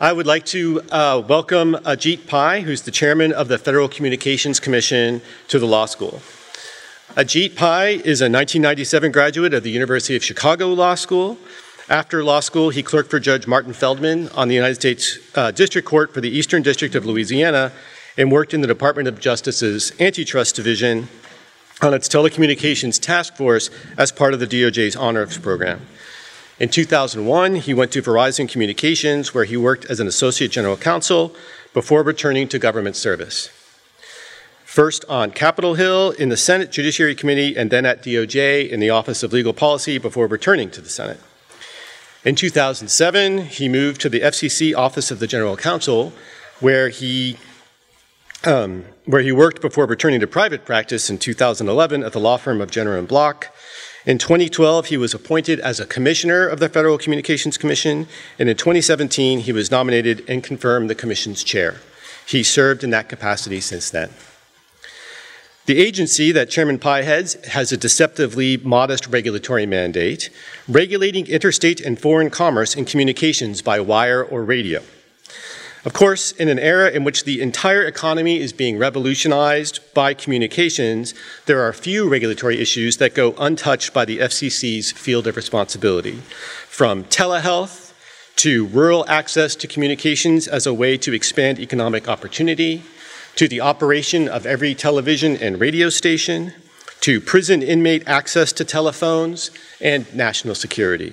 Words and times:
I 0.00 0.12
would 0.12 0.26
like 0.26 0.44
to 0.46 0.80
uh, 0.90 1.22
welcome 1.28 1.74
Ajit 1.84 2.26
Pai, 2.26 2.62
who's 2.62 2.82
the 2.82 2.90
chairman 2.90 3.32
of 3.32 3.46
the 3.46 3.58
Federal 3.58 3.88
Communications 3.88 4.58
Commission, 4.58 5.22
to 5.46 5.60
the 5.60 5.66
law 5.66 5.86
school. 5.86 6.20
Ajit 7.10 7.54
Pai 7.54 7.94
is 7.94 8.20
a 8.20 8.26
1997 8.26 9.12
graduate 9.12 9.54
of 9.54 9.62
the 9.62 9.70
University 9.70 10.16
of 10.16 10.24
Chicago 10.24 10.72
Law 10.72 10.96
School. 10.96 11.38
After 11.88 12.24
law 12.24 12.40
school, 12.40 12.70
he 12.70 12.82
clerked 12.82 13.08
for 13.08 13.20
Judge 13.20 13.46
Martin 13.46 13.72
Feldman 13.72 14.30
on 14.30 14.48
the 14.48 14.56
United 14.56 14.74
States 14.74 15.18
uh, 15.36 15.52
District 15.52 15.86
Court 15.86 16.12
for 16.12 16.20
the 16.20 16.30
Eastern 16.30 16.62
District 16.62 16.96
of 16.96 17.06
Louisiana 17.06 17.70
and 18.16 18.32
worked 18.32 18.52
in 18.52 18.62
the 18.62 18.66
Department 18.66 19.06
of 19.06 19.20
Justice's 19.20 19.92
Antitrust 20.00 20.56
Division 20.56 21.06
on 21.82 21.94
its 21.94 22.08
telecommunications 22.08 23.00
task 23.00 23.36
force 23.36 23.70
as 23.96 24.10
part 24.10 24.34
of 24.34 24.40
the 24.40 24.46
DOJ's 24.46 24.96
honors 24.96 25.38
program. 25.38 25.86
In 26.60 26.68
2001, 26.68 27.56
he 27.56 27.74
went 27.74 27.90
to 27.92 28.02
Verizon 28.02 28.48
Communications, 28.48 29.34
where 29.34 29.44
he 29.44 29.56
worked 29.56 29.86
as 29.86 29.98
an 29.98 30.06
associate 30.06 30.52
general 30.52 30.76
counsel 30.76 31.34
before 31.72 32.04
returning 32.04 32.46
to 32.48 32.60
government 32.60 32.94
service. 32.94 33.48
First 34.64 35.04
on 35.08 35.32
Capitol 35.32 35.74
Hill 35.74 36.12
in 36.12 36.28
the 36.28 36.36
Senate 36.36 36.70
Judiciary 36.70 37.16
Committee, 37.16 37.56
and 37.56 37.72
then 37.72 37.84
at 37.84 38.04
DOJ 38.04 38.70
in 38.70 38.78
the 38.78 38.90
Office 38.90 39.24
of 39.24 39.32
Legal 39.32 39.52
Policy 39.52 39.98
before 39.98 40.28
returning 40.28 40.70
to 40.70 40.80
the 40.80 40.88
Senate. 40.88 41.18
In 42.24 42.36
2007, 42.36 43.46
he 43.46 43.68
moved 43.68 44.00
to 44.02 44.08
the 44.08 44.20
FCC 44.20 44.76
Office 44.76 45.10
of 45.10 45.18
the 45.18 45.26
General 45.26 45.56
Counsel, 45.56 46.12
where 46.60 46.88
he 46.88 47.36
um, 48.44 48.84
where 49.06 49.22
he 49.22 49.32
worked 49.32 49.60
before 49.60 49.86
returning 49.86 50.20
to 50.20 50.26
private 50.26 50.64
practice 50.64 51.10
in 51.10 51.18
2011 51.18 52.04
at 52.04 52.12
the 52.12 52.20
law 52.20 52.36
firm 52.36 52.60
of 52.60 52.70
Jenner 52.70 52.96
and 52.96 53.08
Block, 53.08 53.54
in 54.06 54.18
2012, 54.18 54.86
he 54.86 54.96
was 54.98 55.14
appointed 55.14 55.60
as 55.60 55.80
a 55.80 55.86
commissioner 55.86 56.46
of 56.46 56.60
the 56.60 56.68
Federal 56.68 56.98
Communications 56.98 57.56
Commission, 57.56 58.06
and 58.38 58.50
in 58.50 58.56
2017, 58.56 59.40
he 59.40 59.52
was 59.52 59.70
nominated 59.70 60.22
and 60.28 60.44
confirmed 60.44 60.90
the 60.90 60.94
commission's 60.94 61.42
chair. 61.42 61.80
He 62.26 62.42
served 62.42 62.84
in 62.84 62.90
that 62.90 63.08
capacity 63.08 63.60
since 63.60 63.90
then. 63.90 64.10
The 65.66 65.78
agency 65.78 66.30
that 66.32 66.50
Chairman 66.50 66.78
Pai 66.78 67.04
heads 67.04 67.42
has 67.46 67.72
a 67.72 67.78
deceptively 67.78 68.58
modest 68.58 69.06
regulatory 69.06 69.64
mandate, 69.64 70.28
regulating 70.68 71.26
interstate 71.26 71.80
and 71.80 71.98
foreign 71.98 72.28
commerce 72.28 72.74
and 72.74 72.86
communications 72.86 73.62
by 73.62 73.80
wire 73.80 74.22
or 74.22 74.44
radio. 74.44 74.82
Of 75.84 75.92
course, 75.92 76.32
in 76.32 76.48
an 76.48 76.58
era 76.58 76.90
in 76.90 77.04
which 77.04 77.24
the 77.24 77.42
entire 77.42 77.84
economy 77.84 78.40
is 78.40 78.54
being 78.54 78.78
revolutionized 78.78 79.80
by 79.92 80.14
communications, 80.14 81.12
there 81.44 81.60
are 81.60 81.74
few 81.74 82.08
regulatory 82.08 82.58
issues 82.58 82.96
that 82.96 83.14
go 83.14 83.34
untouched 83.36 83.92
by 83.92 84.06
the 84.06 84.18
FCC's 84.18 84.92
field 84.92 85.26
of 85.26 85.36
responsibility. 85.36 86.22
From 86.68 87.04
telehealth 87.04 87.92
to 88.36 88.64
rural 88.66 89.04
access 89.10 89.54
to 89.56 89.66
communications 89.66 90.48
as 90.48 90.66
a 90.66 90.72
way 90.72 90.96
to 90.96 91.12
expand 91.12 91.60
economic 91.60 92.08
opportunity, 92.08 92.82
to 93.36 93.46
the 93.46 93.60
operation 93.60 94.26
of 94.26 94.46
every 94.46 94.74
television 94.74 95.36
and 95.36 95.60
radio 95.60 95.90
station, 95.90 96.54
to 97.00 97.20
prison 97.20 97.62
inmate 97.62 98.08
access 98.08 98.54
to 98.54 98.64
telephones, 98.64 99.50
and 99.82 100.12
national 100.14 100.54
security. 100.54 101.12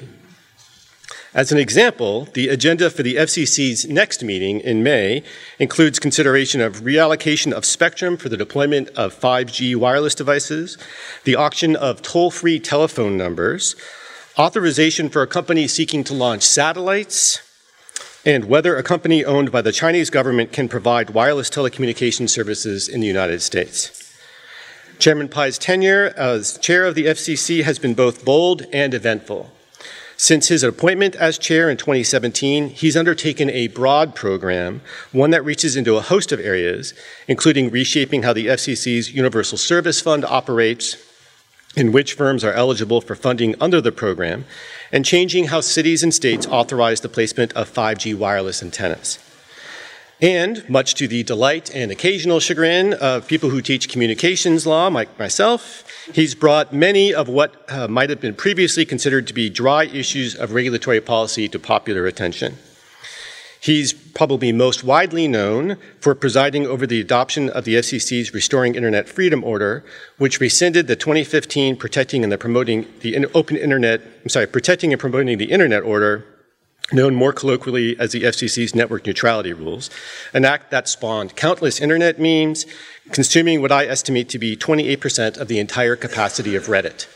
As 1.33 1.49
an 1.53 1.57
example, 1.57 2.27
the 2.33 2.49
agenda 2.49 2.89
for 2.89 3.03
the 3.03 3.15
FCC's 3.15 3.87
next 3.87 4.21
meeting 4.21 4.59
in 4.59 4.83
May 4.83 5.23
includes 5.59 5.97
consideration 5.97 6.59
of 6.59 6.81
reallocation 6.81 7.53
of 7.53 7.63
spectrum 7.63 8.17
for 8.17 8.27
the 8.27 8.35
deployment 8.35 8.89
of 8.89 9.17
5G 9.17 9.77
wireless 9.77 10.13
devices, 10.13 10.77
the 11.23 11.37
auction 11.37 11.77
of 11.77 12.01
toll 12.01 12.31
free 12.31 12.59
telephone 12.59 13.15
numbers, 13.15 13.77
authorization 14.37 15.07
for 15.07 15.21
a 15.21 15.27
company 15.27 15.69
seeking 15.69 16.03
to 16.03 16.13
launch 16.13 16.43
satellites, 16.43 17.39
and 18.25 18.45
whether 18.45 18.75
a 18.75 18.83
company 18.83 19.23
owned 19.23 19.53
by 19.53 19.61
the 19.61 19.71
Chinese 19.71 20.09
government 20.09 20.51
can 20.51 20.67
provide 20.67 21.11
wireless 21.11 21.49
telecommunication 21.49 22.29
services 22.29 22.89
in 22.89 22.99
the 22.99 23.07
United 23.07 23.41
States. 23.41 24.13
Chairman 24.99 25.29
Pai's 25.29 25.57
tenure 25.57 26.13
as 26.17 26.57
chair 26.57 26.83
of 26.83 26.93
the 26.93 27.05
FCC 27.05 27.63
has 27.63 27.79
been 27.79 27.93
both 27.93 28.25
bold 28.25 28.65
and 28.73 28.93
eventful. 28.93 29.49
Since 30.21 30.49
his 30.49 30.61
appointment 30.61 31.15
as 31.15 31.39
chair 31.39 31.67
in 31.67 31.77
2017, 31.77 32.69
he's 32.69 32.95
undertaken 32.95 33.49
a 33.49 33.69
broad 33.69 34.13
program, 34.13 34.81
one 35.11 35.31
that 35.31 35.43
reaches 35.43 35.75
into 35.75 35.97
a 35.97 36.01
host 36.01 36.31
of 36.31 36.39
areas, 36.39 36.93
including 37.27 37.71
reshaping 37.71 38.21
how 38.21 38.31
the 38.31 38.45
FCC's 38.45 39.15
Universal 39.15 39.57
Service 39.57 39.99
Fund 39.99 40.23
operates, 40.23 40.95
in 41.75 41.91
which 41.91 42.13
firms 42.13 42.43
are 42.43 42.53
eligible 42.53 43.01
for 43.01 43.15
funding 43.15 43.55
under 43.59 43.81
the 43.81 43.91
program, 43.91 44.45
and 44.91 45.03
changing 45.03 45.45
how 45.45 45.59
cities 45.59 46.03
and 46.03 46.13
states 46.13 46.45
authorize 46.45 47.01
the 47.01 47.09
placement 47.09 47.51
of 47.53 47.73
5G 47.73 48.13
wireless 48.13 48.61
antennas. 48.61 49.17
And, 50.21 50.69
much 50.69 50.93
to 50.95 51.07
the 51.07 51.23
delight 51.23 51.73
and 51.73 51.91
occasional 51.91 52.39
chagrin 52.39 52.93
of 52.93 53.27
people 53.27 53.49
who 53.49 53.59
teach 53.59 53.89
communications 53.89 54.67
law, 54.67 54.87
like 54.89 55.17
myself, 55.17 55.83
he's 56.13 56.35
brought 56.35 56.73
many 56.73 57.13
of 57.13 57.27
what 57.27 57.69
uh, 57.71 57.87
might 57.87 58.09
have 58.09 58.21
been 58.21 58.35
previously 58.35 58.85
considered 58.85 59.27
to 59.27 59.33
be 59.33 59.49
dry 59.49 59.85
issues 59.85 60.35
of 60.35 60.53
regulatory 60.53 61.01
policy 61.01 61.47
to 61.49 61.59
popular 61.59 62.05
attention. 62.05 62.57
He's 63.61 63.93
probably 63.93 64.51
most 64.51 64.83
widely 64.83 65.27
known 65.27 65.77
for 65.99 66.15
presiding 66.15 66.65
over 66.65 66.87
the 66.87 66.99
adoption 66.99 67.47
of 67.47 67.63
the 67.63 67.75
FCC's 67.75 68.33
Restoring 68.33 68.73
Internet 68.73 69.07
Freedom 69.07 69.43
Order, 69.43 69.85
which 70.17 70.39
rescinded 70.39 70.87
the 70.87 70.95
2015 70.95 71.75
Protecting 71.75 72.23
and 72.23 72.31
the 72.31 72.39
Promoting 72.39 72.87
the 73.01 73.23
Open 73.35 73.55
Internet, 73.55 74.01
I'm 74.23 74.29
sorry, 74.29 74.47
Protecting 74.47 74.91
and 74.91 74.99
Promoting 74.99 75.37
the 75.37 75.51
Internet 75.51 75.83
Order 75.83 76.25
known 76.91 77.15
more 77.15 77.33
colloquially 77.33 77.99
as 77.99 78.11
the 78.11 78.23
FCC's 78.23 78.75
network 78.75 79.05
neutrality 79.05 79.53
rules, 79.53 79.89
an 80.33 80.45
act 80.45 80.71
that 80.71 80.87
spawned 80.87 81.35
countless 81.35 81.79
internet 81.79 82.19
memes, 82.19 82.65
consuming 83.11 83.61
what 83.61 83.71
I 83.71 83.85
estimate 83.85 84.29
to 84.29 84.39
be 84.39 84.55
28% 84.55 85.37
of 85.37 85.47
the 85.47 85.59
entire 85.59 85.95
capacity 85.95 86.55
of 86.55 86.67
Reddit. 86.67 87.07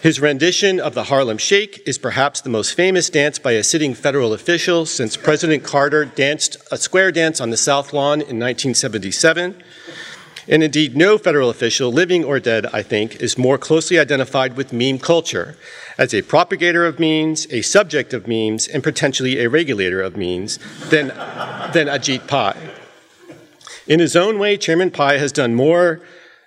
His 0.00 0.20
rendition 0.20 0.78
of 0.78 0.94
the 0.94 1.04
Harlem 1.04 1.38
Shake 1.38 1.82
is 1.84 1.98
perhaps 1.98 2.40
the 2.40 2.50
most 2.50 2.74
famous 2.74 3.10
dance 3.10 3.38
by 3.38 3.52
a 3.52 3.64
sitting 3.64 3.94
federal 3.94 4.32
official 4.32 4.86
since 4.86 5.16
President 5.16 5.64
Carter 5.64 6.04
danced 6.04 6.56
a 6.70 6.76
square 6.76 7.10
dance 7.10 7.40
on 7.40 7.50
the 7.50 7.56
South 7.56 7.92
Lawn 7.92 8.20
in 8.20 8.38
1977. 8.38 9.60
And 10.46 10.62
indeed, 10.62 10.96
no 10.96 11.18
federal 11.18 11.50
official, 11.50 11.92
living 11.92 12.24
or 12.24 12.38
dead, 12.38 12.66
I 12.72 12.82
think, 12.82 13.16
is 13.16 13.36
more 13.36 13.58
closely 13.58 13.98
identified 13.98 14.56
with 14.56 14.72
meme 14.72 14.98
culture 14.98 15.56
as 15.98 16.14
a 16.14 16.22
propagator 16.22 16.86
of 16.86 17.00
memes, 17.00 17.46
a 17.50 17.60
subject 17.60 18.14
of 18.14 18.28
memes, 18.28 18.68
and 18.68 18.82
potentially 18.84 19.40
a 19.40 19.50
regulator 19.50 20.00
of 20.00 20.16
memes 20.16 20.58
than, 20.90 21.08
than 21.08 21.88
Ajit 21.88 22.28
Pai. 22.28 22.54
In 23.88 23.98
his 23.98 24.14
own 24.14 24.38
way, 24.38 24.56
Chairman 24.56 24.92
Pai 24.92 25.18
has 25.18 25.32
done 25.32 25.54
more 25.54 26.00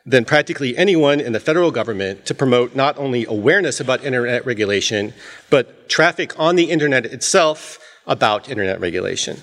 than 0.05 0.25
practically 0.25 0.75
anyone 0.77 1.19
in 1.19 1.33
the 1.33 1.39
federal 1.39 1.69
government 1.69 2.25
to 2.25 2.33
promote 2.33 2.75
not 2.75 2.97
only 2.97 3.25
awareness 3.25 3.79
about 3.79 4.03
internet 4.03 4.45
regulation, 4.45 5.13
but 5.49 5.89
traffic 5.89 6.39
on 6.39 6.55
the 6.55 6.71
internet 6.71 7.05
itself 7.05 7.77
about 8.07 8.49
internet 8.49 8.79
regulation. 8.79 9.41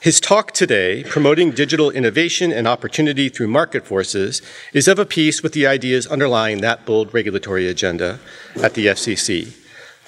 His 0.00 0.20
talk 0.20 0.52
today, 0.52 1.02
promoting 1.04 1.50
digital 1.50 1.90
innovation 1.90 2.52
and 2.52 2.68
opportunity 2.68 3.28
through 3.28 3.48
market 3.48 3.86
forces, 3.86 4.42
is 4.72 4.88
of 4.88 4.98
a 4.98 5.06
piece 5.06 5.42
with 5.42 5.52
the 5.52 5.66
ideas 5.66 6.06
underlying 6.06 6.60
that 6.60 6.84
bold 6.84 7.12
regulatory 7.12 7.66
agenda 7.68 8.20
at 8.62 8.74
the 8.74 8.86
FCC. 8.86 9.56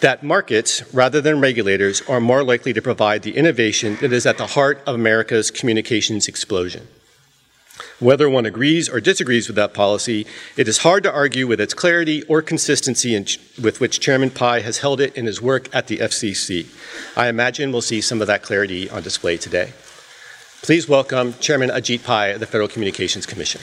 That 0.01 0.23
markets, 0.23 0.83
rather 0.95 1.21
than 1.21 1.41
regulators, 1.41 2.03
are 2.03 2.21
more 2.21 2.45
likely 2.45 2.73
to 2.75 2.83
provide 2.83 3.23
the 3.23 3.37
innovation 3.37 3.97
that 4.01 4.13
is 4.13 4.27
at 4.27 4.39
the 4.39 4.47
heart 4.47 4.81
of 4.87 4.95
America's 4.95 5.51
communications 5.51 6.29
explosion. 6.29 6.87
Whether 8.01 8.29
one 8.31 8.47
agrees 8.47 8.89
or 8.89 9.01
disagrees 9.01 9.49
with 9.49 9.57
that 9.57 9.75
policy, 9.75 10.27
it 10.57 10.69
is 10.69 10.79
hard 10.79 11.03
to 11.03 11.13
argue 11.13 11.47
with 11.47 11.61
its 11.61 11.75
clarity 11.75 12.23
or 12.25 12.43
consistency 12.43 13.15
in, 13.15 13.27
with 13.61 13.81
which 13.81 14.01
Chairman 14.01 14.31
Pai 14.31 14.63
has 14.63 14.79
held 14.79 15.01
it 15.01 15.17
in 15.17 15.27
his 15.27 15.43
work 15.43 15.69
at 15.75 15.87
the 15.87 15.99
FCC. 15.99 16.67
I 17.17 17.29
imagine 17.29 17.73
we'll 17.73 17.83
see 17.83 18.01
some 18.01 18.21
of 18.21 18.27
that 18.27 18.43
clarity 18.43 18.89
on 18.89 19.03
display 19.03 19.37
today. 19.37 19.73
Please 20.63 20.89
welcome 20.89 21.35
Chairman 21.41 21.71
Ajit 21.71 22.05
Pai 22.05 22.33
of 22.33 22.41
the 22.41 22.47
Federal 22.47 22.69
Communications 22.69 23.27
Commission. 23.27 23.61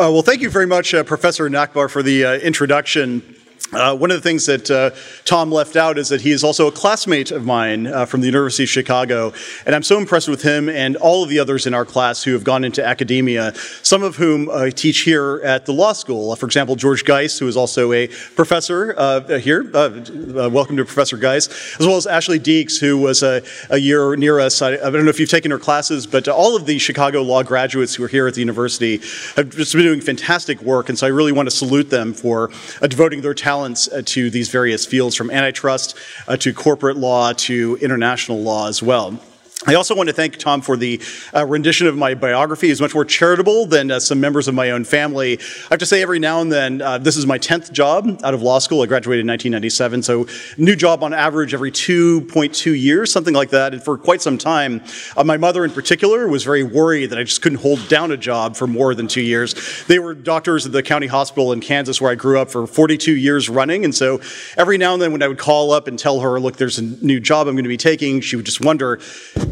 Uh, 0.00 0.08
well, 0.10 0.22
thank 0.22 0.40
you 0.40 0.48
very 0.48 0.66
much, 0.66 0.94
uh, 0.94 1.04
Professor 1.04 1.50
Nachbar, 1.50 1.90
for 1.90 2.02
the 2.02 2.24
uh, 2.24 2.32
introduction. 2.36 3.36
Uh, 3.72 3.96
one 3.96 4.10
of 4.10 4.16
the 4.16 4.20
things 4.20 4.46
that 4.46 4.68
uh, 4.68 4.90
Tom 5.24 5.52
left 5.52 5.76
out 5.76 5.96
is 5.96 6.08
that 6.08 6.20
he 6.20 6.32
is 6.32 6.42
also 6.42 6.66
a 6.66 6.72
classmate 6.72 7.30
of 7.30 7.44
mine 7.44 7.86
uh, 7.86 8.04
from 8.04 8.20
the 8.20 8.26
University 8.26 8.64
of 8.64 8.68
Chicago, 8.68 9.32
and 9.64 9.76
I'm 9.76 9.84
so 9.84 9.96
impressed 9.96 10.28
with 10.28 10.42
him 10.42 10.68
and 10.68 10.96
all 10.96 11.22
of 11.22 11.28
the 11.28 11.38
others 11.38 11.68
in 11.68 11.74
our 11.74 11.84
class 11.84 12.24
who 12.24 12.32
have 12.32 12.42
gone 12.42 12.64
into 12.64 12.84
academia, 12.84 13.54
some 13.54 14.02
of 14.02 14.16
whom 14.16 14.48
uh, 14.48 14.70
teach 14.70 15.00
here 15.00 15.40
at 15.44 15.66
the 15.66 15.72
law 15.72 15.92
school. 15.92 16.32
Uh, 16.32 16.34
for 16.34 16.46
example, 16.46 16.74
George 16.74 17.04
Geis, 17.04 17.38
who 17.38 17.46
is 17.46 17.56
also 17.56 17.92
a 17.92 18.08
professor 18.34 18.92
uh, 18.98 19.38
here. 19.38 19.62
welcome 19.62 20.76
to 20.76 20.84
Professor 20.84 21.16
Geis, 21.16 21.48
as 21.78 21.86
well 21.86 21.96
as 21.96 22.08
Ashley 22.08 22.40
Deeks, 22.40 22.80
who 22.80 22.98
was 22.98 23.22
a, 23.22 23.40
a 23.70 23.78
year 23.78 24.16
near 24.16 24.40
us. 24.40 24.62
I, 24.62 24.72
I, 24.72 24.90
don't 24.90 25.04
know 25.04 25.10
if 25.10 25.20
you've 25.20 25.30
taken 25.30 25.52
her 25.52 25.60
classes, 25.60 26.08
but 26.08 26.26
all 26.26 26.56
of 26.56 26.66
the 26.66 26.80
Chicago 26.80 27.22
law 27.22 27.44
graduates 27.44 27.94
who 27.94 28.02
are 28.02 28.08
here 28.08 28.26
at 28.26 28.34
the 28.34 28.40
university 28.40 28.96
have 29.36 29.50
just 29.50 29.74
been 29.74 29.84
doing 29.84 30.00
fantastic 30.00 30.60
work, 30.60 30.88
and 30.88 30.98
so 30.98 31.06
I 31.06 31.10
really 31.10 31.30
want 31.30 31.46
to 31.46 31.54
salute 31.54 31.88
them 31.88 32.12
for 32.12 32.50
devoting 32.82 33.20
their 33.20 33.32
talent 33.32 33.59
uh, 33.64 34.02
to 34.04 34.30
these 34.30 34.48
various 34.48 34.86
fields 34.86 35.14
from 35.14 35.30
antitrust 35.30 35.96
uh, 36.28 36.36
to 36.36 36.52
corporate 36.52 36.96
law 36.96 37.32
to 37.32 37.78
international 37.80 38.42
law 38.42 38.68
as 38.68 38.82
well. 38.82 39.18
I 39.66 39.74
also 39.74 39.94
want 39.94 40.08
to 40.08 40.14
thank 40.14 40.38
Tom 40.38 40.62
for 40.62 40.74
the 40.74 41.02
uh, 41.34 41.44
rendition 41.44 41.86
of 41.86 41.94
my 41.94 42.14
biography. 42.14 42.70
It's 42.70 42.80
much 42.80 42.94
more 42.94 43.04
charitable 43.04 43.66
than 43.66 43.90
uh, 43.90 44.00
some 44.00 44.18
members 44.18 44.48
of 44.48 44.54
my 44.54 44.70
own 44.70 44.84
family. 44.84 45.38
I 45.38 45.66
have 45.68 45.78
to 45.80 45.86
say, 45.86 46.00
every 46.00 46.18
now 46.18 46.40
and 46.40 46.50
then, 46.50 46.80
uh, 46.80 46.96
this 46.96 47.14
is 47.14 47.26
my 47.26 47.38
10th 47.38 47.70
job 47.70 48.20
out 48.24 48.32
of 48.32 48.40
law 48.40 48.58
school. 48.58 48.80
I 48.80 48.86
graduated 48.86 49.20
in 49.20 49.28
1997, 49.28 50.02
so 50.02 50.26
new 50.56 50.74
job 50.74 51.04
on 51.04 51.12
average 51.12 51.52
every 51.52 51.70
2.2 51.70 52.80
years, 52.80 53.12
something 53.12 53.34
like 53.34 53.50
that. 53.50 53.74
And 53.74 53.82
for 53.82 53.98
quite 53.98 54.22
some 54.22 54.38
time, 54.38 54.82
uh, 55.14 55.24
my 55.24 55.36
mother 55.36 55.62
in 55.62 55.72
particular 55.72 56.26
was 56.26 56.42
very 56.42 56.62
worried 56.62 57.10
that 57.10 57.18
I 57.18 57.24
just 57.24 57.42
couldn't 57.42 57.58
hold 57.58 57.86
down 57.86 58.12
a 58.12 58.16
job 58.16 58.56
for 58.56 58.66
more 58.66 58.94
than 58.94 59.08
two 59.08 59.20
years. 59.20 59.84
They 59.88 59.98
were 59.98 60.14
doctors 60.14 60.64
at 60.64 60.72
the 60.72 60.82
county 60.82 61.06
hospital 61.06 61.52
in 61.52 61.60
Kansas 61.60 62.00
where 62.00 62.10
I 62.10 62.14
grew 62.14 62.40
up 62.40 62.50
for 62.50 62.66
42 62.66 63.14
years 63.14 63.50
running. 63.50 63.84
And 63.84 63.94
so 63.94 64.22
every 64.56 64.78
now 64.78 64.94
and 64.94 65.02
then, 65.02 65.12
when 65.12 65.22
I 65.22 65.28
would 65.28 65.38
call 65.38 65.72
up 65.72 65.86
and 65.86 65.98
tell 65.98 66.20
her, 66.20 66.40
look, 66.40 66.56
there's 66.56 66.78
a 66.78 66.82
new 66.82 67.20
job 67.20 67.46
I'm 67.46 67.56
going 67.56 67.64
to 67.64 67.68
be 67.68 67.76
taking, 67.76 68.22
she 68.22 68.36
would 68.36 68.46
just 68.46 68.62
wonder, 68.62 69.00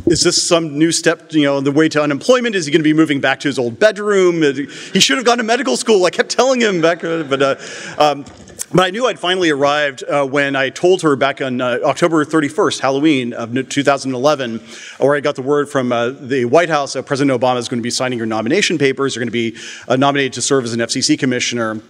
is 0.07 0.23
this 0.23 0.43
some 0.43 0.79
new 0.79 0.93
step, 0.93 1.33
you 1.33 1.45
know, 1.45 1.61
the 1.61 1.73
way 1.73 1.89
to 1.89 2.03
unemployment? 2.03 2.55
Is 2.55 2.67
he 2.67 2.73
going 2.73 2.81
to 2.81 2.85
be 2.85 2.93
moving 2.93 3.21
back 3.21 3.41
to 3.41 3.49
his 3.49 3.59
old 3.59 3.79
bedroom? 3.79 4.43
He 4.43 5.01
should 5.01 5.17
have 5.17 5.27
gone 5.27 5.39
to 5.39 5.45
medical 5.45 5.77
school. 5.77 6.05
I 6.05 6.11
kept 6.11 6.31
telling 6.31 6.61
him 6.61 6.81
back, 6.81 7.05
uh, 7.05 7.25
but, 7.25 7.43
uh, 7.43 7.57
um, 7.99 8.25
but 8.73 8.83
I 8.83 8.91
knew 8.91 9.07
I'd 9.07 9.19
finally 9.19 9.51
arrived 9.51 10.05
uh, 10.05 10.27
when 10.27 10.55
I 10.55 10.69
told 10.69 11.03
her 11.03 11.17
back 11.17 11.41
on 11.41 11.61
uh, 11.61 11.79
October 11.85 12.25
31st, 12.25 12.81
Halloween 12.81 13.33
of 13.33 13.69
2011, 13.69 14.61
where 14.99 15.17
I 15.17 15.21
got 15.21 15.37
the 15.37 15.43
word 15.43 15.69
from 15.69 15.91
uh, 15.91 16.11
the 16.11 16.45
White 16.45 16.69
House 16.69 16.93
that 16.93 17.07
President 17.07 17.41
Obama 17.41 17.59
is 17.59 17.69
going 17.69 17.81
to 17.81 17.83
be 17.83 17.91
signing 17.91 18.19
your 18.19 18.27
nomination 18.27 18.79
papers. 18.79 19.15
You're 19.15 19.25
going 19.25 19.33
to 19.33 19.53
be 19.53 19.57
uh, 19.89 19.97
nominated 19.97 20.35
to 20.35 20.43
serve 20.43 20.65
as 20.65 20.75
an 20.75 20.81
FCC 20.81 21.19
commissioner. 21.19 21.81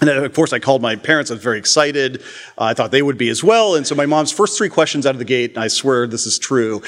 And 0.00 0.10
of 0.10 0.32
course, 0.32 0.52
I 0.52 0.60
called 0.60 0.80
my 0.80 0.94
parents. 0.94 1.30
I 1.32 1.34
was 1.34 1.42
very 1.42 1.58
excited. 1.58 2.22
Uh, 2.56 2.64
I 2.64 2.74
thought 2.74 2.92
they 2.92 3.02
would 3.02 3.18
be 3.18 3.30
as 3.30 3.42
well. 3.42 3.74
And 3.74 3.84
so 3.84 3.96
my 3.96 4.06
mom's 4.06 4.30
first 4.30 4.56
three 4.56 4.68
questions 4.68 5.06
out 5.06 5.14
of 5.16 5.18
the 5.18 5.24
gate, 5.24 5.54
and 5.54 5.58
I 5.58 5.66
swear 5.66 6.06
this 6.06 6.24
is 6.24 6.38
true. 6.38 6.82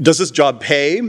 Does 0.00 0.18
this 0.18 0.30
job 0.30 0.60
pay? 0.60 1.00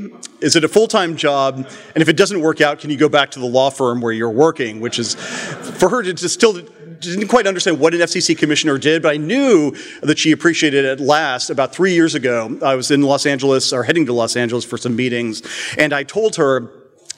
Is 0.42 0.56
it 0.56 0.64
a 0.64 0.68
full-time 0.68 1.16
job? 1.16 1.56
And 1.56 2.02
if 2.02 2.10
it 2.10 2.18
doesn't 2.18 2.42
work 2.42 2.62
out, 2.62 2.80
can 2.80 2.90
you 2.90 2.98
go 2.98 3.10
back 3.10 3.32
to 3.32 3.40
the 3.40 3.46
law 3.46 3.70
firm 3.70 4.02
where 4.02 4.12
you're 4.12 4.30
working? 4.30 4.82
Which 4.82 5.00
is, 5.00 5.16
for 5.16 5.90
her 5.90 6.04
to 6.04 6.30
still 6.30 6.62
didn't 7.00 7.28
quite 7.28 7.48
understand 7.48 7.80
what 7.80 7.94
an 7.94 8.00
FCC 8.02 8.38
commissioner 8.38 8.78
did, 8.78 9.02
but 9.02 9.14
I 9.14 9.18
knew 9.18 9.76
that 10.02 10.18
she 10.18 10.32
appreciated 10.32 10.86
it 10.86 11.00
at 11.00 11.00
last. 11.00 11.50
About 11.50 11.74
three 11.76 11.94
years 11.94 12.16
ago, 12.16 12.58
I 12.64 12.76
was 12.76 12.92
in 12.92 13.02
Los 13.02 13.26
Angeles, 13.26 13.74
or 13.74 13.84
heading 13.84 14.06
to 14.06 14.14
Los 14.14 14.36
Angeles 14.36 14.64
for 14.64 14.78
some 14.78 14.96
meetings, 14.96 15.42
and 15.78 15.94
I 15.94 16.04
told 16.04 16.38
her, 16.38 16.72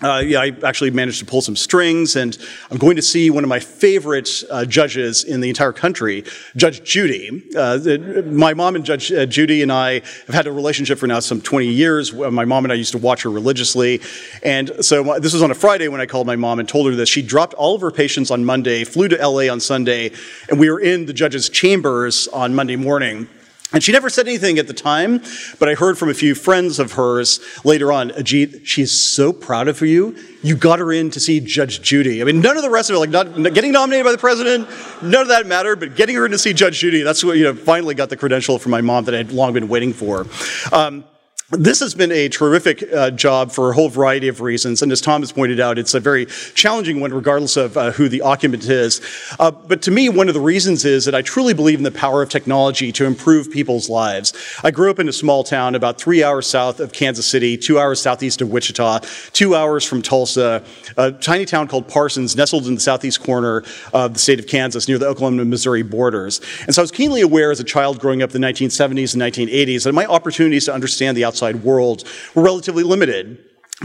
uh, 0.04 0.22
yeah, 0.26 0.42
I 0.42 0.52
actually 0.64 0.92
managed 0.92 1.20
to 1.20 1.26
pull 1.26 1.42
some 1.42 1.56
strings, 1.56 2.18
and 2.18 2.38
I'm 2.70 2.78
going 2.78 2.98
to 2.98 3.02
see 3.02 3.30
one 3.30 3.46
of 3.46 3.50
my 3.50 3.60
favorite 3.60 4.44
uh, 4.52 4.66
judges 4.66 5.24
in 5.24 5.40
the 5.40 5.48
entire 5.48 5.72
country, 5.72 6.26
Judge 6.58 6.84
Judy. 6.84 7.44
Uh, 7.56 7.80
my 8.26 8.54
mom 8.54 8.76
and 8.76 8.84
Judge 8.84 9.10
uh, 9.12 9.26
Judy 9.26 9.62
and 9.62 9.72
I 9.72 10.02
have 10.26 10.36
had 10.36 10.48
a 10.48 10.52
relationship 10.52 11.00
for 11.00 11.08
now 11.08 11.22
some 11.22 11.40
20 11.40 11.68
years. 11.68 12.14
My 12.14 12.44
mom 12.44 12.66
and 12.66 12.74
I 12.74 12.76
used 12.76 12.92
to 12.92 12.98
watch 12.98 13.24
her 13.24 13.30
religiously, 13.30 14.02
and 14.44 14.70
so 14.82 15.18
this 15.20 15.32
was 15.32 15.42
on 15.42 15.52
a 15.52 15.56
Friday 15.56 15.88
when 15.88 16.02
I 16.02 16.06
called 16.06 16.28
my 16.28 16.36
mom 16.36 16.60
and 16.60 16.68
told 16.68 16.88
her 16.88 16.96
that 16.98 17.08
she 17.08 17.22
dropped 17.22 17.54
all 17.54 17.76
of 17.76 17.82
her 17.82 17.92
patients 17.92 18.32
on 18.32 18.44
Monday, 18.44 18.84
flew 18.84 19.08
to 19.08 19.16
LA 19.16 19.50
on 19.50 19.62
Sunday, 19.62 20.12
and 20.50 20.60
we 20.60 20.70
were 20.70 20.82
in 20.82 21.06
the 21.06 21.14
judge's 21.14 21.48
chambers 21.48 22.28
on 22.28 22.54
Monday 22.54 22.76
morning. 22.76 23.30
And 23.74 23.84
she 23.84 23.92
never 23.92 24.10
said 24.10 24.28
anything 24.28 24.60
at 24.60 24.68
the 24.68 24.74
time, 24.74 25.22
but 25.60 25.68
I 25.68 25.74
heard 25.74 25.98
from 25.98 26.10
a 26.10 26.14
few 26.14 26.36
friends 26.36 26.78
of 26.80 26.94
hers 26.94 27.40
later 27.66 27.92
on, 27.92 28.12
Ajit, 28.12 28.66
she's 28.66 28.92
so 28.92 29.34
proud 29.34 29.68
of 29.68 29.82
you. 29.82 30.16
You 30.44 30.56
got 30.56 30.80
her 30.80 30.94
in 30.94 31.10
to 31.12 31.20
see 31.20 31.40
Judge 31.40 31.82
Judy. 31.82 32.22
I 32.22 32.26
mean, 32.26 32.42
none 32.42 32.58
of 32.58 32.64
the 32.64 32.70
rest 32.70 32.90
of 32.90 32.96
it, 32.96 33.00
like 33.00 33.10
not, 33.10 33.54
getting 33.54 33.72
nominated 33.72 34.06
by 34.06 34.12
the 34.12 34.18
president, 34.20 34.70
none 35.02 35.24
of 35.24 35.28
that 35.30 35.48
mattered, 35.48 35.80
but 35.80 35.96
getting 35.96 36.16
her 36.16 36.26
in 36.26 36.32
to 36.32 36.38
see 36.38 36.54
Judge 36.54 36.80
Judy, 36.80 37.02
that's 37.02 37.24
what, 37.24 37.38
you 37.38 37.44
know, 37.44 37.56
finally 37.56 37.96
got 37.96 38.10
the 38.10 38.18
credential 38.18 38.60
from 38.60 38.72
my 38.72 38.82
mom 38.82 39.06
that 39.06 39.16
I 39.16 39.18
had 39.18 39.32
long 39.32 39.54
been 39.54 39.68
waiting 39.68 39.94
for. 39.94 40.28
Um, 40.72 41.04
this 41.52 41.80
has 41.80 41.94
been 41.94 42.12
a 42.12 42.28
terrific 42.28 42.84
uh, 42.92 43.12
job 43.12 43.52
for 43.52 43.70
a 43.70 43.76
whole 43.76 43.88
variety 43.88 44.28
of 44.28 44.42
reasons, 44.42 44.82
and 44.82 44.92
as 44.92 45.00
Tom 45.00 45.22
has 45.22 45.32
pointed 45.32 45.60
out, 45.60 45.78
it's 45.78 45.94
a 45.94 46.00
very 46.00 46.26
challenging 46.26 47.00
one 47.00 47.14
regardless 47.14 47.56
of 47.56 47.78
uh, 47.78 47.92
who 47.92 48.10
the 48.10 48.22
occupant 48.22 48.68
is. 48.68 49.00
Uh, 49.40 49.52
but 49.52 49.84
to 49.84 49.92
me, 49.92 50.10
one 50.10 50.28
of 50.28 50.34
the 50.34 50.42
reasons 50.42 50.86
is 50.86 51.06
that 51.06 51.14
I 51.14 51.22
truly 51.22 51.54
believe 51.54 51.78
in 51.78 51.84
the 51.84 51.92
power 51.92 52.24
of 52.24 52.30
technology 52.30 52.92
to 52.94 53.06
improve 53.06 53.52
people's 53.52 53.90
lives. 53.90 54.34
I 54.64 54.72
grew 54.72 54.90
up 54.90 54.98
in 54.98 55.08
a 55.08 55.14
small 55.14 55.44
town 55.44 55.76
about 55.76 56.02
three 56.02 56.24
hours 56.24 56.48
south 56.48 56.80
of 56.80 56.94
Kansas 56.94 57.28
City, 57.28 57.58
two 57.58 57.78
hours 57.78 58.02
southeast 58.02 58.42
of 58.42 58.50
Wichita, 58.50 59.02
two 59.32 59.54
hours 59.54 59.86
from 59.86 60.02
Tulsa, 60.02 60.64
a 60.98 61.12
tiny 61.12 61.46
town 61.46 61.68
called 61.68 61.88
Parsons, 61.88 62.36
nestled 62.36 62.66
in 62.66 62.74
the 62.74 62.82
southeast 62.82 63.22
corner 63.22 63.64
of 63.94 64.14
the 64.14 64.20
state 64.20 64.40
of 64.40 64.48
Kansas 64.48 64.88
near 64.88 64.98
the 64.98 65.06
Oklahoma-Missouri 65.06 65.84
borders. 65.84 66.42
And 66.66 66.74
so 66.74 66.82
I 66.82 66.84
was 66.84 66.92
keenly 66.92 67.22
aware 67.22 67.52
as 67.52 67.60
a 67.60 67.64
child 67.64 68.00
growing 68.00 68.24
up 68.24 68.34
in 68.34 68.42
the 68.42 68.48
1970s 68.48 69.14
and 69.14 69.22
1980s 69.22 69.84
that 69.84 69.94
my 69.94 70.08
opportunities 70.08 70.66
to 70.66 70.74
understand 70.74 71.16
the 71.16 71.24
outside 71.36 71.66
world 71.66 72.06
were 72.34 72.44
relatively 72.44 72.84
limited. 72.84 73.38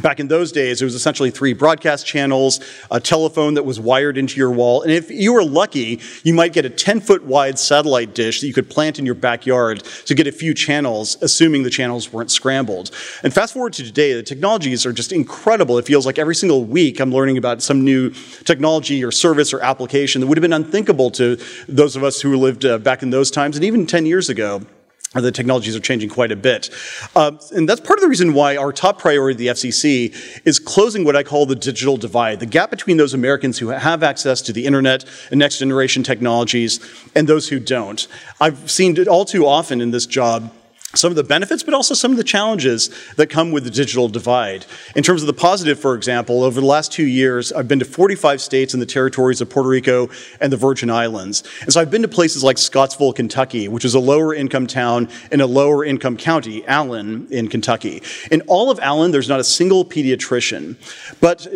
Back 0.02 0.20
in 0.20 0.29
those 0.29 0.52
days, 0.52 0.81
it 0.81 0.85
was 0.85 0.94
essentially 0.94 1.32
three 1.32 1.52
broadcast 1.52 2.06
channels, 2.06 2.61
a 2.93 3.00
telephone 3.00 3.55
that 3.55 3.64
was 3.64 3.81
wired 3.81 4.17
into 4.17 4.37
your 4.37 4.52
wall, 4.52 4.82
and 4.82 4.93
if 4.93 5.11
you 5.11 5.32
were 5.32 5.43
lucky, 5.43 6.00
you 6.23 6.32
might 6.32 6.52
get 6.52 6.64
a 6.64 6.70
10 6.70 7.00
foot 7.00 7.25
wide 7.25 7.58
satellite 7.58 8.14
dish 8.14 8.41
that 8.41 8.47
you 8.47 8.55
could 8.55 8.70
plant 8.70 9.00
in 9.00 9.05
your 9.05 9.17
backyard 9.17 9.82
to 10.06 10.14
get 10.14 10.29
a 10.29 10.32
few 10.32 10.55
channels, 10.55 11.20
assuming 11.23 11.64
the 11.64 11.70
channels 11.70 12.12
weren't 12.12 12.31
scrambled. 12.31 12.93
And 13.25 13.35
fast 13.35 13.52
forward 13.52 13.73
to 13.75 13.82
today, 13.82 14.12
the 14.12 14.23
technologies 14.23 14.87
are 14.87 14.93
just 14.93 15.11
incredible. 15.11 15.76
It 15.76 15.87
feels 15.87 16.06
like 16.06 16.20
every 16.20 16.37
single 16.37 16.64
week 16.64 17.00
I'm 17.00 17.11
learning 17.11 17.37
about 17.37 17.61
some 17.61 17.82
new 17.82 18.11
technology 18.44 19.02
or 19.02 19.11
service 19.11 19.52
or 19.52 19.61
application 19.61 20.20
that 20.20 20.29
would 20.29 20.38
have 20.38 20.43
been 20.43 20.52
unthinkable 20.52 21.11
to 21.12 21.37
those 21.67 21.97
of 21.97 22.05
us 22.05 22.20
who 22.20 22.37
lived 22.37 22.64
uh, 22.64 22.79
back 22.79 23.02
in 23.02 23.11
those 23.11 23.32
times 23.32 23.56
and 23.56 23.64
even 23.64 23.87
10 23.87 24.06
years 24.06 24.29
ago 24.29 24.64
the 25.12 25.33
technologies 25.33 25.75
are 25.75 25.81
changing 25.81 26.09
quite 26.09 26.31
a 26.31 26.37
bit. 26.37 26.71
Uh, 27.17 27.33
and 27.51 27.69
that's 27.69 27.81
part 27.81 27.99
of 27.99 28.03
the 28.03 28.09
reason 28.09 28.33
why 28.33 28.57
our 28.57 28.73
top 28.73 29.01
priority 29.01 29.35
at 29.35 29.39
the 29.39 29.47
FCC 29.49 30.41
is 30.45 30.61
closing 30.61 31.05
what 31.05 31.17
I 31.17 31.25
call 31.25 31.47
the 31.47 31.57
digital 31.57 31.97
divide, 31.97 32.39
the 32.39 32.47
gap 32.47 32.71
between 32.71 32.97
those 32.97 33.12
Americans 33.12 33.59
who 33.59 33.69
have 33.69 34.05
access 34.05 34.41
to 34.43 34.53
the 34.53 34.67
internet 34.67 35.05
and 35.33 35.41
next 35.41 35.59
generation 35.59 36.05
technologies 36.05 36.79
and 37.17 37.29
those 37.29 37.49
who 37.49 37.59
don't. 37.59 38.07
I've 38.41 38.71
seen 38.71 38.97
it 38.99 39.09
all 39.09 39.25
too 39.25 39.47
often 39.47 39.81
in 39.81 39.91
this 39.91 40.07
job 40.07 40.53
some 40.95 41.13
of 41.13 41.17
the 41.17 41.23
benefits, 41.23 41.63
but 41.63 41.73
also 41.73 41.95
some 41.95 42.11
of 42.11 42.17
the 42.17 42.25
challenges 42.25 42.91
that 43.15 43.29
come 43.29 43.53
with 43.53 43.63
the 43.63 43.71
digital 43.71 44.09
divide. 44.09 44.67
In 44.97 45.05
terms 45.05 45.23
of 45.23 45.29
the 45.29 45.33
positive, 45.33 45.79
for 45.79 45.95
example, 45.95 46.43
over 46.43 46.61
the 46.61 46.67
last 46.67 46.91
two 46.91 47.07
years, 47.07 47.53
I've 47.53 47.69
been 47.69 47.79
to 47.79 47.85
45 47.85 48.41
states 48.41 48.75
and 48.75 48.83
the 48.83 48.87
territories 48.87 49.41
of 49.41 49.49
Puerto 49.49 49.69
Rico 49.69 50.09
and 50.41 50.53
the 50.53 50.57
Virgin 50.57 50.91
Islands. 50.91 51.45
And 51.63 51.73
so 51.73 51.81
I've 51.81 51.93
been 51.93 52.03
to 52.03 52.09
places 52.09 52.43
like 52.43 52.59
Scottsville, 52.59 53.13
Kentucky, 53.13 53.69
which 53.69 53.85
is 53.85 53.95
a 53.95 54.01
lower 54.01 54.35
income 54.35 54.67
town 54.67 55.09
in 55.31 55.41
a 55.41 55.47
lower 55.47 55.85
income 55.85 56.17
county, 56.17 56.67
Allen 56.67 57.29
in 57.31 57.47
Kentucky. 57.47 58.03
In 58.33 58.41
all 58.43 58.71
of 58.71 58.81
Allen, 58.81 59.12
there's 59.12 59.29
not 59.29 59.38
a 59.38 59.45
single 59.45 59.85
pediatrician. 59.85 60.75
But 61.21 61.47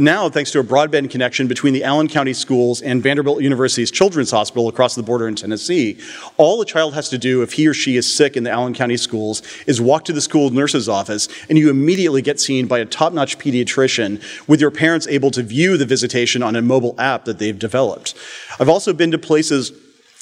now, 0.00 0.30
thanks 0.30 0.50
to 0.52 0.60
a 0.60 0.64
broadband 0.64 1.10
connection 1.10 1.46
between 1.46 1.74
the 1.74 1.84
Allen 1.84 2.08
County 2.08 2.32
schools 2.32 2.80
and 2.80 3.02
Vanderbilt 3.02 3.42
University's 3.42 3.90
Children's 3.90 4.30
Hospital 4.30 4.68
across 4.68 4.94
the 4.94 5.02
border 5.02 5.28
in 5.28 5.34
Tennessee, 5.34 5.98
all 6.38 6.60
a 6.62 6.64
child 6.64 6.94
has 6.94 7.10
to 7.10 7.18
do 7.18 7.42
if 7.42 7.52
he 7.52 7.66
or 7.66 7.74
she 7.74 7.96
is 7.96 8.10
sick 8.10 8.34
in 8.36 8.44
the 8.44 8.50
Allen 8.50 8.74
County 8.78 8.96
schools 8.96 9.42
is 9.66 9.80
walk 9.80 10.04
to 10.04 10.12
the 10.12 10.20
school 10.20 10.50
nurse's 10.50 10.88
office 10.88 11.28
and 11.48 11.58
you 11.58 11.68
immediately 11.68 12.22
get 12.22 12.38
seen 12.38 12.66
by 12.66 12.78
a 12.78 12.86
top-notch 12.86 13.36
pediatrician 13.38 14.22
with 14.48 14.60
your 14.60 14.70
parents 14.70 15.06
able 15.08 15.30
to 15.32 15.42
view 15.42 15.76
the 15.76 15.84
visitation 15.84 16.42
on 16.42 16.56
a 16.56 16.62
mobile 16.62 16.94
app 16.98 17.24
that 17.24 17.38
they've 17.38 17.58
developed. 17.58 18.14
I've 18.60 18.68
also 18.68 18.92
been 18.92 19.10
to 19.10 19.18
places 19.18 19.72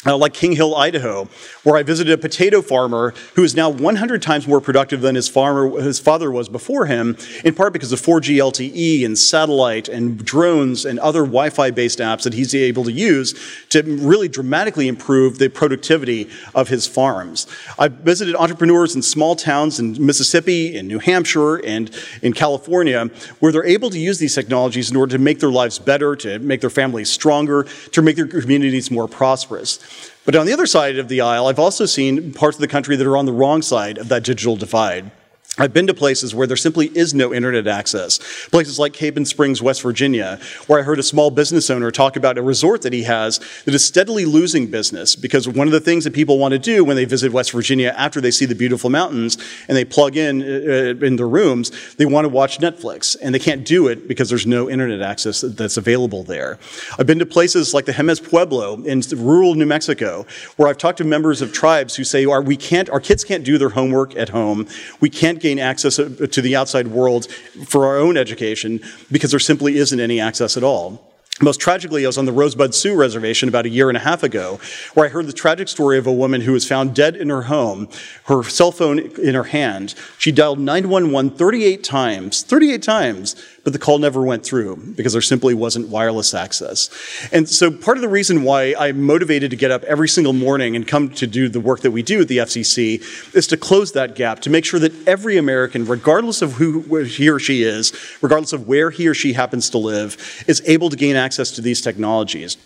uh, 0.07 0.17
like 0.17 0.33
King 0.33 0.53
Hill, 0.53 0.75
Idaho, 0.75 1.29
where 1.65 1.77
I 1.77 1.83
visited 1.83 2.13
a 2.13 2.19
potato 2.19 2.63
farmer 2.63 3.13
who 3.35 3.43
is 3.43 3.55
now 3.55 3.69
100 3.69 4.23
times 4.23 4.47
more 4.47 4.61
productive 4.61 5.01
than 5.01 5.15
his, 5.15 5.29
farmer, 5.29 5.81
his 5.81 5.99
father 5.99 6.31
was 6.31 6.49
before 6.49 6.87
him, 6.87 7.17
in 7.45 7.55
part 7.55 7.73
because 7.73 7.93
of 7.93 8.01
4G 8.01 8.37
LTE 8.37 9.05
and 9.05 9.19
satellite 9.19 9.89
and 9.89 10.25
drones 10.25 10.85
and 10.85 10.99
other 11.01 11.21
Wi 11.21 11.51
Fi 11.51 11.71
based 11.71 11.99
apps 11.99 12.23
that 12.23 12.35
he's 12.35 12.55
able 12.55 12.85
to 12.85 12.93
use 12.93 13.35
to 13.71 13.83
really 13.83 14.29
dramatically 14.29 14.89
improve 14.89 15.39
the 15.39 15.49
productivity 15.49 16.29
of 16.55 16.69
his 16.69 16.87
farms. 16.87 17.47
I 17.79 17.89
visited 17.89 18.37
entrepreneurs 18.37 18.95
in 18.95 19.03
small 19.03 19.37
towns 19.37 19.81
in 19.81 20.05
Mississippi, 20.05 20.77
in 20.77 20.87
New 20.87 20.99
Hampshire, 20.99 21.57
and 21.57 21.91
in 22.23 22.33
California, 22.33 23.07
where 23.41 23.53
they're 23.53 23.67
able 23.67 23.91
to 23.91 23.99
use 23.99 24.19
these 24.19 24.35
technologies 24.35 24.91
in 24.91 24.97
order 24.97 25.17
to 25.17 25.23
make 25.23 25.41
their 25.41 25.51
lives 25.51 25.79
better, 25.79 26.15
to 26.17 26.39
make 26.39 26.61
their 26.61 26.71
families 26.71 27.11
stronger, 27.11 27.65
to 27.93 28.03
make 28.03 28.17
their 28.17 28.27
communities 28.27 28.91
more 28.91 29.09
prosperous. 29.09 29.79
But 30.25 30.35
on 30.35 30.47
the 30.47 30.53
other 30.53 30.67
side 30.67 30.99
of 30.99 31.09
the 31.09 31.21
aisle, 31.21 31.47
I've 31.47 31.59
also 31.59 31.87
seen 31.87 32.33
parts 32.33 32.57
of 32.57 32.61
the 32.61 32.69
country 32.69 32.97
that 32.97 33.07
are 33.07 33.17
on 33.17 33.27
the 33.27 33.33
wrong 33.33 33.63
side 33.63 33.99
of 33.99 34.09
that 34.09 34.25
digital 34.25 34.57
divide. 34.57 35.11
I've 35.59 35.73
been 35.73 35.87
to 35.87 35.95
places 35.95 36.35
where 36.35 36.47
there 36.47 36.57
simply 36.57 36.89
is 36.89 37.15
no 37.15 37.33
internet 37.33 37.67
access. 37.67 38.19
Places 38.49 38.79
like 38.79 38.93
Capon 38.93 39.25
Springs, 39.25 39.63
West 39.63 39.81
Virginia, 39.81 40.39
where 40.67 40.79
I 40.79 40.83
heard 40.83 40.99
a 40.99 41.03
small 41.03 41.31
business 41.31 41.71
owner 41.71 41.91
talk 41.91 42.17
about 42.17 42.37
a 42.37 42.43
resort 42.43 42.83
that 42.83 42.93
he 42.93 43.05
has 43.05 43.41
that 43.65 43.75
is 43.75 43.85
steadily 43.85 44.27
losing 44.27 44.67
business 44.67 45.17
because 45.17 45.49
one 45.49 45.67
of 45.67 45.73
the 45.73 45.81
things 45.81 46.05
that 46.05 46.13
people 46.13 46.39
want 46.39 46.53
to 46.53 46.59
do 46.59 46.85
when 46.85 46.97
they 46.97 47.07
visit 47.07 47.33
West 47.33 47.53
Virginia 47.53 47.95
after 47.97 48.21
they 48.21 48.31
see 48.31 48.45
the 48.45 48.55
beautiful 48.55 48.91
mountains 48.91 49.39
and 49.67 49.77
they 49.77 49.85
plug 49.85 50.17
in 50.17 50.43
uh, 50.43 51.07
in 51.07 51.17
their 51.17 51.29
rooms, 51.29 51.95
they 51.95 52.05
want 52.05 52.27
to 52.27 52.29
watch 52.29 52.59
Netflix 52.59 53.17
and 53.23 53.35
they 53.35 53.39
can't 53.39 53.65
do 53.65 53.89
it 53.89 54.07
because 54.07 54.29
there's 54.29 54.47
no 54.47 54.69
internet 54.69 55.01
access 55.01 55.41
that's 55.41 55.79
available 55.79 56.23
there. 56.23 56.59
I've 56.99 57.07
been 57.07 57.19
to 57.19 57.27
places 57.27 57.73
like 57.73 57.87
the 57.87 57.93
Jemez 57.93 58.23
Pueblo 58.23 58.83
in 58.83 59.01
rural 59.17 59.55
New 59.55 59.67
Mexico 59.67 60.27
where 60.57 60.69
I've 60.69 60.79
talked 60.79 60.99
to 60.99 61.05
members 61.05 61.41
of 61.41 61.55
tribes 61.55 61.97
who 61.97 62.05
say 62.05 62.27
our, 62.27 62.43
we 62.43 62.59
can't, 62.59 62.91
our 62.91 63.01
kids 63.01 63.25
can't 63.25 63.45
do 63.45 63.57
their 63.57 63.71
homework 63.71 64.15
at 64.17 64.29
home. 64.29 64.69
We 65.01 65.09
can't 65.09 65.41
gain 65.47 65.59
access 65.61 65.99
uh, 65.99 66.27
to 66.31 66.43
the 66.43 66.57
outside 66.57 66.89
world 66.89 67.31
for 67.67 67.87
our 67.87 67.99
own 67.99 68.17
education 68.17 68.81
because 69.13 69.31
there 69.31 69.41
simply 69.41 69.77
isn't 69.77 70.01
any 70.01 70.19
access 70.21 70.57
at 70.57 70.65
all. 70.65 71.07
Most 71.43 71.61
tragically, 71.61 72.05
I 72.07 72.09
was 72.09 72.17
on 72.17 72.25
the 72.25 72.33
Rosebud 72.33 72.75
Sioux 72.75 72.97
Reservation 72.97 73.47
about 73.49 73.67
a 73.67 73.69
year 73.69 73.91
and 73.91 73.97
a 73.97 74.01
half 74.01 74.23
ago, 74.23 74.59
where 74.95 75.05
I 75.05 75.11
heard 75.11 75.27
the 75.27 75.35
tragic 75.35 75.69
story 75.69 75.99
of 75.99 76.07
a 76.07 76.13
woman 76.13 76.41
who 76.41 76.53
was 76.53 76.67
found 76.67 76.95
dead 76.95 77.15
in 77.15 77.29
her 77.29 77.43
home, 77.43 77.89
her 78.25 78.43
cell 78.43 78.73
phone 78.73 78.99
in 78.99 79.35
her 79.35 79.45
hand. 79.45 79.95
She 80.17 80.33
dialed 80.33 80.59
911 80.59 81.37
38 81.37 81.85
times, 81.85 82.43
38 82.43 82.83
times, 82.83 83.37
but 83.67 83.73
the 83.73 83.81
call 83.81 83.99
never 83.99 84.23
went 84.23 84.45
through 84.45 84.77
because 84.95 85.13
there 85.13 85.21
simply 85.21 85.53
wasn't 85.53 85.89
wireless 85.89 86.35
access. 86.35 86.89
And 87.33 87.49
so 87.49 87.69
part 87.69 87.97
of 87.97 88.01
the 88.01 88.09
reason 88.09 88.45
why 88.45 88.77
I'm 88.79 89.03
motivated 89.03 89.51
to 89.51 89.57
get 89.57 89.73
up 89.73 89.83
every 89.83 90.09
single 90.09 90.33
morning 90.33 90.77
and 90.77 90.87
come 90.87 91.09
to 91.15 91.27
do 91.27 91.49
the 91.49 91.59
work 91.59 91.81
that 91.81 91.91
we 91.91 92.05
do 92.05 92.21
at 92.21 92.29
the 92.29 92.39
FCC 92.39 93.35
is 93.35 93.49
to 93.49 93.57
close 93.57 93.91
that 93.91 94.15
gap, 94.15 94.39
to 94.43 94.51
make 94.51 94.65
sure 94.65 94.79
that 94.79 95.09
every 95.09 95.37
American, 95.37 95.85
regardless 95.85 96.43
of 96.43 96.53
who 96.53 97.03
he 97.03 97.29
or 97.29 97.41
she 97.41 97.65
is, 97.65 97.93
regardless 98.23 98.53
of 98.53 98.69
where 98.69 98.91
he 98.91 99.09
or 99.09 99.15
she 99.15 99.33
happens 99.33 99.69
to 99.71 99.79
live, 99.79 100.45
is 100.47 100.63
able 100.67 100.89
to 100.89 100.97
gain 100.97 101.17
access 101.17 101.51
to 101.51 101.61
these 101.61 101.81
technologies. 101.81 102.57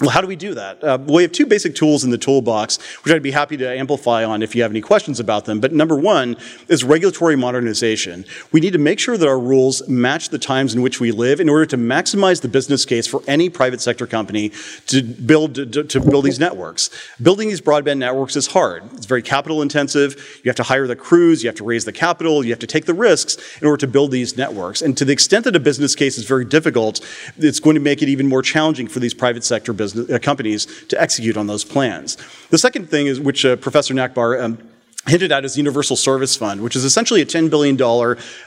Well, 0.00 0.10
how 0.10 0.20
do 0.20 0.28
we 0.28 0.36
do 0.36 0.54
that? 0.54 0.84
Uh, 0.84 0.96
we 1.08 1.22
have 1.22 1.32
two 1.32 1.44
basic 1.44 1.74
tools 1.74 2.04
in 2.04 2.10
the 2.10 2.18
toolbox, 2.18 2.78
which 3.02 3.12
I'd 3.12 3.20
be 3.20 3.32
happy 3.32 3.56
to 3.56 3.68
amplify 3.68 4.24
on 4.24 4.44
if 4.44 4.54
you 4.54 4.62
have 4.62 4.70
any 4.70 4.80
questions 4.80 5.18
about 5.18 5.44
them. 5.44 5.58
But 5.58 5.72
number 5.72 5.96
one 5.96 6.36
is 6.68 6.84
regulatory 6.84 7.34
modernization. 7.34 8.24
We 8.52 8.60
need 8.60 8.74
to 8.74 8.78
make 8.78 9.00
sure 9.00 9.16
that 9.16 9.26
our 9.26 9.40
rules 9.40 9.88
match 9.88 10.28
the 10.28 10.38
times 10.38 10.72
in 10.72 10.82
which 10.82 11.00
we 11.00 11.10
live 11.10 11.40
in 11.40 11.48
order 11.48 11.66
to 11.66 11.76
maximize 11.76 12.42
the 12.42 12.48
business 12.48 12.84
case 12.84 13.08
for 13.08 13.24
any 13.26 13.50
private 13.50 13.80
sector 13.80 14.06
company 14.06 14.52
to 14.86 15.02
build 15.02 15.56
to, 15.56 15.82
to 15.82 16.00
build 16.00 16.24
these 16.24 16.38
networks. 16.38 16.90
Building 17.20 17.48
these 17.48 17.60
broadband 17.60 17.98
networks 17.98 18.36
is 18.36 18.46
hard. 18.46 18.84
It's 18.92 19.06
very 19.06 19.22
capital 19.22 19.62
intensive. 19.62 20.40
You 20.44 20.48
have 20.48 20.56
to 20.56 20.62
hire 20.62 20.86
the 20.86 20.94
crews, 20.94 21.42
you 21.42 21.48
have 21.48 21.56
to 21.56 21.64
raise 21.64 21.84
the 21.84 21.92
capital, 21.92 22.44
you 22.44 22.52
have 22.52 22.60
to 22.60 22.68
take 22.68 22.84
the 22.84 22.94
risks 22.94 23.36
in 23.60 23.66
order 23.66 23.78
to 23.78 23.88
build 23.88 24.12
these 24.12 24.36
networks. 24.36 24.80
And 24.80 24.96
to 24.96 25.04
the 25.04 25.12
extent 25.12 25.44
that 25.46 25.56
a 25.56 25.60
business 25.60 25.96
case 25.96 26.18
is 26.18 26.24
very 26.24 26.44
difficult, 26.44 27.04
it's 27.36 27.58
going 27.58 27.74
to 27.74 27.80
make 27.80 28.00
it 28.00 28.08
even 28.08 28.28
more 28.28 28.42
challenging 28.42 28.86
for 28.86 29.00
these 29.00 29.12
private 29.12 29.42
sector 29.42 29.72
businesses 29.72 29.87
uh, 29.96 30.18
companies 30.18 30.66
to 30.88 31.00
execute 31.00 31.36
on 31.36 31.46
those 31.46 31.64
plans. 31.64 32.16
The 32.50 32.58
second 32.58 32.90
thing 32.90 33.06
is, 33.06 33.20
which 33.20 33.44
uh, 33.44 33.56
Professor 33.56 33.94
Nachbar 33.94 34.42
um, 34.42 34.58
hinted 35.08 35.32
at 35.32 35.44
as 35.44 35.56
Universal 35.56 35.96
Service 35.96 36.36
Fund, 36.36 36.60
which 36.60 36.76
is 36.76 36.84
essentially 36.84 37.22
a 37.22 37.26
$10 37.26 37.50
billion 37.50 37.78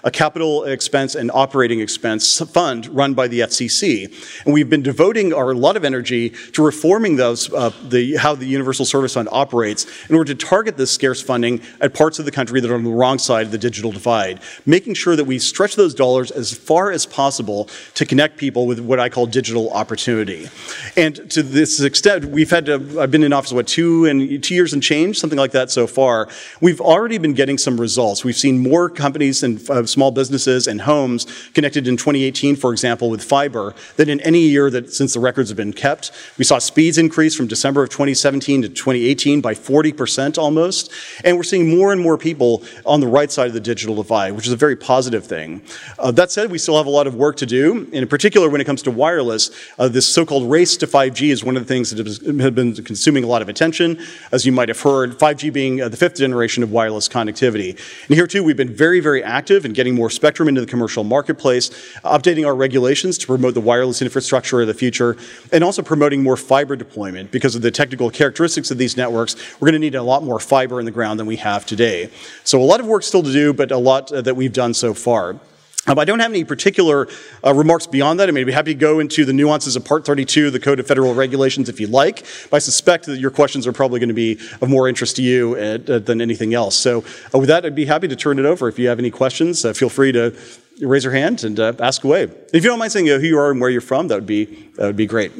a 0.03 0.11
capital 0.11 0.63
expense 0.63 1.15
and 1.15 1.31
operating 1.33 1.79
expense 1.79 2.39
fund 2.39 2.87
run 2.87 3.13
by 3.13 3.27
the 3.27 3.41
FCC. 3.41 4.45
And 4.45 4.53
we've 4.53 4.69
been 4.69 4.81
devoting 4.81 5.33
our, 5.33 5.51
a 5.51 5.55
lot 5.55 5.75
of 5.75 5.85
energy 5.85 6.29
to 6.53 6.63
reforming 6.63 7.15
those, 7.15 7.51
uh, 7.53 7.71
the, 7.83 8.15
how 8.17 8.35
the 8.35 8.45
Universal 8.45 8.85
Service 8.85 9.13
Fund 9.13 9.29
operates 9.31 9.85
in 10.09 10.15
order 10.15 10.33
to 10.33 10.45
target 10.45 10.77
this 10.77 10.91
scarce 10.91 11.21
funding 11.21 11.61
at 11.79 11.93
parts 11.93 12.19
of 12.19 12.25
the 12.25 12.31
country 12.31 12.61
that 12.61 12.69
are 12.69 12.75
on 12.75 12.83
the 12.83 12.89
wrong 12.89 13.17
side 13.17 13.45
of 13.45 13.51
the 13.51 13.57
digital 13.57 13.91
divide, 13.91 14.39
making 14.65 14.93
sure 14.93 15.15
that 15.15 15.25
we 15.25 15.39
stretch 15.39 15.75
those 15.75 15.93
dollars 15.93 16.31
as 16.31 16.53
far 16.53 16.91
as 16.91 17.05
possible 17.05 17.67
to 17.95 18.05
connect 18.05 18.37
people 18.37 18.67
with 18.67 18.79
what 18.79 18.99
I 18.99 19.09
call 19.09 19.25
digital 19.25 19.71
opportunity. 19.71 20.49
And 20.95 21.29
to 21.31 21.43
this 21.43 21.81
extent, 21.81 22.25
we've 22.25 22.49
had 22.49 22.65
to, 22.67 22.99
I've 22.99 23.11
been 23.11 23.23
in 23.23 23.33
office, 23.33 23.51
what, 23.51 23.67
two, 23.67 24.05
and, 24.05 24.43
two 24.43 24.55
years 24.55 24.73
and 24.73 24.81
change, 24.81 25.19
something 25.19 25.39
like 25.39 25.51
that 25.51 25.71
so 25.71 25.87
far. 25.87 26.27
We've 26.59 26.81
already 26.81 27.17
been 27.17 27.33
getting 27.33 27.57
some 27.57 27.79
results. 27.79 28.25
We've 28.25 28.35
seen 28.35 28.59
more 28.59 28.89
companies 28.89 29.43
and 29.43 29.67
uh, 29.69 29.85
small 29.85 30.11
businesses 30.11 30.67
and 30.67 30.81
homes 30.81 31.25
connected 31.53 31.87
in 31.87 31.95
2018, 31.97 32.55
for 32.55 32.71
example, 32.71 33.09
with 33.09 33.23
fiber 33.23 33.73
than 33.95 34.09
in 34.09 34.19
any 34.21 34.39
year 34.39 34.69
that 34.69 34.91
since 34.91 35.13
the 35.13 35.19
records 35.19 35.49
have 35.49 35.57
been 35.57 35.73
kept. 35.73 36.11
We 36.37 36.43
saw 36.43 36.59
speeds 36.59 36.97
increase 36.97 37.35
from 37.35 37.47
December 37.47 37.83
of 37.83 37.89
2017 37.89 38.63
to 38.63 38.69
2018 38.69 39.39
by 39.41 39.53
40% 39.53 40.37
almost. 40.37 40.91
And 41.23 41.37
we're 41.37 41.43
seeing 41.43 41.69
more 41.69 41.93
and 41.93 42.01
more 42.01 42.17
people 42.17 42.63
on 42.85 42.99
the 42.99 43.07
right 43.07 43.31
side 43.31 43.47
of 43.47 43.53
the 43.53 43.59
digital 43.59 43.95
divide, 43.95 44.33
which 44.33 44.47
is 44.47 44.53
a 44.53 44.57
very 44.57 44.75
positive 44.75 45.25
thing. 45.25 45.61
Uh, 45.97 46.11
that 46.11 46.31
said, 46.31 46.51
we 46.51 46.57
still 46.57 46.77
have 46.77 46.87
a 46.87 46.91
lot 46.91 47.07
of 47.07 47.15
work 47.15 47.37
to 47.37 47.45
do. 47.45 47.77
And 47.77 47.95
in 47.95 48.07
particular, 48.07 48.49
when 48.49 48.59
it 48.59 48.65
comes 48.65 48.81
to 48.83 48.91
wireless, 48.91 49.51
uh, 49.79 49.87
this 49.87 50.05
so-called 50.05 50.49
race 50.49 50.75
to 50.77 50.87
5G 50.87 51.31
is 51.31 51.43
one 51.43 51.55
of 51.55 51.63
the 51.63 51.67
things 51.67 51.91
that 51.91 52.05
has 52.05 52.19
been 52.19 52.73
consuming 52.75 53.23
a 53.23 53.27
lot 53.27 53.41
of 53.41 53.49
attention. 53.49 53.99
As 54.31 54.45
you 54.45 54.51
might 54.51 54.69
have 54.69 54.81
heard, 54.81 55.17
5G 55.17 55.53
being 55.53 55.81
uh, 55.81 55.89
the 55.89 55.97
fifth 55.97 56.15
generation 56.15 56.40
generation 56.41 56.63
of 56.63 56.71
wireless 56.71 57.07
connectivity. 57.07 57.77
And 58.07 58.15
here 58.15 58.25
too, 58.25 58.43
we've 58.43 58.57
been 58.57 58.73
very, 58.73 58.99
very 58.99 59.23
active 59.23 59.63
in 59.63 59.73
getting 59.73 59.93
more 59.93 60.09
spectrum 60.09 60.49
into 60.49 60.59
the 60.59 60.65
commercial 60.65 61.03
marketplace, 61.03 61.69
updating 62.03 62.47
our 62.47 62.55
regulations 62.55 63.19
to 63.19 63.27
promote 63.27 63.53
the 63.53 63.61
wireless 63.61 64.01
infrastructure 64.01 64.61
of 64.61 64.67
the 64.67 64.73
future, 64.73 65.17
and 65.51 65.63
also 65.63 65.83
promoting 65.83 66.23
more 66.23 66.35
fiber 66.35 66.75
deployment 66.75 67.29
because 67.29 67.55
of 67.55 67.61
the 67.61 67.69
technical 67.69 68.09
characteristics 68.09 68.71
of 68.71 68.79
these 68.79 68.97
networks. 68.97 69.35
We're 69.59 69.67
going 69.67 69.73
to 69.73 69.85
need 69.87 69.93
a 69.93 70.01
lot 70.01 70.23
more 70.23 70.39
fiber 70.39 70.79
in 70.79 70.85
the 70.85 70.91
ground 70.91 71.19
than 71.19 71.27
we 71.27 71.35
have 71.37 71.63
today. 71.63 72.09
So 72.43 72.59
a 72.59 72.65
lot 72.65 72.79
of 72.79 72.87
work 72.87 73.03
still 73.03 73.21
to 73.21 73.31
do, 73.31 73.53
but 73.53 73.71
a 73.71 73.77
lot 73.77 74.11
uh, 74.11 74.21
that 74.21 74.35
we've 74.35 74.53
done 74.53 74.73
so 74.73 74.95
far. 74.95 75.39
Um, 75.87 75.97
I 75.97 76.05
don't 76.05 76.19
have 76.19 76.31
any 76.31 76.43
particular 76.43 77.07
uh, 77.43 77.53
remarks 77.55 77.87
beyond 77.87 78.19
that. 78.19 78.29
I 78.29 78.31
mean, 78.31 78.43
I'd 78.43 78.47
be 78.47 78.51
happy 78.51 78.73
to 78.73 78.79
go 78.79 78.99
into 78.99 79.25
the 79.25 79.33
nuances 79.33 79.75
of 79.75 79.83
Part 79.83 80.05
32, 80.05 80.47
of 80.47 80.53
the 80.53 80.59
Code 80.59 80.79
of 80.79 80.85
Federal 80.85 81.15
Regulations, 81.15 81.69
if 81.69 81.79
you'd 81.79 81.89
like. 81.89 82.23
But 82.51 82.57
I 82.57 82.59
suspect 82.59 83.07
that 83.07 83.19
your 83.19 83.31
questions 83.31 83.65
are 83.65 83.73
probably 83.73 83.99
going 83.99 84.09
to 84.09 84.13
be 84.13 84.39
of 84.61 84.69
more 84.69 84.87
interest 84.87 85.15
to 85.15 85.23
you 85.23 85.55
uh, 85.55 85.97
than 85.97 86.21
anything 86.21 86.53
else. 86.53 86.75
So, 86.75 87.03
uh, 87.33 87.39
with 87.39 87.47
that, 87.47 87.65
I'd 87.65 87.73
be 87.73 87.85
happy 87.85 88.07
to 88.07 88.15
turn 88.15 88.37
it 88.37 88.45
over. 88.45 88.67
If 88.67 88.77
you 88.77 88.89
have 88.89 88.99
any 88.99 89.09
questions, 89.09 89.65
uh, 89.65 89.73
feel 89.73 89.89
free 89.89 90.11
to 90.11 90.35
raise 90.81 91.03
your 91.03 91.13
hand 91.13 91.43
and 91.43 91.59
uh, 91.59 91.73
ask 91.79 92.03
away. 92.03 92.23
If 92.23 92.63
you 92.63 92.69
don't 92.69 92.79
mind 92.79 92.91
saying 92.91 93.07
who 93.07 93.19
you 93.19 93.39
are 93.39 93.49
and 93.49 93.59
where 93.59 93.69
you're 93.69 93.81
from, 93.81 94.07
that 94.09 94.15
would 94.15 94.27
be 94.27 94.45
that 94.75 94.85
would 94.85 94.95
be 94.95 95.07
great. 95.07 95.31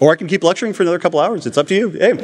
Or 0.00 0.12
I 0.12 0.16
can 0.16 0.26
keep 0.26 0.44
lecturing 0.44 0.74
for 0.74 0.82
another 0.82 0.98
couple 0.98 1.18
hours. 1.20 1.46
It's 1.46 1.56
up 1.56 1.68
to 1.68 1.74
you. 1.74 1.88
Hey. 1.88 2.14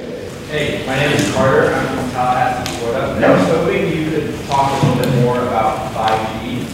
Hey, 0.52 0.86
my 0.86 0.96
name 0.96 1.16
is 1.16 1.34
Carter. 1.34 1.72
I'm 1.72 1.86
from 1.86 2.10
Tallahassee, 2.10 2.76
Florida. 2.76 3.26
I 3.26 3.30
was 3.32 3.48
hoping 3.48 3.96
you 3.96 4.10
could 4.10 4.44
talk 4.44 4.82
a 4.82 4.86
little 4.86 5.02
bit 5.02 5.22
more 5.22 5.38
about 5.38 5.51
5G. 5.51 5.51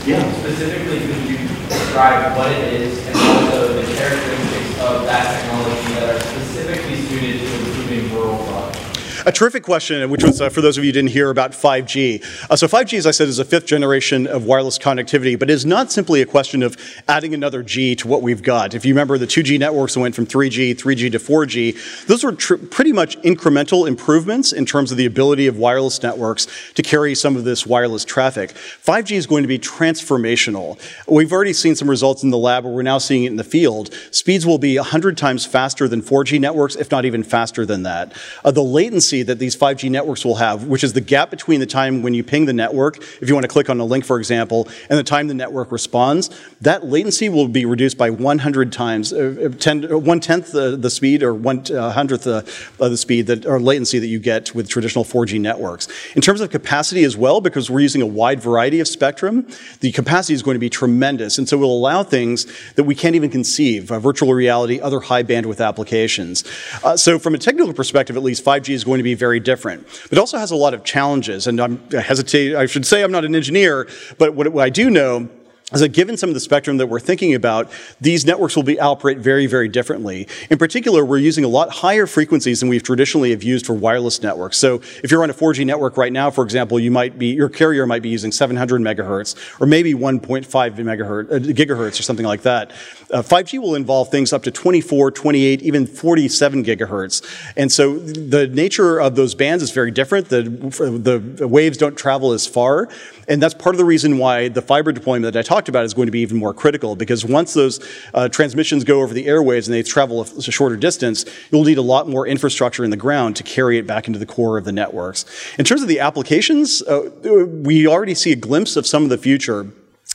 Yeah. 0.09 0.33
Specifically, 0.41 1.01
could 1.01 1.29
you 1.29 1.37
describe 1.69 2.35
what 2.35 2.51
it 2.51 2.73
is 2.73 3.07
and 3.07 3.15
also 3.15 3.75
the 3.75 3.95
characteristics 3.95 4.81
of 4.81 5.05
that 5.05 6.17
are 6.17 6.19
specifically 6.19 6.97
suited 7.03 7.41
to 7.41 7.55
improving 7.59 8.15
rural 8.15 8.39
broadband? 8.39 9.09
A 9.29 9.31
terrific 9.31 9.63
question, 9.63 10.09
which 10.09 10.25
was 10.25 10.41
uh, 10.41 10.49
for 10.49 10.63
those 10.63 10.79
of 10.79 10.85
you 10.85 10.89
who 10.89 10.93
didn't 10.93 11.11
hear 11.11 11.29
about 11.29 11.53
5G. 11.53 12.25
Uh, 12.51 12.57
so 12.57 12.67
5G, 12.67 12.97
as 12.97 13.07
I 13.07 13.11
said, 13.11 13.29
is 13.29 13.39
a 13.39 13.45
fifth 13.45 13.67
generation 13.67 14.27
of 14.27 14.47
wireless 14.47 14.79
connectivity, 14.79 15.39
but 15.39 15.51
it 15.51 15.53
is 15.53 15.67
not 15.67 15.93
simply 15.93 16.23
a 16.23 16.25
question 16.25 16.63
of 16.63 16.79
adding 17.09 17.35
another 17.35 17.63
G 17.63 17.95
to 17.97 18.09
what 18.09 18.23
we've 18.23 18.43
got. 18.43 18.73
If 18.73 18.87
you 18.87 18.95
remember 18.95 19.19
the 19.19 19.27
2G 19.27 19.59
networks 19.59 19.99
went 19.99 20.15
from 20.15 20.25
3G, 20.25 20.75
3G 20.75 21.13
to 21.13 21.19
4G, 21.19 22.07
those 22.07 22.25
were 22.25 22.33
pretty 22.33 22.91
much 22.91 23.21
incremental 23.21 23.87
improvements 23.87 24.51
in 24.55 24.65
terms 24.65 24.93
of 24.93 24.97
the 24.97 25.05
ability 25.05 25.47
of 25.47 25.59
wireless 25.59 26.03
networks 26.03 26.47
to 26.73 26.83
carry 26.83 27.15
some 27.15 27.37
of 27.37 27.45
this 27.45 27.67
wireless 27.67 28.07
traffic. 28.07 28.55
5G 28.55 29.15
is 29.15 29.27
going 29.27 29.43
to 29.43 29.49
be 29.49 29.59
transformational. 29.59 30.81
We've 31.07 31.35
already 31.35 31.53
seen 31.53 31.77
some 31.77 31.91
results 31.91 32.23
in 32.23 32.31
the 32.31 32.39
lab, 32.39 32.65
or 32.65 32.71
we're 32.71 32.81
now 32.81 32.97
seeing 32.97 33.25
it 33.25 33.27
in 33.27 33.37
the 33.37 33.45
field. 33.45 33.93
Speeds 34.11 34.47
will 34.47 34.57
be 34.57 34.79
100 34.79 35.19
times 35.19 35.45
faster 35.45 35.87
than 35.87 36.01
4G 36.01 36.41
networks, 36.41 36.77
if 36.77 36.91
not 36.91 37.05
even 37.05 37.23
faster 37.23 37.67
than 37.67 37.83
that. 37.83 38.17
Uh, 38.43 38.53
the 38.53 38.63
latency 38.63 39.18
latency 39.19 39.23
that 39.23 39.39
these 39.39 39.57
5G 39.57 39.91
networks 39.91 40.25
will 40.25 40.37
have, 40.37 40.67
which 40.67 40.85
is 40.85 40.93
the 40.93 41.01
gap 41.01 41.31
between 41.31 41.61
the 41.61 41.67
time 41.67 42.03
when 42.03 42.15
you 42.15 42.25
ping 42.25 42.47
the 42.47 42.53
network, 42.53 42.99
if 43.21 43.29
you 43.29 43.35
want 43.35 43.45
to 43.45 43.49
click 43.49 43.71
on 43.71 43.81
a 43.81 43.85
link, 43.85 44.05
for 44.05 44.19
example, 44.19 44.69
and 44.89 44.99
the 44.99 45.03
time 45.03 45.29
the 45.29 45.35
network 45.35 45.73
responds, 45.73 46.31
that 46.61 46.85
latency 46.85 47.29
will 47.29 47.49
be 47.49 47.65
reduced 47.65 47.99
by 47.99 48.11
100 48.11 48.73
times, 48.73 49.13
uh, 49.13 49.51
10, 49.59 49.93
uh, 49.93 49.99
one 49.99 50.21
tenth 50.21 50.53
the, 50.53 50.77
the 50.77 50.91
speed 50.91 51.23
or 51.23 51.35
one 51.35 51.65
uh, 51.73 51.91
hundredth 51.93 52.25
the, 52.25 52.39
of 52.79 52.91
the 52.91 52.97
speed 52.97 53.27
that, 53.27 53.47
or 53.47 53.61
latency 53.61 53.99
that 53.99 54.07
you 54.07 54.19
get 54.19 54.55
with 54.55 54.69
traditional 54.69 55.05
4G 55.05 55.41
networks. 55.41 55.89
In 56.15 56.23
terms 56.23 56.41
of 56.41 56.51
capacity 56.51 57.05
as 57.05 57.17
well, 57.17 57.41
because 57.41 57.71
we're 57.71 57.81
using 57.81 58.03
a 58.03 58.07
wide 58.07 58.41
variety 58.41 58.81
of 58.81 58.89
spectrum, 58.89 59.47
the 59.81 59.93
capacity 59.93 60.35
is 60.35 60.43
going 60.43 60.55
to 60.55 60.61
be 60.61 60.71
tremendous, 60.71 61.39
and 61.39 61.49
so 61.49 61.59
we'll 61.59 61.71
allow 61.71 62.03
things 62.03 62.47
that 62.75 62.85
we 62.85 62.95
can't 62.95 63.15
even 63.15 63.31
conceive, 63.31 63.91
uh, 63.91 63.99
virtual 63.99 64.33
reality, 64.35 64.81
other 64.81 65.01
high 65.01 65.23
bandwidth 65.23 65.65
applications. 65.65 66.45
Uh, 66.85 66.97
so 66.97 67.19
from 67.19 67.35
a 67.35 67.39
technical 67.39 67.73
perspective, 67.73 68.17
at 68.17 68.23
least, 68.23 68.45
5G 68.45 68.71
is 68.71 68.85
going 68.85 68.99
to 68.99 69.03
be 69.03 69.08
very 69.15 69.41
different. 69.41 69.87
It 70.11 70.19
also 70.19 70.39
has 70.39 70.51
a 70.51 70.57
lot 70.57 70.75
of 70.75 70.85
challenges, 70.85 71.47
and 71.47 71.61
I'm, 71.61 71.83
I 71.97 72.01
hesitate, 72.01 72.55
I 72.55 72.67
should 72.67 72.87
say 72.87 73.03
I'm 73.03 73.13
not 73.13 73.25
an 73.25 73.35
engineer, 73.35 73.89
but 74.19 74.35
what 74.35 74.57
I 74.59 74.71
do 74.71 74.91
know 74.91 75.29
that 75.73 75.91
given 75.91 76.17
some 76.17 76.31
of 76.31 76.35
the 76.35 76.41
spectrum 76.41 76.79
that 76.79 76.87
we're 76.87 76.99
thinking 76.99 77.35
about, 77.35 77.71
these 78.01 78.25
networks 78.25 78.57
will 78.57 78.63
be 78.63 78.81
operate 78.81 79.19
very, 79.19 79.47
very 79.47 79.69
differently. 79.69 80.27
In 80.49 80.57
particular, 80.57 81.05
we're 81.05 81.19
using 81.19 81.45
a 81.45 81.49
lot 81.49 81.71
higher 81.71 82.07
frequencies 82.07 82.61
than 82.61 82.71
we've 82.71 82.83
traditionally 82.83 83.33
have 83.33 83.43
used 83.43 83.67
for 83.67 83.75
wireless 83.75 84.23
networks. 84.23 84.57
So 84.57 84.77
if 85.05 85.11
you're 85.11 85.23
on 85.23 85.29
a 85.29 85.35
4G 85.35 85.67
network 85.67 85.99
right 85.99 86.13
now, 86.13 86.31
for 86.31 86.43
example, 86.43 86.81
you 86.81 86.91
might 86.91 87.19
be, 87.19 87.27
your 87.27 87.51
carrier 87.51 87.87
might 87.87 88.01
be 88.01 88.09
using 88.09 88.33
700 88.33 88.81
megahertz 88.81 89.61
or 89.61 89.67
maybe 89.67 89.93
1.5 89.93 90.47
megahertz, 90.47 91.31
uh, 91.31 91.39
gigahertz 91.39 92.01
or 92.01 92.03
something 92.03 92.25
like 92.25 92.43
that. 92.43 92.71
Uh, 93.11 93.21
5G 93.21 93.59
will 93.59 93.75
involve 93.75 94.09
things 94.09 94.33
up 94.33 94.45
to 94.45 94.51
24, 94.51 95.11
28, 95.11 95.61
even 95.61 95.87
47 95.87 96.65
gigahertz. 96.65 97.53
And 97.59 97.71
so 97.71 97.99
the 97.99 98.47
nature 98.47 98.99
of 98.99 99.17
those 99.17 99.35
bands 99.35 99.63
is 99.63 99.71
very 99.73 99.91
different. 99.91 100.31
The, 100.31 100.43
the 100.43 101.47
waves 101.47 101.77
don't 101.77 101.97
travel 101.97 102.33
as 102.33 102.47
far. 102.47 102.89
And 103.29 103.43
that's 103.43 103.53
part 103.53 103.75
of 103.75 103.79
the 103.79 103.85
reason 103.85 104.17
why 104.17 104.49
the 104.49 104.63
fiber 104.63 104.91
deployment 104.93 105.35
that 105.35 105.39
I 105.39 105.43
talked 105.43 105.58
about 105.67 105.85
is 105.85 105.95
going 105.95 106.07
to 106.07 106.13
be 106.13 106.21
even 106.21 106.37
more 106.37 106.55
critical 106.55 106.95
because 106.95 107.25
once 107.25 107.55
those 107.55 107.81
uh, 108.15 108.29
transmissions 108.29 108.85
go 108.85 109.03
over 109.03 109.13
the 109.13 109.27
airwaves 109.27 109.67
and 109.67 109.75
they 109.75 109.83
travel 109.83 110.21
a, 110.21 110.25
a, 110.37 110.43
shorter 110.43 110.77
distance, 110.77 111.25
you'll 111.51 111.65
need 111.65 111.79
a 111.79 111.83
lot 111.83 112.09
more 112.09 112.27
infrastructure 112.27 112.85
in 112.85 112.91
the 112.91 112.97
ground 112.97 113.35
to 113.37 113.43
carry 113.43 113.79
it 113.79 113.87
back 113.87 114.07
into 114.07 114.19
the 114.19 114.27
core 114.27 114.59
of 114.59 114.65
the 114.65 114.73
networks. 114.73 115.25
In 115.59 115.65
terms 115.65 115.83
of 115.83 115.89
the 115.89 115.99
applications, 115.99 116.83
uh, 116.83 117.11
we 117.49 117.89
already 117.89 118.15
see 118.15 118.31
a 118.31 118.37
glimpse 118.37 118.77
of 118.77 118.87
some 118.87 119.03
of 119.03 119.09
the 119.09 119.19
future. 119.19 119.67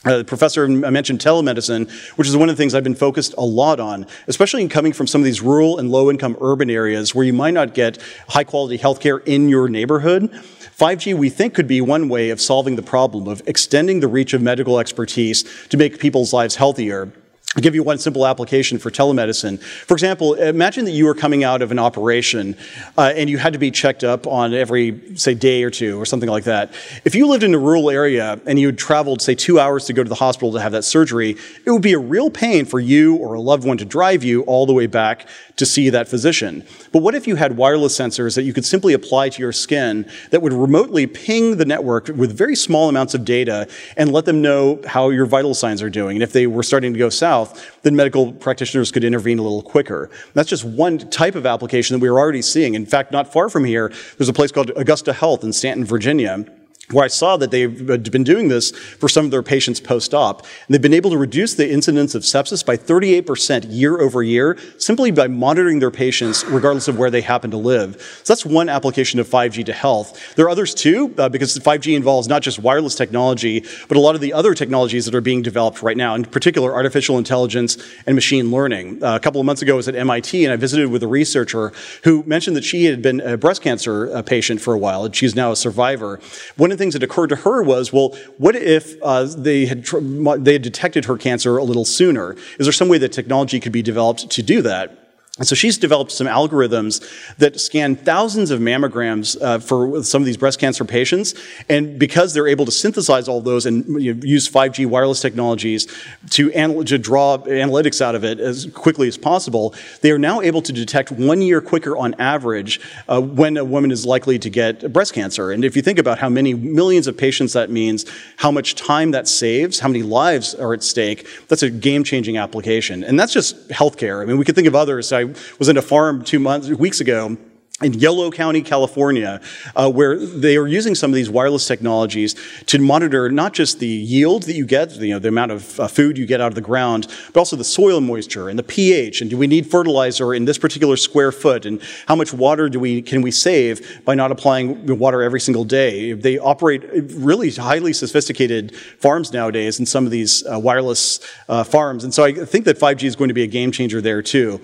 Uh, 0.04 0.18
the 0.18 0.24
professor 0.24 0.64
I 0.64 0.90
mentioned 0.90 1.20
telemedicine, 1.20 1.90
which 2.16 2.28
is 2.28 2.36
one 2.36 2.48
of 2.50 2.56
the 2.56 2.60
things 2.60 2.74
I've 2.74 2.84
been 2.84 2.94
focused 2.94 3.34
a 3.38 3.44
lot 3.44 3.80
on, 3.80 4.06
especially 4.26 4.62
in 4.62 4.68
coming 4.68 4.92
from 4.92 5.06
some 5.06 5.20
of 5.20 5.24
these 5.24 5.40
rural 5.40 5.78
and 5.78 5.90
low 5.90 6.10
income 6.10 6.36
urban 6.40 6.68
areas 6.68 7.14
where 7.14 7.24
you 7.24 7.32
might 7.32 7.54
not 7.54 7.72
get 7.72 8.02
high 8.28 8.44
quality 8.44 8.76
healthcare 8.76 9.24
in 9.26 9.48
your 9.48 9.68
neighborhood. 9.68 10.30
5G, 10.78 11.14
we 11.14 11.30
think, 11.30 11.54
could 11.54 11.68
be 11.68 11.80
one 11.80 12.08
way 12.08 12.30
of 12.30 12.40
solving 12.40 12.74
the 12.74 12.82
problem 12.82 13.28
of 13.28 13.42
extending 13.46 14.00
the 14.00 14.08
reach 14.08 14.34
of 14.34 14.42
medical 14.42 14.80
expertise 14.80 15.44
to 15.68 15.76
make 15.76 16.00
people's 16.00 16.32
lives 16.32 16.56
healthier. 16.56 17.12
I'll 17.56 17.62
give 17.62 17.76
you 17.76 17.84
one 17.84 17.98
simple 17.98 18.26
application 18.26 18.78
for 18.78 18.90
telemedicine. 18.90 19.62
For 19.62 19.94
example, 19.94 20.34
imagine 20.34 20.84
that 20.86 20.90
you 20.90 21.04
were 21.04 21.14
coming 21.14 21.44
out 21.44 21.62
of 21.62 21.70
an 21.70 21.78
operation 21.78 22.56
uh, 22.98 23.12
and 23.14 23.30
you 23.30 23.38
had 23.38 23.52
to 23.52 23.60
be 23.60 23.70
checked 23.70 24.02
up 24.02 24.26
on 24.26 24.52
every, 24.52 25.16
say, 25.16 25.34
day 25.34 25.62
or 25.62 25.70
two 25.70 26.00
or 26.00 26.04
something 26.04 26.28
like 26.28 26.44
that. 26.44 26.72
If 27.04 27.14
you 27.14 27.28
lived 27.28 27.44
in 27.44 27.54
a 27.54 27.58
rural 27.58 27.90
area 27.90 28.40
and 28.44 28.58
you 28.58 28.66
had 28.66 28.78
traveled, 28.78 29.22
say, 29.22 29.36
two 29.36 29.60
hours 29.60 29.84
to 29.84 29.92
go 29.92 30.02
to 30.02 30.08
the 30.08 30.16
hospital 30.16 30.50
to 30.54 30.60
have 30.60 30.72
that 30.72 30.82
surgery, 30.82 31.36
it 31.64 31.70
would 31.70 31.82
be 31.82 31.92
a 31.92 31.98
real 31.98 32.28
pain 32.28 32.64
for 32.64 32.80
you 32.80 33.14
or 33.14 33.34
a 33.34 33.40
loved 33.40 33.64
one 33.64 33.78
to 33.78 33.84
drive 33.84 34.24
you 34.24 34.42
all 34.42 34.66
the 34.66 34.74
way 34.74 34.88
back 34.88 35.28
to 35.56 35.64
see 35.64 35.88
that 35.90 36.08
physician. 36.08 36.64
But 36.92 37.02
what 37.02 37.14
if 37.14 37.26
you 37.26 37.36
had 37.36 37.56
wireless 37.56 37.96
sensors 37.96 38.34
that 38.34 38.42
you 38.42 38.52
could 38.52 38.64
simply 38.64 38.92
apply 38.92 39.28
to 39.28 39.40
your 39.40 39.52
skin 39.52 40.10
that 40.30 40.42
would 40.42 40.52
remotely 40.52 41.06
ping 41.06 41.56
the 41.56 41.64
network 41.64 42.08
with 42.08 42.36
very 42.36 42.56
small 42.56 42.88
amounts 42.88 43.14
of 43.14 43.24
data 43.24 43.68
and 43.96 44.12
let 44.12 44.24
them 44.24 44.42
know 44.42 44.80
how 44.86 45.10
your 45.10 45.26
vital 45.26 45.54
signs 45.54 45.82
are 45.82 45.90
doing? 45.90 46.16
And 46.16 46.22
if 46.22 46.32
they 46.32 46.46
were 46.46 46.62
starting 46.62 46.92
to 46.92 46.98
go 46.98 47.08
south, 47.08 47.80
then 47.82 47.94
medical 47.94 48.32
practitioners 48.32 48.90
could 48.90 49.04
intervene 49.04 49.38
a 49.38 49.42
little 49.42 49.62
quicker. 49.62 50.10
that's 50.34 50.48
just 50.48 50.64
one 50.64 50.98
type 50.98 51.36
of 51.36 51.46
application 51.46 51.94
that 51.94 52.02
we 52.02 52.08
are 52.08 52.18
already 52.18 52.42
seeing. 52.42 52.74
In 52.74 52.86
fact, 52.86 53.12
not 53.12 53.32
far 53.32 53.48
from 53.48 53.64
here, 53.64 53.92
there's 54.18 54.28
a 54.28 54.32
place 54.32 54.50
called 54.50 54.72
Augusta 54.76 55.12
Health 55.12 55.44
in 55.44 55.52
Staunton, 55.52 55.84
Virginia 55.84 56.44
where 56.90 57.04
I 57.04 57.08
saw 57.08 57.36
that 57.36 57.50
they've 57.50 57.86
been 57.86 58.24
doing 58.24 58.48
this 58.48 58.70
for 58.70 59.08
some 59.08 59.24
of 59.24 59.30
their 59.30 59.42
patients 59.42 59.80
post-op. 59.80 60.40
And 60.40 60.48
they've 60.68 60.82
been 60.82 60.94
able 60.94 61.10
to 61.10 61.18
reduce 61.18 61.54
the 61.54 61.70
incidence 61.70 62.14
of 62.14 62.22
sepsis 62.22 62.64
by 62.64 62.76
38% 62.76 63.66
year 63.68 64.00
over 64.00 64.22
year 64.22 64.58
simply 64.78 65.10
by 65.10 65.28
monitoring 65.28 65.78
their 65.78 65.90
patients 65.90 66.44
regardless 66.44 66.88
of 66.88 66.98
where 66.98 67.10
they 67.10 67.22
happen 67.22 67.50
to 67.52 67.56
live. 67.56 68.00
So 68.22 68.32
that's 68.32 68.44
one 68.44 68.68
application 68.68 69.18
of 69.18 69.28
5G 69.28 69.64
to 69.66 69.72
health. 69.72 70.34
There 70.36 70.46
are 70.46 70.50
others 70.50 70.74
too, 70.74 71.14
uh, 71.18 71.28
because 71.28 71.58
5G 71.58 71.96
involves 71.96 72.28
not 72.28 72.42
just 72.42 72.58
wireless 72.58 72.94
technology, 72.94 73.64
but 73.88 73.96
a 73.96 74.00
lot 74.00 74.14
of 74.14 74.20
the 74.20 74.32
other 74.32 74.54
technologies 74.54 75.06
that 75.06 75.14
are 75.14 75.20
being 75.20 75.42
developed 75.42 75.82
right 75.82 75.96
now, 75.96 76.14
in 76.14 76.24
particular 76.24 76.74
artificial 76.74 77.18
intelligence 77.18 77.78
and 78.06 78.14
machine 78.14 78.50
learning. 78.50 79.02
Uh, 79.02 79.16
a 79.16 79.20
couple 79.20 79.40
of 79.40 79.46
months 79.46 79.62
ago 79.62 79.74
I 79.74 79.76
was 79.76 79.88
at 79.88 79.94
MIT 79.94 80.44
and 80.44 80.52
I 80.52 80.56
visited 80.56 80.90
with 80.90 81.02
a 81.02 81.08
researcher 81.08 81.72
who 82.04 82.22
mentioned 82.24 82.56
that 82.56 82.64
she 82.64 82.84
had 82.84 83.00
been 83.00 83.20
a 83.20 83.36
breast 83.36 83.62
cancer 83.62 84.14
uh, 84.14 84.22
patient 84.22 84.60
for 84.60 84.74
a 84.74 84.78
while 84.78 85.04
and 85.04 85.16
she's 85.16 85.34
now 85.34 85.52
a 85.52 85.56
survivor. 85.56 86.20
One 86.56 86.73
of 86.74 86.78
the 86.78 86.82
things 86.82 86.94
that 86.94 87.02
occurred 87.02 87.28
to 87.28 87.36
her 87.36 87.62
was, 87.62 87.92
well, 87.92 88.16
what 88.38 88.54
if 88.56 89.00
uh, 89.02 89.24
they 89.24 89.66
had 89.66 89.84
they 89.84 90.52
had 90.52 90.62
detected 90.62 91.06
her 91.06 91.16
cancer 91.16 91.56
a 91.56 91.64
little 91.64 91.84
sooner? 91.84 92.36
Is 92.58 92.66
there 92.66 92.72
some 92.72 92.88
way 92.88 92.98
that 92.98 93.12
technology 93.12 93.60
could 93.60 93.72
be 93.72 93.82
developed 93.82 94.30
to 94.30 94.42
do 94.42 94.60
that? 94.62 95.03
And 95.36 95.48
so 95.48 95.56
she's 95.56 95.76
developed 95.76 96.12
some 96.12 96.28
algorithms 96.28 97.02
that 97.38 97.58
scan 97.58 97.96
thousands 97.96 98.52
of 98.52 98.60
mammograms 98.60 99.36
uh, 99.42 99.58
for 99.58 100.00
some 100.04 100.22
of 100.22 100.26
these 100.26 100.36
breast 100.36 100.60
cancer 100.60 100.84
patients. 100.84 101.34
And 101.68 101.98
because 101.98 102.34
they're 102.34 102.46
able 102.46 102.64
to 102.66 102.70
synthesize 102.70 103.26
all 103.26 103.40
those 103.40 103.66
and 103.66 104.00
you 104.00 104.14
know, 104.14 104.20
use 104.22 104.48
5G 104.48 104.86
wireless 104.86 105.20
technologies 105.20 105.88
to, 106.30 106.52
anal- 106.52 106.84
to 106.84 106.98
draw 106.98 107.38
analytics 107.38 108.00
out 108.00 108.14
of 108.14 108.22
it 108.22 108.38
as 108.38 108.66
quickly 108.74 109.08
as 109.08 109.18
possible, 109.18 109.74
they 110.02 110.12
are 110.12 110.20
now 110.20 110.40
able 110.40 110.62
to 110.62 110.72
detect 110.72 111.10
one 111.10 111.42
year 111.42 111.60
quicker 111.60 111.96
on 111.96 112.14
average 112.20 112.80
uh, 113.08 113.20
when 113.20 113.56
a 113.56 113.64
woman 113.64 113.90
is 113.90 114.06
likely 114.06 114.38
to 114.38 114.48
get 114.48 114.92
breast 114.92 115.14
cancer. 115.14 115.50
And 115.50 115.64
if 115.64 115.74
you 115.74 115.82
think 115.82 115.98
about 115.98 116.20
how 116.20 116.28
many 116.28 116.54
millions 116.54 117.08
of 117.08 117.16
patients 117.16 117.54
that 117.54 117.70
means, 117.70 118.06
how 118.36 118.52
much 118.52 118.76
time 118.76 119.10
that 119.10 119.26
saves, 119.26 119.80
how 119.80 119.88
many 119.88 120.04
lives 120.04 120.54
are 120.54 120.72
at 120.74 120.84
stake, 120.84 121.26
that's 121.48 121.64
a 121.64 121.70
game 121.70 122.04
changing 122.04 122.36
application. 122.38 123.02
And 123.02 123.18
that's 123.18 123.32
just 123.32 123.68
healthcare. 123.70 124.22
I 124.22 124.26
mean, 124.26 124.38
we 124.38 124.44
could 124.44 124.54
think 124.54 124.68
of 124.68 124.76
others. 124.76 125.12
I 125.12 125.23
was 125.58 125.68
in 125.68 125.76
a 125.76 125.82
farm 125.82 126.24
two 126.24 126.38
months, 126.38 126.68
weeks 126.68 127.00
ago 127.00 127.36
in 127.82 127.92
Yolo 127.94 128.30
County, 128.30 128.62
California, 128.62 129.40
uh, 129.74 129.90
where 129.90 130.16
they 130.16 130.56
are 130.56 130.68
using 130.68 130.94
some 130.94 131.10
of 131.10 131.16
these 131.16 131.28
wireless 131.28 131.66
technologies 131.66 132.36
to 132.66 132.78
monitor 132.78 133.28
not 133.28 133.52
just 133.52 133.80
the 133.80 133.86
yield 133.88 134.44
that 134.44 134.54
you 134.54 134.64
get, 134.64 134.94
you 134.94 135.12
know, 135.12 135.18
the 135.18 135.26
amount 135.26 135.50
of 135.50 135.80
uh, 135.80 135.88
food 135.88 136.16
you 136.16 136.24
get 136.24 136.40
out 136.40 136.46
of 136.46 136.54
the 136.54 136.60
ground, 136.60 137.08
but 137.32 137.40
also 137.40 137.56
the 137.56 137.64
soil 137.64 138.00
moisture 138.00 138.48
and 138.48 138.56
the 138.56 138.62
pH, 138.62 139.20
and 139.20 139.28
do 139.28 139.36
we 139.36 139.48
need 139.48 139.66
fertilizer 139.68 140.32
in 140.32 140.44
this 140.44 140.56
particular 140.56 140.96
square 140.96 141.32
foot, 141.32 141.66
and 141.66 141.82
how 142.06 142.14
much 142.14 142.32
water 142.32 142.68
do 142.68 142.78
we 142.78 143.02
can 143.02 143.22
we 143.22 143.32
save 143.32 144.04
by 144.04 144.14
not 144.14 144.30
applying 144.30 144.86
water 144.96 145.20
every 145.20 145.40
single 145.40 145.64
day? 145.64 146.12
They 146.12 146.38
operate 146.38 146.84
really 146.92 147.50
highly 147.50 147.92
sophisticated 147.92 148.74
farms 148.76 149.32
nowadays 149.32 149.80
in 149.80 149.86
some 149.86 150.04
of 150.04 150.12
these 150.12 150.46
uh, 150.46 150.60
wireless 150.60 151.18
uh, 151.48 151.64
farms, 151.64 152.04
and 152.04 152.14
so 152.14 152.22
I 152.22 152.32
think 152.32 152.66
that 152.66 152.78
5G 152.78 153.02
is 153.02 153.16
going 153.16 153.28
to 153.28 153.34
be 153.34 153.42
a 153.42 153.48
game 153.48 153.72
changer 153.72 154.00
there 154.00 154.22
too. 154.22 154.60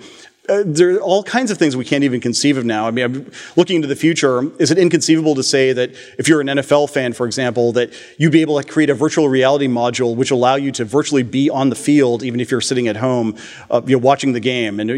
Uh, 0.49 0.63
there 0.65 0.95
are 0.95 0.99
all 0.99 1.21
kinds 1.21 1.51
of 1.51 1.57
things 1.59 1.77
we 1.77 1.85
can't 1.85 2.03
even 2.03 2.19
conceive 2.19 2.57
of 2.57 2.65
now. 2.65 2.87
I 2.87 2.91
mean, 2.91 3.05
I'm 3.05 3.31
looking 3.55 3.75
into 3.75 3.87
the 3.87 3.95
future. 3.95 4.51
Is 4.59 4.71
it 4.71 4.79
inconceivable 4.79 5.35
to 5.35 5.43
say 5.43 5.71
that 5.71 5.91
if 6.17 6.27
you're 6.27 6.41
an 6.41 6.47
NFL 6.47 6.89
fan, 6.89 7.13
for 7.13 7.27
example, 7.27 7.71
that 7.73 7.93
you'd 8.17 8.31
be 8.31 8.41
able 8.41 8.59
to 8.59 8.67
create 8.67 8.89
a 8.89 8.95
virtual 8.95 9.29
reality 9.29 9.67
module 9.67 10.15
which 10.15 10.31
allow 10.31 10.55
you 10.55 10.71
to 10.71 10.83
virtually 10.83 11.21
be 11.21 11.51
on 11.51 11.69
the 11.69 11.75
field, 11.75 12.23
even 12.23 12.39
if 12.39 12.49
you're 12.49 12.59
sitting 12.59 12.87
at 12.87 12.97
home, 12.97 13.37
uh, 13.69 13.83
you're 13.85 13.99
watching 13.99 14.33
the 14.33 14.39
game? 14.39 14.79
And 14.79 14.89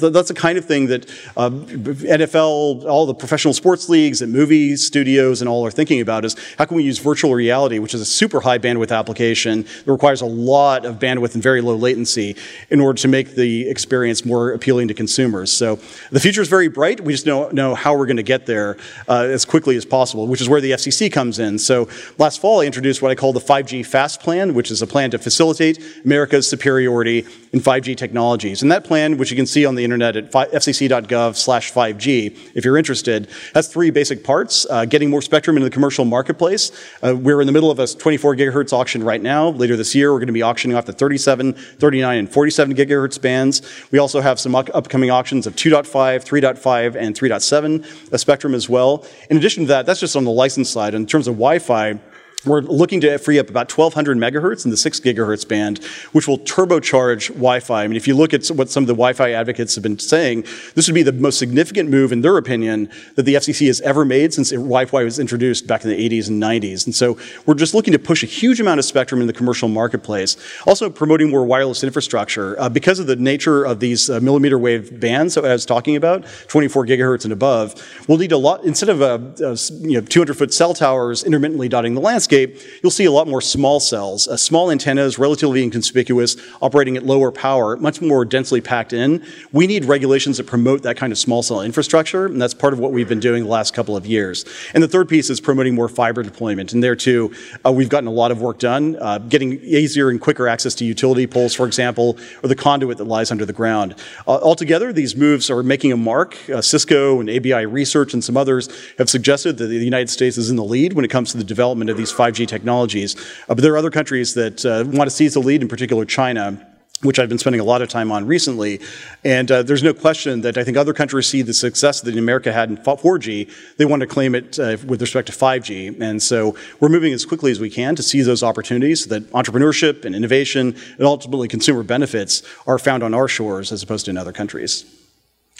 that's 0.00 0.28
the 0.28 0.34
kind 0.34 0.58
of 0.58 0.64
thing 0.64 0.88
that 0.88 1.08
uh, 1.36 1.50
NFL, 1.50 2.84
all 2.84 3.06
the 3.06 3.14
professional 3.14 3.54
sports 3.54 3.88
leagues, 3.88 4.20
and 4.20 4.32
movie 4.32 4.74
studios, 4.74 5.40
and 5.40 5.48
all 5.48 5.64
are 5.64 5.70
thinking 5.70 6.00
about 6.00 6.24
is 6.24 6.34
how 6.58 6.64
can 6.64 6.76
we 6.76 6.82
use 6.82 6.98
virtual 6.98 7.32
reality, 7.32 7.78
which 7.78 7.94
is 7.94 8.00
a 8.00 8.04
super 8.04 8.40
high 8.40 8.58
bandwidth 8.58 8.90
application 8.90 9.62
that 9.62 9.92
requires 9.92 10.20
a 10.20 10.26
lot 10.26 10.84
of 10.84 10.98
bandwidth 10.98 11.34
and 11.34 11.42
very 11.44 11.60
low 11.60 11.76
latency, 11.76 12.34
in 12.70 12.80
order 12.80 13.00
to 13.00 13.06
make 13.06 13.36
the 13.36 13.68
experience 13.68 14.24
more 14.24 14.50
appealing 14.50 14.79
to 14.88 14.94
consumers. 14.94 15.52
So 15.52 15.78
the 16.10 16.20
future 16.20 16.42
is 16.42 16.48
very 16.48 16.68
bright. 16.68 17.00
We 17.00 17.12
just 17.12 17.26
don't 17.26 17.52
know 17.52 17.74
how 17.74 17.96
we're 17.96 18.06
going 18.06 18.16
to 18.16 18.22
get 18.22 18.46
there 18.46 18.76
uh, 19.08 19.22
as 19.22 19.44
quickly 19.44 19.76
as 19.76 19.84
possible, 19.84 20.26
which 20.26 20.40
is 20.40 20.48
where 20.48 20.60
the 20.60 20.72
FCC 20.72 21.12
comes 21.12 21.38
in. 21.38 21.58
So 21.58 21.88
last 22.18 22.40
fall, 22.40 22.60
I 22.60 22.66
introduced 22.66 23.02
what 23.02 23.10
I 23.10 23.14
call 23.14 23.32
the 23.32 23.40
5G 23.40 23.84
Fast 23.84 24.20
Plan, 24.20 24.54
which 24.54 24.70
is 24.70 24.82
a 24.82 24.86
plan 24.86 25.10
to 25.12 25.18
facilitate 25.18 25.78
America's 26.04 26.48
superiority 26.48 27.26
in 27.52 27.60
5G 27.60 27.96
technologies. 27.96 28.62
And 28.62 28.70
that 28.70 28.84
plan, 28.84 29.18
which 29.18 29.30
you 29.30 29.36
can 29.36 29.46
see 29.46 29.66
on 29.66 29.74
the 29.74 29.84
internet 29.84 30.16
at 30.16 30.30
fcc.gov 30.30 31.36
slash 31.36 31.72
5G, 31.72 32.36
if 32.54 32.64
you're 32.64 32.78
interested, 32.78 33.28
has 33.54 33.68
three 33.68 33.90
basic 33.90 34.24
parts. 34.24 34.66
Uh, 34.68 34.84
getting 34.84 35.10
more 35.10 35.22
spectrum 35.22 35.56
into 35.56 35.68
the 35.68 35.74
commercial 35.74 36.04
marketplace. 36.04 36.70
Uh, 37.02 37.14
we're 37.16 37.40
in 37.40 37.46
the 37.46 37.52
middle 37.52 37.70
of 37.70 37.78
a 37.78 37.86
24 37.86 38.36
gigahertz 38.36 38.72
auction 38.72 39.02
right 39.02 39.22
now. 39.22 39.48
Later 39.48 39.76
this 39.76 39.94
year, 39.94 40.12
we're 40.12 40.18
going 40.18 40.28
to 40.28 40.32
be 40.32 40.42
auctioning 40.42 40.76
off 40.76 40.86
the 40.86 40.92
37, 40.92 41.52
39, 41.52 42.18
and 42.18 42.32
47 42.32 42.76
gigahertz 42.76 43.20
bands. 43.20 43.62
We 43.90 43.98
also 43.98 44.20
have 44.20 44.38
some 44.38 44.54
upcoming 44.74 45.10
auctions 45.10 45.46
of 45.46 45.54
2.5, 45.56 45.84
3.5, 46.24 46.96
and 46.96 47.18
3.7 47.18 48.12
a 48.12 48.18
spectrum 48.18 48.54
as 48.54 48.68
well. 48.68 49.06
In 49.28 49.36
addition 49.36 49.64
to 49.64 49.68
that, 49.68 49.86
that's 49.86 50.00
just 50.00 50.16
on 50.16 50.24
the 50.24 50.30
license 50.30 50.70
side. 50.70 50.94
In 50.94 51.06
terms 51.06 51.28
of 51.28 51.34
Wi-Fi, 51.34 51.98
we're 52.46 52.62
looking 52.62 53.00
to 53.02 53.18
free 53.18 53.38
up 53.38 53.50
about 53.50 53.70
1200 53.70 54.16
megahertz 54.16 54.64
in 54.64 54.70
the 54.70 54.76
6 54.76 55.00
gigahertz 55.00 55.46
band, 55.46 55.84
which 56.12 56.26
will 56.26 56.38
turbocharge 56.38 57.28
Wi-Fi. 57.28 57.84
I 57.84 57.86
mean, 57.86 57.96
if 57.96 58.08
you 58.08 58.16
look 58.16 58.32
at 58.32 58.46
what 58.48 58.70
some 58.70 58.82
of 58.82 58.86
the 58.86 58.94
Wi-Fi 58.94 59.32
advocates 59.32 59.74
have 59.74 59.82
been 59.82 59.98
saying, 59.98 60.44
this 60.74 60.88
would 60.88 60.94
be 60.94 61.02
the 61.02 61.12
most 61.12 61.38
significant 61.38 61.90
move, 61.90 62.12
in 62.12 62.22
their 62.22 62.38
opinion, 62.38 62.90
that 63.16 63.24
the 63.24 63.34
FCC 63.34 63.66
has 63.66 63.82
ever 63.82 64.06
made 64.06 64.32
since 64.32 64.50
Wi-Fi 64.50 65.04
was 65.04 65.18
introduced 65.18 65.66
back 65.66 65.84
in 65.84 65.90
the 65.90 66.08
80s 66.08 66.28
and 66.28 66.42
90s. 66.42 66.86
And 66.86 66.94
so 66.94 67.18
we're 67.44 67.54
just 67.54 67.74
looking 67.74 67.92
to 67.92 67.98
push 67.98 68.22
a 68.22 68.26
huge 68.26 68.58
amount 68.58 68.78
of 68.78 68.86
spectrum 68.86 69.20
in 69.20 69.26
the 69.26 69.34
commercial 69.34 69.68
marketplace. 69.68 70.38
Also 70.66 70.88
promoting 70.88 71.28
more 71.28 71.44
wireless 71.44 71.84
infrastructure. 71.84 72.58
Uh, 72.58 72.70
because 72.70 72.98
of 72.98 73.06
the 73.06 73.16
nature 73.16 73.64
of 73.64 73.80
these 73.80 74.08
uh, 74.08 74.18
millimeter 74.20 74.58
wave 74.58 74.98
bands 74.98 75.34
that 75.34 75.44
I 75.44 75.52
was 75.52 75.66
talking 75.66 75.94
about, 75.94 76.24
24 76.48 76.86
gigahertz 76.86 77.24
and 77.24 77.34
above, 77.34 77.74
we'll 78.08 78.18
need 78.18 78.32
a 78.32 78.38
lot, 78.38 78.64
instead 78.64 78.88
of 78.88 79.02
uh, 79.02 79.18
uh 79.44 79.56
you 79.80 80.00
know, 80.00 80.06
200 80.06 80.34
foot 80.34 80.54
cell 80.54 80.72
towers 80.72 81.22
intermittently 81.22 81.68
dotting 81.68 81.94
the 81.94 82.00
landscape, 82.00 82.29
landscape, 82.30 82.80
you'll 82.82 82.90
see 82.90 83.04
a 83.04 83.10
lot 83.10 83.26
more 83.26 83.40
small 83.40 83.80
cells, 83.80 84.28
uh, 84.28 84.36
small 84.36 84.70
antennas, 84.70 85.18
relatively 85.18 85.62
inconspicuous, 85.62 86.36
operating 86.62 86.96
at 86.96 87.04
lower 87.04 87.32
power, 87.32 87.76
much 87.76 88.00
more 88.00 88.24
densely 88.24 88.60
packed 88.60 88.92
in. 88.92 89.24
We 89.52 89.66
need 89.66 89.84
regulations 89.84 90.36
that 90.36 90.46
promote 90.46 90.82
that 90.82 90.96
kind 90.96 91.12
of 91.12 91.18
small 91.18 91.42
cell 91.42 91.60
infrastructure, 91.62 92.26
and 92.26 92.40
that's 92.40 92.54
part 92.54 92.72
of 92.72 92.78
what 92.78 92.92
we've 92.92 93.08
been 93.08 93.20
doing 93.20 93.44
the 93.44 93.48
last 93.48 93.74
couple 93.74 93.96
of 93.96 94.06
years. 94.06 94.44
And 94.74 94.82
the 94.82 94.88
third 94.88 95.08
piece 95.08 95.30
is 95.30 95.40
promoting 95.40 95.74
more 95.74 95.88
fiber 95.88 96.22
deployment. 96.22 96.72
And 96.72 96.82
there 96.82 96.96
too, 96.96 97.32
uh, 97.64 97.72
we've 97.72 97.88
gotten 97.88 98.06
a 98.06 98.12
lot 98.12 98.30
of 98.30 98.40
work 98.40 98.58
done, 98.58 98.96
uh, 99.00 99.18
getting 99.18 99.60
easier 99.62 100.08
and 100.10 100.20
quicker 100.20 100.46
access 100.46 100.74
to 100.76 100.84
utility 100.84 101.26
poles, 101.26 101.54
for 101.54 101.66
example, 101.66 102.16
or 102.42 102.48
the 102.48 102.54
conduit 102.54 102.98
that 102.98 103.04
lies 103.04 103.30
under 103.30 103.44
the 103.44 103.52
ground. 103.52 103.94
Uh, 104.26 104.38
altogether, 104.42 104.92
these 104.92 105.16
moves 105.16 105.50
are 105.50 105.62
making 105.62 105.92
a 105.92 105.96
mark. 105.96 106.36
Uh, 106.48 106.60
Cisco 106.60 107.20
and 107.20 107.28
ABI 107.28 107.66
Research 107.66 108.14
and 108.14 108.22
some 108.22 108.36
others 108.36 108.68
have 108.98 109.10
suggested 109.10 109.58
that 109.58 109.66
the 109.66 109.76
United 109.76 110.10
States 110.10 110.38
is 110.38 110.50
in 110.50 110.56
the 110.56 110.64
lead 110.64 110.92
when 110.92 111.04
it 111.04 111.10
comes 111.10 111.32
to 111.32 111.36
the 111.36 111.44
development 111.44 111.90
of 111.90 111.96
these 111.96 112.12
5G 112.20 112.46
technologies. 112.46 113.16
Uh, 113.48 113.54
but 113.54 113.62
there 113.62 113.72
are 113.72 113.78
other 113.78 113.90
countries 113.90 114.34
that 114.34 114.64
uh, 114.64 114.84
want 114.86 115.08
to 115.08 115.16
seize 115.16 115.34
the 115.34 115.40
lead, 115.40 115.62
in 115.62 115.68
particular 115.68 116.04
China 116.04 116.66
which 117.02 117.18
I've 117.18 117.28
been 117.28 117.38
spending 117.38 117.60
a 117.60 117.64
lot 117.64 117.80
of 117.80 117.88
time 117.88 118.12
on 118.12 118.26
recently. 118.26 118.80
And 119.24 119.50
uh, 119.50 119.62
there's 119.62 119.82
no 119.82 119.94
question 119.94 120.42
that 120.42 120.58
I 120.58 120.64
think 120.64 120.76
other 120.76 120.92
countries 120.92 121.26
see 121.26 121.42
the 121.42 121.54
success 121.54 122.00
that 122.02 122.16
America 122.16 122.52
had 122.52 122.68
in 122.68 122.76
4G. 122.76 123.50
They 123.78 123.84
want 123.86 124.00
to 124.00 124.06
claim 124.06 124.34
it 124.34 124.58
uh, 124.58 124.76
with 124.86 125.00
respect 125.00 125.26
to 125.28 125.32
5G. 125.32 126.00
And 126.00 126.22
so 126.22 126.56
we're 126.78 126.90
moving 126.90 127.12
as 127.12 127.24
quickly 127.24 127.50
as 127.50 127.58
we 127.58 127.70
can 127.70 127.96
to 127.96 128.02
seize 128.02 128.26
those 128.26 128.42
opportunities 128.42 129.04
so 129.04 129.10
that 129.10 129.30
entrepreneurship 129.32 130.04
and 130.04 130.14
innovation 130.14 130.76
and 130.98 131.06
ultimately 131.06 131.48
consumer 131.48 131.82
benefits 131.82 132.42
are 132.66 132.78
found 132.78 133.02
on 133.02 133.14
our 133.14 133.28
shores 133.28 133.72
as 133.72 133.82
opposed 133.82 134.04
to 134.04 134.10
in 134.10 134.18
other 134.18 134.32
countries. 134.32 134.84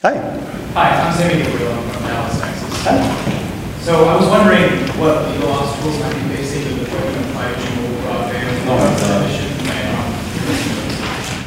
Hi. 0.03 0.15
Hi, 0.75 0.91
I'm 0.91 1.15
Sammy 1.17 1.43
Gabriel. 1.43 1.73
I'm 1.73 1.91
from 1.91 2.03
Dallas, 2.03 2.41
Texas. 2.41 2.83
Hi. 2.85 3.81
So 3.81 4.05
I 4.05 4.17
was 4.17 4.29
wondering 4.29 4.79
what 5.01 5.23
the 5.23 5.31
legal 5.31 5.53
obstacles 5.53 5.99
might 6.01 6.13
be 6.15 6.37
facing 6.37 6.65
the 6.65 6.85
deployment 6.85 7.17
of 7.17 7.25
5G 7.33 7.77
mobile 7.77 7.97
broadband. 8.03 8.51
Oh, 8.73 9.41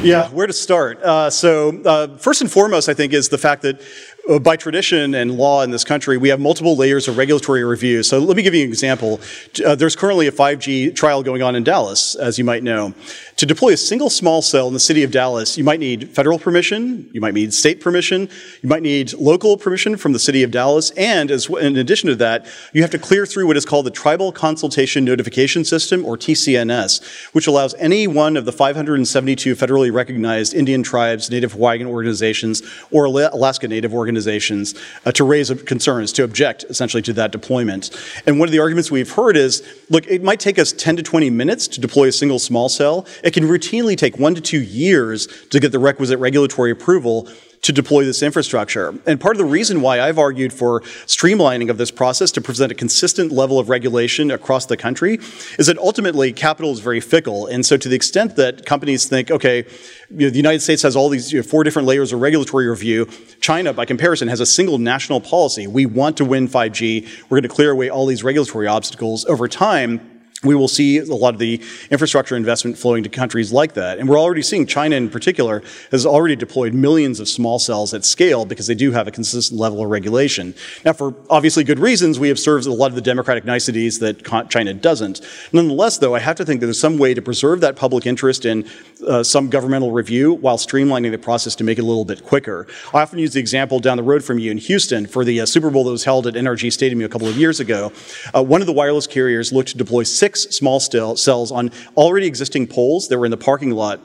yeah, 0.04 0.28
where 0.28 0.46
to 0.46 0.52
start? 0.52 1.02
Uh, 1.02 1.30
so, 1.30 1.82
uh, 1.84 2.16
first 2.18 2.40
and 2.40 2.50
foremost, 2.50 2.88
I 2.88 2.94
think, 2.94 3.12
is 3.12 3.28
the 3.28 3.38
fact 3.38 3.62
that 3.62 3.80
uh, 4.28 4.38
by 4.38 4.56
tradition 4.56 5.14
and 5.14 5.36
law 5.36 5.62
in 5.62 5.70
this 5.70 5.84
country, 5.84 6.16
we 6.16 6.28
have 6.28 6.40
multiple 6.40 6.76
layers 6.76 7.08
of 7.08 7.16
regulatory 7.16 7.64
review. 7.64 8.02
So 8.02 8.18
let 8.18 8.36
me 8.36 8.42
give 8.42 8.54
you 8.54 8.64
an 8.64 8.68
example. 8.68 9.20
Uh, 9.64 9.74
there's 9.74 9.96
currently 9.96 10.26
a 10.26 10.32
5G 10.32 10.94
trial 10.94 11.22
going 11.22 11.42
on 11.42 11.54
in 11.54 11.64
Dallas, 11.64 12.14
as 12.14 12.38
you 12.38 12.44
might 12.44 12.62
know. 12.62 12.94
To 13.38 13.46
deploy 13.46 13.72
a 13.72 13.76
single 13.76 14.10
small 14.10 14.42
cell 14.42 14.68
in 14.68 14.74
the 14.74 14.80
city 14.80 15.02
of 15.02 15.10
Dallas, 15.10 15.58
you 15.58 15.64
might 15.64 15.80
need 15.80 16.08
federal 16.10 16.38
permission, 16.38 17.10
you 17.12 17.20
might 17.20 17.34
need 17.34 17.52
state 17.52 17.80
permission, 17.80 18.28
you 18.62 18.68
might 18.68 18.82
need 18.82 19.12
local 19.14 19.56
permission 19.56 19.96
from 19.96 20.12
the 20.12 20.20
city 20.20 20.44
of 20.44 20.52
Dallas, 20.52 20.90
and 20.90 21.32
as, 21.32 21.48
in 21.48 21.76
addition 21.76 22.08
to 22.10 22.14
that, 22.16 22.46
you 22.72 22.82
have 22.82 22.92
to 22.92 22.98
clear 22.98 23.26
through 23.26 23.48
what 23.48 23.56
is 23.56 23.66
called 23.66 23.86
the 23.86 23.90
Tribal 23.90 24.30
Consultation 24.30 25.04
Notification 25.04 25.64
System, 25.64 26.04
or 26.04 26.16
TCNS, 26.16 27.32
which 27.32 27.48
allows 27.48 27.74
any 27.74 28.06
one 28.06 28.36
of 28.36 28.44
the 28.44 28.52
572 28.52 29.56
federally 29.56 29.92
recognized 29.92 30.54
Indian 30.54 30.84
tribes, 30.84 31.28
Native 31.28 31.54
Hawaiian 31.54 31.88
organizations, 31.88 32.62
or 32.92 33.06
Alaska 33.06 33.66
Native 33.66 33.92
organizations 33.92 34.76
uh, 35.06 35.10
to 35.10 35.24
raise 35.24 35.50
concerns, 35.64 36.12
to 36.12 36.22
object 36.22 36.66
essentially 36.68 37.02
to 37.02 37.12
that 37.14 37.32
deployment. 37.32 37.90
And 38.26 38.38
one 38.38 38.46
of 38.46 38.52
the 38.52 38.60
arguments 38.60 38.92
we've 38.92 39.10
heard 39.10 39.36
is, 39.36 39.64
look, 39.90 40.06
it 40.06 40.22
might 40.22 40.38
take 40.38 40.56
us 40.60 40.72
10 40.72 40.98
to 40.98 41.02
20 41.02 41.30
minutes 41.30 41.66
to 41.66 41.80
deploy 41.80 42.06
a 42.06 42.12
single 42.12 42.38
small 42.38 42.68
cell. 42.68 43.06
It 43.24 43.32
can 43.32 43.44
routinely 43.44 43.96
take 43.96 44.18
one 44.18 44.34
to 44.34 44.40
two 44.40 44.60
years 44.60 45.26
to 45.48 45.58
get 45.58 45.72
the 45.72 45.78
requisite 45.78 46.18
regulatory 46.18 46.70
approval 46.70 47.26
to 47.62 47.72
deploy 47.72 48.04
this 48.04 48.22
infrastructure. 48.22 48.94
And 49.06 49.18
part 49.18 49.34
of 49.34 49.38
the 49.38 49.46
reason 49.46 49.80
why 49.80 49.98
I've 49.98 50.18
argued 50.18 50.52
for 50.52 50.82
streamlining 51.06 51.70
of 51.70 51.78
this 51.78 51.90
process 51.90 52.30
to 52.32 52.42
present 52.42 52.70
a 52.70 52.74
consistent 52.74 53.32
level 53.32 53.58
of 53.58 53.70
regulation 53.70 54.30
across 54.30 54.66
the 54.66 54.76
country 54.76 55.18
is 55.58 55.68
that 55.68 55.78
ultimately 55.78 56.34
capital 56.34 56.72
is 56.72 56.80
very 56.80 57.00
fickle. 57.00 57.46
And 57.46 57.64
so 57.64 57.78
to 57.78 57.88
the 57.88 57.96
extent 57.96 58.36
that 58.36 58.66
companies 58.66 59.06
think, 59.06 59.30
okay, 59.30 59.64
you 60.10 60.26
know, 60.26 60.30
the 60.30 60.36
United 60.36 60.60
States 60.60 60.82
has 60.82 60.94
all 60.94 61.08
these 61.08 61.32
you 61.32 61.38
know, 61.38 61.42
four 61.42 61.64
different 61.64 61.88
layers 61.88 62.12
of 62.12 62.20
regulatory 62.20 62.68
review, 62.68 63.08
China, 63.40 63.72
by 63.72 63.86
comparison, 63.86 64.28
has 64.28 64.40
a 64.40 64.46
single 64.46 64.76
national 64.76 65.22
policy. 65.22 65.66
We 65.66 65.86
want 65.86 66.18
to 66.18 66.26
win 66.26 66.46
5G. 66.46 67.22
We're 67.30 67.40
going 67.40 67.44
to 67.44 67.48
clear 67.48 67.70
away 67.70 67.88
all 67.88 68.04
these 68.04 68.22
regulatory 68.22 68.66
obstacles 68.66 69.24
over 69.24 69.48
time 69.48 70.13
we 70.44 70.54
will 70.54 70.68
see 70.68 70.98
a 70.98 71.04
lot 71.04 71.34
of 71.34 71.40
the 71.40 71.60
infrastructure 71.90 72.36
investment 72.36 72.78
flowing 72.78 73.02
to 73.02 73.08
countries 73.08 73.52
like 73.52 73.74
that. 73.74 73.98
And 73.98 74.08
we're 74.08 74.20
already 74.20 74.42
seeing 74.42 74.66
China 74.66 74.96
in 74.96 75.10
particular 75.10 75.62
has 75.90 76.06
already 76.06 76.36
deployed 76.36 76.74
millions 76.74 77.20
of 77.20 77.28
small 77.28 77.58
cells 77.58 77.92
at 77.94 78.04
scale 78.04 78.44
because 78.44 78.66
they 78.66 78.74
do 78.74 78.92
have 78.92 79.08
a 79.08 79.10
consistent 79.10 79.58
level 79.58 79.82
of 79.82 79.90
regulation. 79.90 80.54
Now, 80.84 80.92
for 80.92 81.14
obviously 81.28 81.64
good 81.64 81.78
reasons, 81.78 82.20
we 82.20 82.28
have 82.28 82.38
observe 82.44 82.66
a 82.66 82.74
lot 82.74 82.88
of 82.88 82.94
the 82.94 83.00
democratic 83.00 83.44
niceties 83.44 84.00
that 84.00 84.22
China 84.50 84.74
doesn't. 84.74 85.20
Nonetheless, 85.52 85.98
though, 85.98 86.14
I 86.14 86.18
have 86.18 86.36
to 86.36 86.44
think 86.44 86.60
that 86.60 86.66
there's 86.66 86.78
some 86.78 86.98
way 86.98 87.14
to 87.14 87.22
preserve 87.22 87.60
that 87.60 87.76
public 87.76 88.06
interest 88.06 88.44
in 88.44 88.68
uh, 89.06 89.22
some 89.22 89.48
governmental 89.48 89.92
review 89.92 90.34
while 90.34 90.58
streamlining 90.58 91.10
the 91.10 91.18
process 91.18 91.54
to 91.56 91.64
make 91.64 91.78
it 91.78 91.82
a 91.82 91.86
little 91.86 92.04
bit 92.04 92.22
quicker. 92.24 92.66
I 92.92 93.02
often 93.02 93.18
use 93.18 93.32
the 93.32 93.40
example 93.40 93.80
down 93.80 93.96
the 93.96 94.02
road 94.02 94.22
from 94.22 94.38
you 94.38 94.50
in 94.50 94.58
Houston 94.58 95.06
for 95.06 95.24
the 95.24 95.40
uh, 95.40 95.46
Super 95.46 95.70
Bowl 95.70 95.84
that 95.84 95.90
was 95.90 96.04
held 96.04 96.26
at 96.26 96.34
NRG 96.34 96.72
Stadium 96.72 97.00
a 97.02 97.08
couple 97.08 97.28
of 97.28 97.36
years 97.36 97.60
ago. 97.60 97.92
Uh, 98.34 98.42
one 98.42 98.60
of 98.60 98.66
the 98.66 98.72
wireless 98.72 99.06
carriers 99.06 99.52
looked 99.52 99.70
to 99.70 99.78
deploy 99.78 100.02
six 100.02 100.33
six 100.36 100.56
small 100.56 100.80
cells 100.80 101.52
on 101.52 101.70
already 101.96 102.26
existing 102.26 102.66
poles 102.66 103.08
that 103.08 103.18
were 103.18 103.24
in 103.24 103.30
the 103.30 103.36
parking 103.36 103.70
lot 103.70 104.00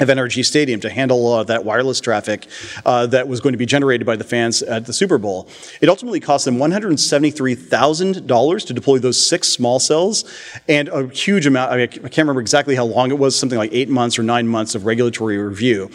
of 0.00 0.08
NRG 0.08 0.44
Stadium 0.44 0.80
to 0.80 0.90
handle 0.90 1.32
uh, 1.32 1.44
that 1.44 1.64
wireless 1.64 2.00
traffic 2.00 2.48
uh, 2.84 3.06
that 3.06 3.28
was 3.28 3.40
going 3.40 3.52
to 3.52 3.58
be 3.58 3.66
generated 3.66 4.04
by 4.04 4.16
the 4.16 4.24
fans 4.24 4.60
at 4.60 4.86
the 4.86 4.92
Super 4.92 5.18
Bowl. 5.18 5.48
It 5.80 5.88
ultimately 5.88 6.18
cost 6.18 6.46
them 6.46 6.56
$173,000 6.56 8.66
to 8.66 8.74
deploy 8.74 8.98
those 8.98 9.24
six 9.24 9.46
small 9.48 9.78
cells 9.78 10.24
and 10.68 10.88
a 10.88 11.06
huge 11.06 11.46
amount, 11.46 11.70
I, 11.70 11.76
mean, 11.76 11.88
I 11.88 12.08
can't 12.08 12.18
remember 12.18 12.40
exactly 12.40 12.74
how 12.74 12.86
long 12.86 13.12
it 13.12 13.20
was, 13.20 13.38
something 13.38 13.56
like 13.56 13.72
eight 13.72 13.88
months 13.88 14.18
or 14.18 14.24
nine 14.24 14.48
months 14.48 14.74
of 14.74 14.84
regulatory 14.84 15.38
review. 15.38 15.92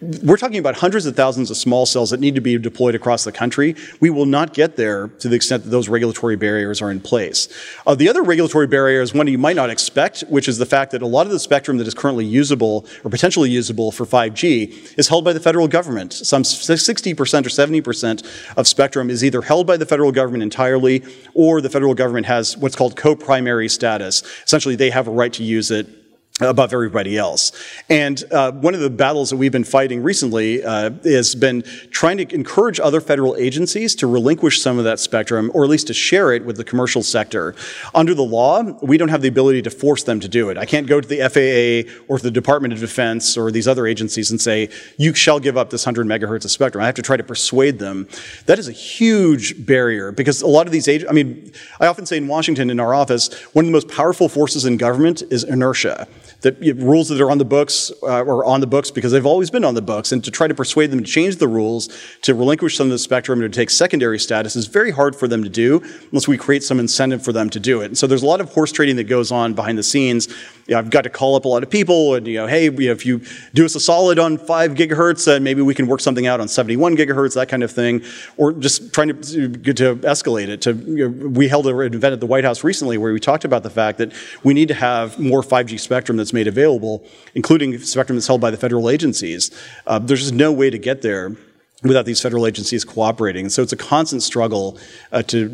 We're 0.00 0.36
talking 0.36 0.58
about 0.58 0.76
hundreds 0.76 1.06
of 1.06 1.14
thousands 1.14 1.50
of 1.50 1.56
small 1.56 1.86
cells 1.86 2.10
that 2.10 2.18
need 2.18 2.34
to 2.34 2.40
be 2.40 2.58
deployed 2.58 2.96
across 2.96 3.22
the 3.22 3.30
country. 3.30 3.76
We 4.00 4.10
will 4.10 4.26
not 4.26 4.52
get 4.52 4.76
there 4.76 5.06
to 5.06 5.28
the 5.28 5.36
extent 5.36 5.62
that 5.62 5.70
those 5.70 5.88
regulatory 5.88 6.34
barriers 6.34 6.82
are 6.82 6.90
in 6.90 7.00
place. 7.00 7.48
Uh, 7.86 7.94
the 7.94 8.08
other 8.08 8.22
regulatory 8.22 8.66
barrier 8.66 9.00
is 9.00 9.14
one 9.14 9.28
you 9.28 9.38
might 9.38 9.56
not 9.56 9.70
expect, 9.70 10.22
which 10.22 10.48
is 10.48 10.58
the 10.58 10.66
fact 10.66 10.90
that 10.90 11.00
a 11.00 11.06
lot 11.06 11.26
of 11.26 11.32
the 11.32 11.38
spectrum 11.38 11.78
that 11.78 11.86
is 11.86 11.94
currently 11.94 12.24
usable 12.24 12.86
or 13.04 13.10
potentially 13.10 13.48
usable 13.48 13.92
for 13.92 14.04
5G 14.04 14.98
is 14.98 15.08
held 15.08 15.24
by 15.24 15.32
the 15.32 15.40
federal 15.40 15.68
government. 15.68 16.12
Some 16.12 16.42
60% 16.42 17.16
or 17.20 17.24
70% 17.24 18.56
of 18.56 18.66
spectrum 18.66 19.10
is 19.10 19.24
either 19.24 19.42
held 19.42 19.66
by 19.66 19.76
the 19.76 19.86
federal 19.86 20.10
government 20.10 20.42
entirely 20.42 21.04
or 21.34 21.60
the 21.60 21.70
federal 21.70 21.94
government 21.94 22.26
has 22.26 22.56
what's 22.56 22.76
called 22.76 22.96
co-primary 22.96 23.68
status. 23.68 24.22
Essentially, 24.44 24.74
they 24.74 24.90
have 24.90 25.06
a 25.06 25.12
right 25.12 25.32
to 25.34 25.44
use 25.44 25.70
it 25.70 26.03
above 26.40 26.72
everybody 26.72 27.16
else. 27.16 27.52
And 27.88 28.24
uh, 28.32 28.50
one 28.50 28.74
of 28.74 28.80
the 28.80 28.90
battles 28.90 29.30
that 29.30 29.36
we've 29.36 29.52
been 29.52 29.62
fighting 29.62 30.02
recently 30.02 30.64
uh, 30.64 30.90
has 31.04 31.36
been 31.36 31.62
trying 31.92 32.16
to 32.16 32.34
encourage 32.34 32.80
other 32.80 33.00
federal 33.00 33.36
agencies 33.36 33.94
to 33.94 34.08
relinquish 34.08 34.60
some 34.60 34.76
of 34.76 34.82
that 34.82 34.98
spectrum, 34.98 35.52
or 35.54 35.62
at 35.62 35.70
least 35.70 35.86
to 35.86 35.94
share 35.94 36.32
it 36.32 36.44
with 36.44 36.56
the 36.56 36.64
commercial 36.64 37.04
sector. 37.04 37.54
Under 37.94 38.14
the 38.14 38.24
law, 38.24 38.64
we 38.82 38.98
don't 38.98 39.10
have 39.10 39.22
the 39.22 39.28
ability 39.28 39.62
to 39.62 39.70
force 39.70 40.02
them 40.02 40.18
to 40.18 40.26
do 40.26 40.50
it. 40.50 40.58
I 40.58 40.64
can't 40.64 40.88
go 40.88 41.00
to 41.00 41.06
the 41.06 41.18
FAA 41.18 42.04
or 42.12 42.18
the 42.18 42.32
Department 42.32 42.74
of 42.74 42.80
Defense 42.80 43.36
or 43.36 43.52
these 43.52 43.68
other 43.68 43.86
agencies 43.86 44.32
and 44.32 44.40
say, 44.40 44.70
you 44.98 45.14
shall 45.14 45.38
give 45.38 45.56
up 45.56 45.70
this 45.70 45.86
100 45.86 46.04
megahertz 46.04 46.44
of 46.44 46.50
spectrum. 46.50 46.82
I 46.82 46.86
have 46.86 46.96
to 46.96 47.02
try 47.02 47.16
to 47.16 47.22
persuade 47.22 47.78
them. 47.78 48.08
That 48.46 48.58
is 48.58 48.66
a 48.66 48.72
huge 48.72 49.64
barrier 49.64 50.10
because 50.10 50.42
a 50.42 50.48
lot 50.48 50.66
of 50.66 50.72
these 50.72 50.88
agents, 50.88 51.08
I 51.08 51.14
mean, 51.14 51.52
I 51.78 51.86
often 51.86 52.06
say 52.06 52.16
in 52.16 52.26
Washington 52.26 52.70
in 52.70 52.80
our 52.80 52.92
office, 52.92 53.32
one 53.54 53.66
of 53.66 53.68
the 53.68 53.72
most 53.72 53.86
powerful 53.86 54.28
forces 54.28 54.64
in 54.64 54.78
government 54.78 55.22
is 55.30 55.44
inertia 55.44 56.08
rules 56.52 57.08
that 57.08 57.20
are 57.20 57.30
on 57.30 57.38
the 57.38 57.44
books 57.44 57.92
uh, 58.02 58.22
or 58.22 58.44
on 58.44 58.60
the 58.60 58.66
books 58.66 58.90
because 58.90 59.12
they've 59.12 59.26
always 59.26 59.50
been 59.50 59.64
on 59.64 59.74
the 59.74 59.82
books, 59.82 60.12
and 60.12 60.22
to 60.24 60.30
try 60.30 60.46
to 60.46 60.54
persuade 60.54 60.90
them 60.90 61.00
to 61.00 61.06
change 61.06 61.36
the 61.36 61.48
rules, 61.48 61.88
to 62.22 62.34
relinquish 62.34 62.76
some 62.76 62.88
of 62.88 62.90
the 62.90 62.98
spectrum, 62.98 63.42
and 63.42 63.52
to 63.52 63.58
take 63.58 63.70
secondary 63.70 64.18
status 64.18 64.56
is 64.56 64.66
very 64.66 64.90
hard 64.90 65.16
for 65.16 65.28
them 65.28 65.42
to 65.42 65.48
do 65.48 65.82
unless 66.10 66.28
we 66.28 66.36
create 66.36 66.62
some 66.62 66.78
incentive 66.78 67.24
for 67.24 67.32
them 67.32 67.50
to 67.50 67.60
do 67.60 67.80
it. 67.80 67.86
And 67.86 67.98
so 67.98 68.06
there's 68.06 68.22
a 68.22 68.26
lot 68.26 68.40
of 68.40 68.52
horse 68.52 68.72
trading 68.72 68.96
that 68.96 69.04
goes 69.04 69.32
on 69.32 69.54
behind 69.54 69.78
the 69.78 69.82
scenes. 69.82 70.28
You 70.66 70.74
know, 70.74 70.78
I've 70.78 70.90
got 70.90 71.02
to 71.02 71.10
call 71.10 71.36
up 71.36 71.44
a 71.44 71.48
lot 71.48 71.62
of 71.62 71.70
people, 71.70 72.14
and 72.14 72.26
you 72.26 72.38
know, 72.38 72.46
hey, 72.46 72.64
you 72.64 72.70
know, 72.70 72.92
if 72.92 73.06
you 73.06 73.22
do 73.54 73.64
us 73.64 73.74
a 73.74 73.80
solid 73.80 74.18
on 74.18 74.38
five 74.38 74.72
gigahertz, 74.72 75.24
then 75.26 75.42
maybe 75.42 75.62
we 75.62 75.74
can 75.74 75.86
work 75.86 76.00
something 76.00 76.26
out 76.26 76.40
on 76.40 76.48
71 76.48 76.96
gigahertz, 76.96 77.34
that 77.34 77.48
kind 77.48 77.62
of 77.62 77.70
thing, 77.70 78.02
or 78.36 78.52
just 78.52 78.92
trying 78.92 79.08
to 79.08 79.14
to 79.14 79.96
escalate 79.96 80.48
it. 80.48 80.60
To 80.62 80.72
you 80.72 81.08
know, 81.08 81.28
we 81.28 81.48
held 81.48 81.66
an 81.66 81.94
event 81.94 82.12
at 82.12 82.20
the 82.20 82.26
White 82.26 82.44
House 82.44 82.64
recently 82.64 82.98
where 82.98 83.12
we 83.12 83.20
talked 83.20 83.44
about 83.44 83.62
the 83.62 83.70
fact 83.70 83.98
that 83.98 84.12
we 84.42 84.54
need 84.54 84.68
to 84.68 84.74
have 84.74 85.18
more 85.18 85.42
5G 85.42 85.78
spectrum 85.80 86.16
that's 86.16 86.32
made 86.34 86.46
available, 86.46 87.04
including 87.34 87.78
spectrum 87.78 88.16
that's 88.16 88.26
held 88.26 88.40
by 88.40 88.50
the 88.50 88.56
federal 88.56 88.90
agencies. 88.90 89.50
Uh, 89.86 89.98
there's 89.98 90.20
just 90.20 90.34
no 90.34 90.52
way 90.52 90.68
to 90.68 90.78
get 90.78 91.00
there 91.00 91.36
without 91.84 92.06
these 92.06 92.20
federal 92.20 92.46
agencies 92.46 92.84
cooperating. 92.84 93.48
So 93.48 93.62
it's 93.62 93.72
a 93.72 93.76
constant 93.76 94.22
struggle 94.22 94.78
uh, 95.12 95.22
to 95.24 95.48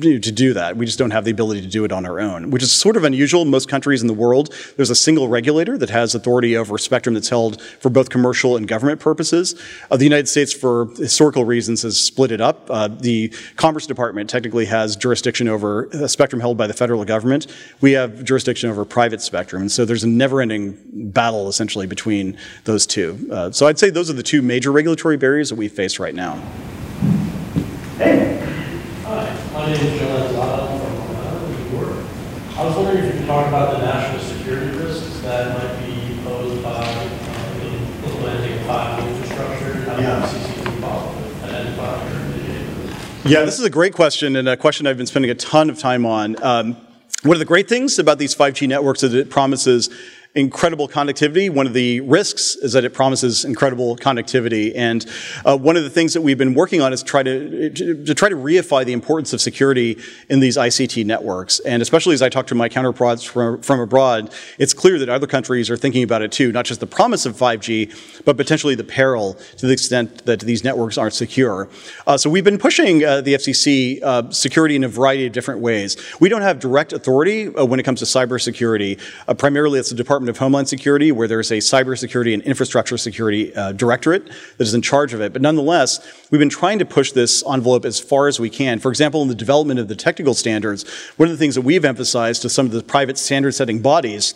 to 0.00 0.18
do 0.18 0.52
that. 0.52 0.76
We 0.76 0.84
just 0.84 0.98
don't 0.98 1.12
have 1.12 1.24
the 1.24 1.30
ability 1.30 1.62
to 1.62 1.68
do 1.68 1.84
it 1.84 1.92
on 1.92 2.04
our 2.04 2.20
own, 2.20 2.50
which 2.50 2.62
is 2.62 2.70
sort 2.70 2.96
of 2.96 3.04
unusual. 3.04 3.44
Most 3.44 3.68
countries 3.68 4.02
in 4.02 4.08
the 4.08 4.14
world, 4.14 4.54
there's 4.76 4.90
a 4.90 4.94
single 4.94 5.28
regulator 5.28 5.78
that 5.78 5.88
has 5.88 6.14
authority 6.14 6.56
over 6.56 6.76
spectrum 6.76 7.14
that's 7.14 7.30
held 7.30 7.62
for 7.62 7.88
both 7.88 8.10
commercial 8.10 8.56
and 8.56 8.68
government 8.68 9.00
purposes. 9.00 9.54
Uh, 9.90 9.96
the 9.96 10.04
United 10.04 10.28
States, 10.28 10.52
for 10.52 10.86
historical 10.96 11.44
reasons, 11.44 11.82
has 11.82 11.98
split 11.98 12.30
it 12.30 12.40
up. 12.40 12.70
Uh, 12.70 12.88
the 12.88 13.32
Commerce 13.56 13.86
Department 13.86 14.28
technically 14.28 14.66
has 14.66 14.96
jurisdiction 14.96 15.48
over 15.48 15.88
spectrum 16.06 16.40
held 16.40 16.58
by 16.58 16.66
the 16.66 16.74
federal 16.74 17.04
government. 17.04 17.46
We 17.80 17.92
have 17.92 18.22
jurisdiction 18.24 18.68
over 18.68 18.84
private 18.84 19.22
spectrum, 19.22 19.62
and 19.62 19.72
so 19.72 19.84
there's 19.84 20.04
a 20.04 20.08
never-ending 20.08 20.76
battle 21.10 21.48
essentially 21.48 21.86
between 21.86 22.36
those 22.64 22.86
two. 22.86 23.28
Uh, 23.32 23.50
so 23.50 23.66
I'd 23.66 23.78
say 23.78 23.88
those 23.90 24.10
are 24.10 24.14
the 24.14 24.22
two 24.22 24.42
major 24.42 24.72
regulatory 24.72 25.16
barriers 25.16 25.48
that 25.48 25.56
we 25.56 25.68
face 25.76 25.98
right 26.00 26.14
now. 26.14 26.36
Hey. 27.98 28.42
Hi, 29.04 29.50
my 29.52 29.66
name 29.66 29.74
is 29.86 29.98
Joe 30.00 30.06
Lanzada, 30.06 30.72
I'm 30.72 30.80
from 30.80 30.98
Long 30.98 31.16
Island, 31.16 31.70
New 31.70 31.78
York. 31.78 32.04
I 32.56 32.64
was 32.64 32.76
wondering 32.76 33.04
if 33.04 33.12
you 33.14 33.20
could 33.20 33.26
talk 33.28 33.46
about 33.48 33.78
the 33.78 33.84
national 33.86 34.22
security 34.24 34.76
risks 34.78 35.20
that 35.20 35.56
might 35.58 35.86
be 35.86 36.18
posed 36.24 36.62
by 36.62 36.70
uh, 36.70 37.60
implementing 38.02 38.58
5G 38.64 39.06
infrastructure, 39.08 39.74
how 39.90 40.00
Yeah. 40.00 40.18
the 40.20 40.26
FCC 40.26 40.58
is 40.60 40.66
involved 40.66 41.22
with 41.22 41.44
identifying 41.44 42.08
or 42.16 42.28
mitigating. 42.30 43.30
Yeah, 43.30 43.44
this 43.44 43.58
is 43.58 43.64
a 43.66 43.70
great 43.70 43.92
question 43.92 44.34
and 44.36 44.48
a 44.48 44.56
question 44.56 44.86
I've 44.86 44.96
been 44.96 45.06
spending 45.06 45.30
a 45.30 45.34
ton 45.34 45.68
of 45.68 45.78
time 45.78 46.06
on. 46.06 46.42
Um, 46.42 46.76
one 47.22 47.34
of 47.34 47.38
the 47.38 47.44
great 47.44 47.68
things 47.68 47.98
about 47.98 48.18
these 48.18 48.34
5G 48.34 48.66
networks 48.66 49.02
is 49.02 49.12
it 49.12 49.28
promises 49.30 49.90
incredible 50.36 50.86
connectivity. 50.86 51.48
One 51.48 51.66
of 51.66 51.72
the 51.72 52.00
risks 52.02 52.56
is 52.56 52.74
that 52.74 52.84
it 52.84 52.92
promises 52.92 53.44
incredible 53.44 53.96
connectivity. 53.96 54.72
And 54.76 55.04
uh, 55.46 55.56
one 55.56 55.76
of 55.78 55.82
the 55.82 55.90
things 55.90 56.12
that 56.12 56.20
we've 56.20 56.36
been 56.36 56.52
working 56.52 56.82
on 56.82 56.92
is 56.92 57.02
try 57.02 57.22
to, 57.22 57.70
to, 57.70 58.14
try 58.14 58.28
to 58.28 58.36
reify 58.36 58.84
the 58.84 58.92
importance 58.92 59.32
of 59.32 59.40
security 59.40 59.98
in 60.28 60.40
these 60.40 60.58
ICT 60.58 61.06
networks. 61.06 61.58
And 61.60 61.80
especially 61.80 62.12
as 62.12 62.20
I 62.20 62.28
talk 62.28 62.46
to 62.48 62.54
my 62.54 62.68
counterparts 62.68 63.24
from, 63.24 63.62
from 63.62 63.80
abroad, 63.80 64.32
it's 64.58 64.74
clear 64.74 64.98
that 64.98 65.08
other 65.08 65.26
countries 65.26 65.70
are 65.70 65.76
thinking 65.76 66.02
about 66.02 66.20
it 66.20 66.32
too, 66.32 66.52
not 66.52 66.66
just 66.66 66.80
the 66.80 66.86
promise 66.86 67.24
of 67.24 67.34
5G, 67.34 68.24
but 68.24 68.36
potentially 68.36 68.74
the 68.74 68.84
peril 68.84 69.34
to 69.56 69.66
the 69.66 69.72
extent 69.72 70.26
that 70.26 70.40
these 70.40 70.62
networks 70.62 70.98
aren't 70.98 71.14
secure. 71.14 71.68
Uh, 72.06 72.18
so 72.18 72.28
we've 72.28 72.44
been 72.44 72.58
pushing 72.58 73.02
uh, 73.02 73.22
the 73.22 73.32
FCC 73.34 74.02
uh, 74.02 74.30
security 74.30 74.76
in 74.76 74.84
a 74.84 74.88
variety 74.88 75.26
of 75.26 75.32
different 75.32 75.62
ways. 75.62 75.96
We 76.20 76.28
don't 76.28 76.42
have 76.42 76.58
direct 76.58 76.92
authority 76.92 77.48
uh, 77.54 77.64
when 77.64 77.80
it 77.80 77.84
comes 77.84 78.00
to 78.00 78.04
cybersecurity. 78.04 79.00
Uh, 79.26 79.32
primarily, 79.32 79.78
it's 79.78 79.88
the 79.88 79.96
Department 79.96 80.25
of 80.28 80.38
Homeland 80.38 80.68
Security, 80.68 81.12
where 81.12 81.28
there's 81.28 81.50
a 81.50 81.58
cybersecurity 81.58 82.34
and 82.34 82.42
infrastructure 82.42 82.98
security 82.98 83.54
uh, 83.54 83.72
directorate 83.72 84.26
that 84.26 84.60
is 84.60 84.74
in 84.74 84.82
charge 84.82 85.14
of 85.14 85.20
it. 85.20 85.32
But 85.32 85.42
nonetheless, 85.42 86.00
we've 86.30 86.38
been 86.38 86.48
trying 86.48 86.78
to 86.78 86.84
push 86.84 87.12
this 87.12 87.44
envelope 87.50 87.84
as 87.84 88.00
far 88.00 88.28
as 88.28 88.40
we 88.40 88.50
can. 88.50 88.78
For 88.78 88.90
example, 88.90 89.22
in 89.22 89.28
the 89.28 89.34
development 89.34 89.80
of 89.80 89.88
the 89.88 89.96
technical 89.96 90.34
standards, 90.34 90.88
one 91.16 91.28
of 91.28 91.32
the 91.32 91.38
things 91.38 91.54
that 91.54 91.62
we've 91.62 91.84
emphasized 91.84 92.42
to 92.42 92.48
some 92.48 92.66
of 92.66 92.72
the 92.72 92.82
private 92.82 93.18
standard 93.18 93.52
setting 93.52 93.80
bodies 93.80 94.34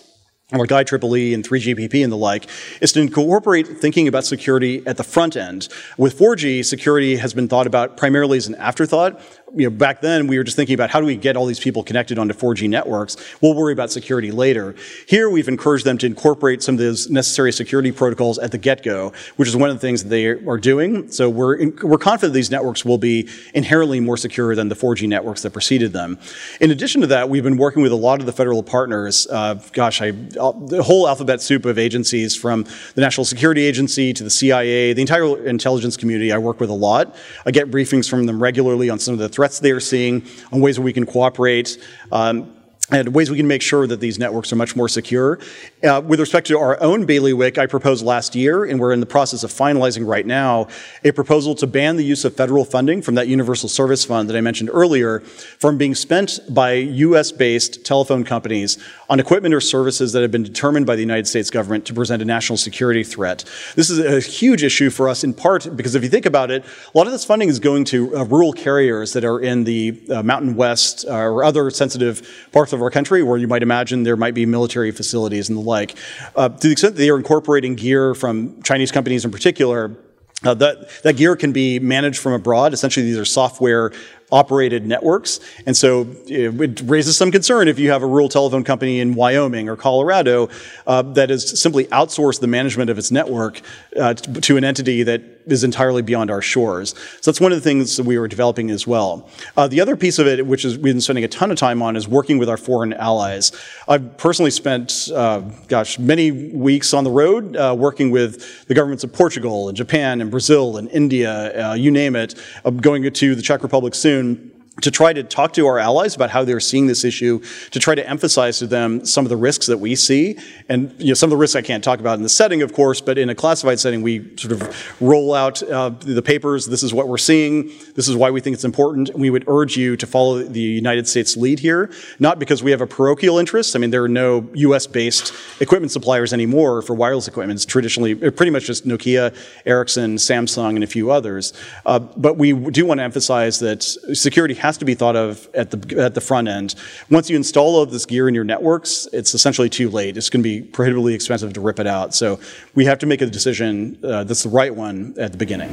like 0.59 0.71
IEEE 0.71 1.35
and 1.35 1.47
3GPP 1.47 2.03
and 2.03 2.13
the 2.13 2.17
like, 2.17 2.49
is 2.81 2.93
to 2.93 3.01
incorporate 3.01 3.67
thinking 3.79 4.09
about 4.09 4.25
security 4.25 4.85
at 4.87 4.97
the 4.97 5.05
front 5.05 5.37
end. 5.37 5.69
With 5.97 6.19
4G, 6.19 6.65
security 6.65 7.17
has 7.17 7.35
been 7.35 7.49
thought 7.49 7.67
about 7.67 7.97
primarily 7.97 8.39
as 8.39 8.49
an 8.49 8.57
afterthought. 8.57 9.21
You 9.55 9.69
know, 9.69 9.71
back 9.71 10.01
then 10.01 10.27
we 10.27 10.39
were 10.39 10.45
just 10.45 10.57
thinking 10.57 10.75
about 10.75 10.91
how 10.91 11.01
do 11.01 11.07
we 11.07 11.17
get 11.17 11.37
all 11.37 11.47
these 11.47 11.59
people 11.59 11.83
connected 11.83 12.19
onto 12.19 12.35
4G 12.35 12.69
networks. 12.69 13.17
We'll 13.41 13.55
worry 13.55 13.73
about 13.73 13.91
security 13.91 14.31
later. 14.31 14.75
Here 15.07 15.29
we've 15.29 15.49
encouraged 15.49 15.85
them 15.85 15.99
to 15.99 16.07
incorporate 16.07 16.63
some 16.63 16.77
of 16.77 16.79
those 16.79 17.11
necessary 17.11 17.53
security 17.53 17.91
protocols 17.91 18.39
at 18.39 18.53
the 18.53 18.59
get-go, 18.59 19.13
which 19.37 19.49
is 19.49 19.57
one 19.57 19.71
of 19.71 19.77
the 19.77 19.81
things 19.81 20.05
they 20.05 20.27
are 20.27 20.59
doing. 20.59 21.11
So 21.11 21.29
we're, 21.29 21.55
in, 21.55 21.79
we're 21.83 21.99
confident 21.99 22.35
these 22.35 22.51
networks 22.51 22.85
will 22.85 22.99
be 22.99 23.29
inherently 23.55 23.99
more 23.99 24.17
secure 24.17 24.55
than 24.55 24.69
the 24.69 24.77
4G 24.77 25.09
networks 25.09 25.43
that 25.43 25.53
preceded 25.53 25.93
them. 25.93 26.19
In 26.61 26.71
addition 26.71 27.01
to 27.01 27.07
that, 27.09 27.29
we've 27.29 27.43
been 27.43 27.57
working 27.57 27.83
with 27.83 27.93
a 27.93 27.97
lot 27.97 28.21
of 28.21 28.27
the 28.27 28.33
federal 28.33 28.63
partners. 28.63 29.27
Uh, 29.29 29.55
gosh, 29.73 30.01
I, 30.01 30.13
the 30.13 30.83
whole 30.85 31.09
alphabet 31.09 31.43
soup 31.43 31.65
of 31.65 31.79
agencies 31.79 32.37
from 32.37 32.65
the 32.95 33.01
National 33.01 33.25
Security 33.25 33.65
Agency 33.65 34.13
to 34.13 34.23
the 34.23 34.31
CIA, 34.31 34.93
the 34.93 35.01
entire 35.01 35.45
intelligence 35.47 35.97
community 35.97 36.33
I 36.33 36.39
work 36.39 36.61
with 36.61 36.71
a 36.71 36.75
lot. 36.75 37.17
I 37.45 37.51
get 37.51 37.71
briefings 37.71 38.09
from 38.09 38.27
them 38.27 38.41
regularly 38.41 38.91
on 38.91 38.99
some 38.99 39.15
of 39.15 39.19
the 39.19 39.29
threats 39.41 39.59
they 39.59 39.71
are 39.71 39.81
seeing, 39.81 40.23
on 40.53 40.61
ways 40.61 40.79
where 40.79 40.85
we 40.85 40.93
can 40.93 41.07
cooperate. 41.07 41.79
Um, 42.13 42.55
and 42.93 43.15
ways 43.15 43.31
we 43.31 43.37
can 43.37 43.47
make 43.47 43.63
sure 43.63 43.87
that 43.87 44.01
these 44.01 44.19
networks 44.19 44.53
are 44.53 44.57
much 44.57 44.77
more 44.77 44.89
secure. 44.89 45.39
Uh, 45.83 46.03
with 46.05 46.21
respect 46.21 46.47
to 46.49 46.59
our 46.59 46.81
own 46.83 47.07
bailiwick, 47.07 47.59
I 47.59 47.67
proposed 47.67 48.05
last 48.05 48.35
year, 48.35 48.65
and 48.65 48.81
we're 48.81 48.93
in 48.93 49.01
the 49.01 49.07
process 49.07 49.45
of 49.45 49.51
finalizing 49.51 50.07
right 50.07 50.27
now, 50.27 50.69
a 51.05 51.13
proposal 51.13 51.55
to 51.57 51.67
ban 51.67 51.97
the 51.97 52.05
use 52.05 52.25
of 52.25 52.35
federal 52.35 52.65
funding 52.65 53.03
from 53.03 53.15
that 53.15 53.29
Universal 53.29 53.69
Service 53.69 54.05
Fund 54.05 54.29
that 54.29 54.37
I 54.37 54.41
mentioned 54.41 54.71
earlier 54.73 55.21
from 55.21 55.79
being 55.79 55.95
spent 55.95 56.41
by 56.51 56.73
US-based 56.73 57.85
telephone 57.85 58.25
companies 58.25 58.79
on 59.09 59.21
equipment 59.21 59.55
or 59.55 59.61
services 59.61 60.13
that 60.13 60.23
have 60.23 60.31
been 60.31 60.43
determined 60.43 60.87
by 60.87 60.97
the 60.97 61.03
United 61.03 61.27
States 61.27 61.51
government 61.51 61.85
to 61.87 61.95
present 61.95 62.23
a 62.23 62.25
national 62.25 62.57
security 62.57 63.05
threat. 63.05 63.45
This 63.77 63.91
is 63.91 63.99
a 63.99 64.21
huge 64.21 64.63
issue 64.63 64.91
for 64.91 65.09
us 65.09 65.25
in 65.25 65.35
part 65.35 65.77
because 65.77 65.95
if 65.95 66.03
you 66.03 66.09
think 66.09 66.27
about 66.27 66.51
it, 66.51 66.65
a 66.65 66.99
lot 66.99 67.07
of 67.07 67.13
this 67.13 67.25
funding 67.25 67.49
is 67.49 67.59
going 67.59 67.85
to 67.87 68.17
uh, 68.17 68.25
rural 68.25 68.53
carriers 68.53 69.13
that 69.13 69.25
are 69.25 69.41
in 69.41 69.65
the 69.65 70.01
uh, 70.11 70.23
Mountain 70.23 70.57
West 70.57 71.05
uh, 71.09 71.15
or 71.15 71.45
other 71.45 71.71
sensitive 71.71 72.49
parts 72.53 72.73
of 72.73 72.80
our 72.83 72.91
country 72.91 73.23
where 73.23 73.39
you 73.39 73.49
might 73.49 73.63
imagine 73.63 74.03
there 74.03 74.17
might 74.17 74.35
be 74.35 74.47
military 74.47 74.91
facilities 74.91 75.49
and 75.49 75.59
the 75.59 75.63
like. 75.63 75.97
Uh, 76.37 76.49
to 76.49 76.69
the 76.69 76.73
extent 76.73 76.95
that 76.95 77.01
they 77.01 77.11
are 77.11 77.17
incorporating 77.17 77.75
gear 77.75 78.15
from 78.15 78.63
Chinese 78.63 78.91
companies 78.91 79.25
in 79.25 79.31
particular, 79.31 79.97
uh, 80.43 80.55
that, 80.55 80.89
that 81.03 81.17
gear 81.17 81.37
can 81.37 81.53
be 81.53 81.79
managed 81.79 82.19
from 82.19 82.33
abroad. 82.33 82.73
Essentially, 82.73 83.05
these 83.05 83.19
are 83.19 83.25
software 83.25 83.93
operated 84.33 84.87
networks. 84.87 85.41
And 85.67 85.77
so 85.77 86.07
it 86.27 86.83
raises 86.85 87.17
some 87.17 87.31
concern 87.31 87.69
if 87.69 87.79
you 87.79 87.91
have 87.91 88.03
a 88.03 88.07
rural 88.07 88.29
telephone 88.29 88.65
company 88.65 89.01
in 89.01 89.15
Wyoming 89.15 89.69
or 89.69 89.77
Colorado 89.77 90.49
uh, 90.87 91.03
that 91.03 91.31
has 91.31 91.61
simply 91.61 91.87
outsourced 91.87 92.41
the 92.41 92.47
management 92.47 92.91
of 92.91 92.99
its 92.99 93.11
network 93.11 93.61
uh, 93.97 94.15
to 94.15 94.57
an 94.57 94.65
entity 94.65 95.03
that 95.03 95.23
is 95.47 95.65
entirely 95.65 96.03
beyond 96.03 96.31
our 96.31 96.43
shores. 96.43 96.95
So 97.21 97.31
that's 97.31 97.41
one 97.41 97.51
of 97.51 97.59
the 97.59 97.63
things 97.63 97.97
that 97.97 98.07
we 98.07 98.19
were 98.19 98.29
developing 98.29 98.71
as 98.71 98.87
well. 98.87 99.29
Uh, 99.57 99.67
the 99.67 99.81
other 99.81 99.97
piece 99.97 100.19
of 100.19 100.27
it, 100.27 100.47
which 100.47 100.65
is 100.65 100.77
we've 100.77 100.95
been 100.95 101.01
spending 101.01 101.25
a 101.25 101.29
ton 101.29 101.51
of 101.51 101.57
time 101.57 101.83
on, 101.83 101.97
is 101.97 102.07
working 102.07 102.39
with 102.39 102.49
our 102.49 102.57
foreign 102.57 102.93
allies. 102.93 103.53
I've 103.89 104.17
personally 104.17 104.51
spent, 104.51 105.09
uh, 105.15 105.41
gosh, 105.67 105.99
many 105.99 106.31
weeks 106.31 106.95
on 106.95 107.05
the 107.05 107.11
road 107.11 107.57
uh, 107.57 107.75
working 107.77 108.11
with 108.11 108.67
the 108.67 108.75
governments 108.75 109.03
of 109.03 109.13
Portugal 109.13 109.69
and 109.69 109.77
Japan 109.77 110.21
and 110.21 110.31
Brazil 110.31 110.77
and 110.77 110.89
India, 110.91 111.71
uh, 111.71 111.75
you 111.75 111.91
name 111.91 112.15
it, 112.15 112.35
I'm 112.65 112.77
going 112.77 113.11
to 113.11 113.35
the 113.35 113.43
Czech 113.43 113.63
Republic 113.63 113.95
soon 113.95 114.20
soon 114.21 114.50
to 114.83 114.91
try 114.91 115.13
to 115.13 115.23
talk 115.23 115.53
to 115.55 115.67
our 115.67 115.79
allies 115.79 116.15
about 116.15 116.31
how 116.31 116.45
they're 116.45 116.61
seeing 116.61 116.87
this 116.87 117.05
issue, 117.05 117.41
to 117.71 117.79
try 117.79 117.95
to 117.95 118.09
emphasize 118.09 118.59
to 118.59 118.67
them 118.67 119.05
some 119.05 119.25
of 119.25 119.29
the 119.29 119.37
risks 119.37 119.67
that 119.67 119.79
we 119.79 119.95
see. 119.95 120.39
And 120.69 120.95
you 120.99 121.09
know, 121.09 121.15
some 121.15 121.29
of 121.29 121.31
the 121.31 121.37
risks 121.37 121.57
I 121.57 121.63
can't 121.63 121.83
talk 121.83 122.01
about 122.01 122.17
in 122.17 122.23
the 122.23 122.29
setting, 122.29 122.63
of 122.63 122.73
course, 122.73 123.01
but 123.01 123.19
in 123.19 123.31
a 123.31 123.35
classified 123.35 123.81
setting, 123.81 124.03
we 124.03 124.37
sort 124.37 124.53
of 124.53 125.01
roll 125.01 125.35
out 125.35 125.63
uh, 125.63 125.91
the 125.91 126.23
papers. 126.23 126.67
This 126.67 126.83
is 126.83 126.95
what 126.95 127.09
we're 127.09 127.19
seeing. 127.19 127.71
This 127.95 128.09
is 128.09 128.17
why 128.17 128.31
we 128.31 128.41
think 128.41 128.55
it's 128.55 128.65
important. 128.65 129.15
We 129.15 129.31
would 129.31 129.45
urge 129.49 129.77
you 129.77 129.97
to 129.97 130.07
follow 130.07 130.43
the 130.43 130.61
United 130.61 131.09
States 131.09 131.37
lead 131.37 131.59
here, 131.59 131.91
not 132.19 132.39
because 132.39 132.63
we 132.63 132.71
have 132.71 132.81
a 132.81 132.87
parochial 132.87 133.39
interest. 133.39 133.77
I 133.77 133.79
mean, 133.79 133.91
there 133.91 134.05
are 134.05 134.09
no 134.09 134.49
US-based 134.55 135.33
equipment 135.61 135.93
suppliers 135.93 136.33
anymore 136.33 136.83
for 136.83 136.95
wireless 136.95 137.29
equipment. 137.29 137.57
It's 137.57 137.67
traditionally 137.67 138.15
pretty 138.15 138.51
much 138.51 138.65
just 138.65 138.87
Nokia, 138.87 139.35
Ericsson, 139.67 140.17
Samsung, 140.17 140.75
and 140.75 140.85
a 140.85 140.87
few 140.87 141.11
others. 141.11 141.53
Uh, 141.87 141.99
but 141.99 142.37
we 142.37 142.53
do 142.53 142.87
want 142.87 142.99
to 142.99 143.05
emphasize 143.05 143.59
that 143.61 143.83
security 143.83 144.55
has 144.55 144.70
to 144.79 144.85
be 144.85 144.95
thought 144.95 145.17
of 145.17 145.49
at 145.55 145.71
the, 145.71 146.01
at 146.03 146.15
the 146.15 146.21
front 146.21 146.49
end. 146.49 146.75
Once 147.11 147.31
you 147.31 147.37
install 147.37 147.77
all 147.77 147.83
of 147.83 147.91
this 147.91 148.07
gear 148.07 148.29
in 148.29 148.35
your 148.35 148.45
networks, 148.45 149.07
it's 149.13 149.35
essentially 149.35 149.69
too 149.69 149.89
late. 149.89 150.17
It's 150.17 150.31
going 150.31 150.43
to 150.43 150.49
be 150.49 150.61
prohibitively 150.61 151.15
expensive 151.15 151.53
to 151.55 151.61
rip 151.61 151.79
it 151.79 151.87
out. 151.87 152.15
So 152.15 152.41
we 152.75 152.85
have 152.87 152.99
to 153.01 153.07
make 153.07 153.23
a 153.23 153.27
decision 153.27 153.99
uh, 154.03 154.25
that's 154.25 154.43
the 154.43 154.49
right 154.49 154.75
one 154.75 155.15
at 155.19 155.33
the 155.33 155.39
beginning. 155.39 155.71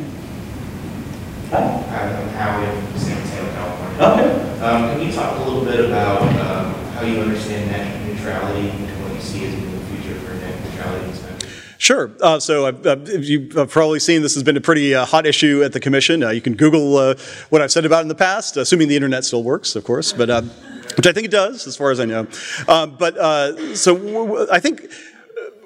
Hi, 1.50 1.60
I'm 1.60 2.30
Howie 2.30 2.92
from 2.92 3.00
San 3.00 3.24
Mateo, 3.24 3.54
California. 3.54 4.06
Okay. 4.06 4.60
Um, 4.60 4.82
can 4.92 5.02
you 5.08 5.14
talk 5.14 5.40
a 5.40 5.44
little 5.44 5.64
bit 5.64 5.86
about 5.86 6.22
um, 6.22 6.74
how 6.94 7.04
you 7.04 7.20
understand 7.20 7.72
net 7.72 8.06
neutrality 8.06 8.70
and 8.70 9.04
what 9.04 9.14
you 9.14 9.22
see 9.22 9.46
as 9.46 9.56
being 9.56 9.72
the 9.72 9.86
future 9.86 10.20
for 10.20 10.34
net 10.34 10.62
neutrality 10.66 11.06
in 11.06 11.12
this 11.12 11.22
country? 11.24 11.50
Sure. 11.78 12.12
Uh, 12.22 12.40
so 12.40 12.66
uh, 12.66 12.72
uh, 12.86 12.96
you've 13.06 13.70
probably 13.70 14.00
seen 14.00 14.22
this 14.22 14.34
has 14.34 14.44
been 14.44 14.58
a 14.58 14.62
pretty 14.62 14.96
uh, 14.96 15.06
hot 15.06 15.26
issue 15.26 15.64
at 15.64 15.74
the 15.74 15.80
commission. 15.80 16.24
Uh, 16.24 16.30
you 16.30 16.42
can 16.42 16.56
Google 16.56 16.98
uh, 16.98 17.16
what 17.50 17.62
I've 17.62 17.72
said 17.72 17.86
about 17.86 18.00
it 18.00 18.02
in 18.04 18.08
the 18.08 18.16
past, 18.16 18.58
assuming 18.58 18.88
the 18.88 18.96
internet 18.96 19.24
still 19.24 19.44
works, 19.44 19.76
of 19.76 19.84
course, 19.84 20.14
but 20.14 20.30
which 20.96 21.06
I 21.06 21.12
think 21.12 21.26
it 21.26 21.32
does, 21.32 21.68
as 21.68 21.78
far 21.78 21.92
as 21.92 22.00
I 22.00 22.06
know. 22.06 22.28
but 22.66 23.16
so 23.76 24.48
I 24.52 24.60
think 24.60 24.90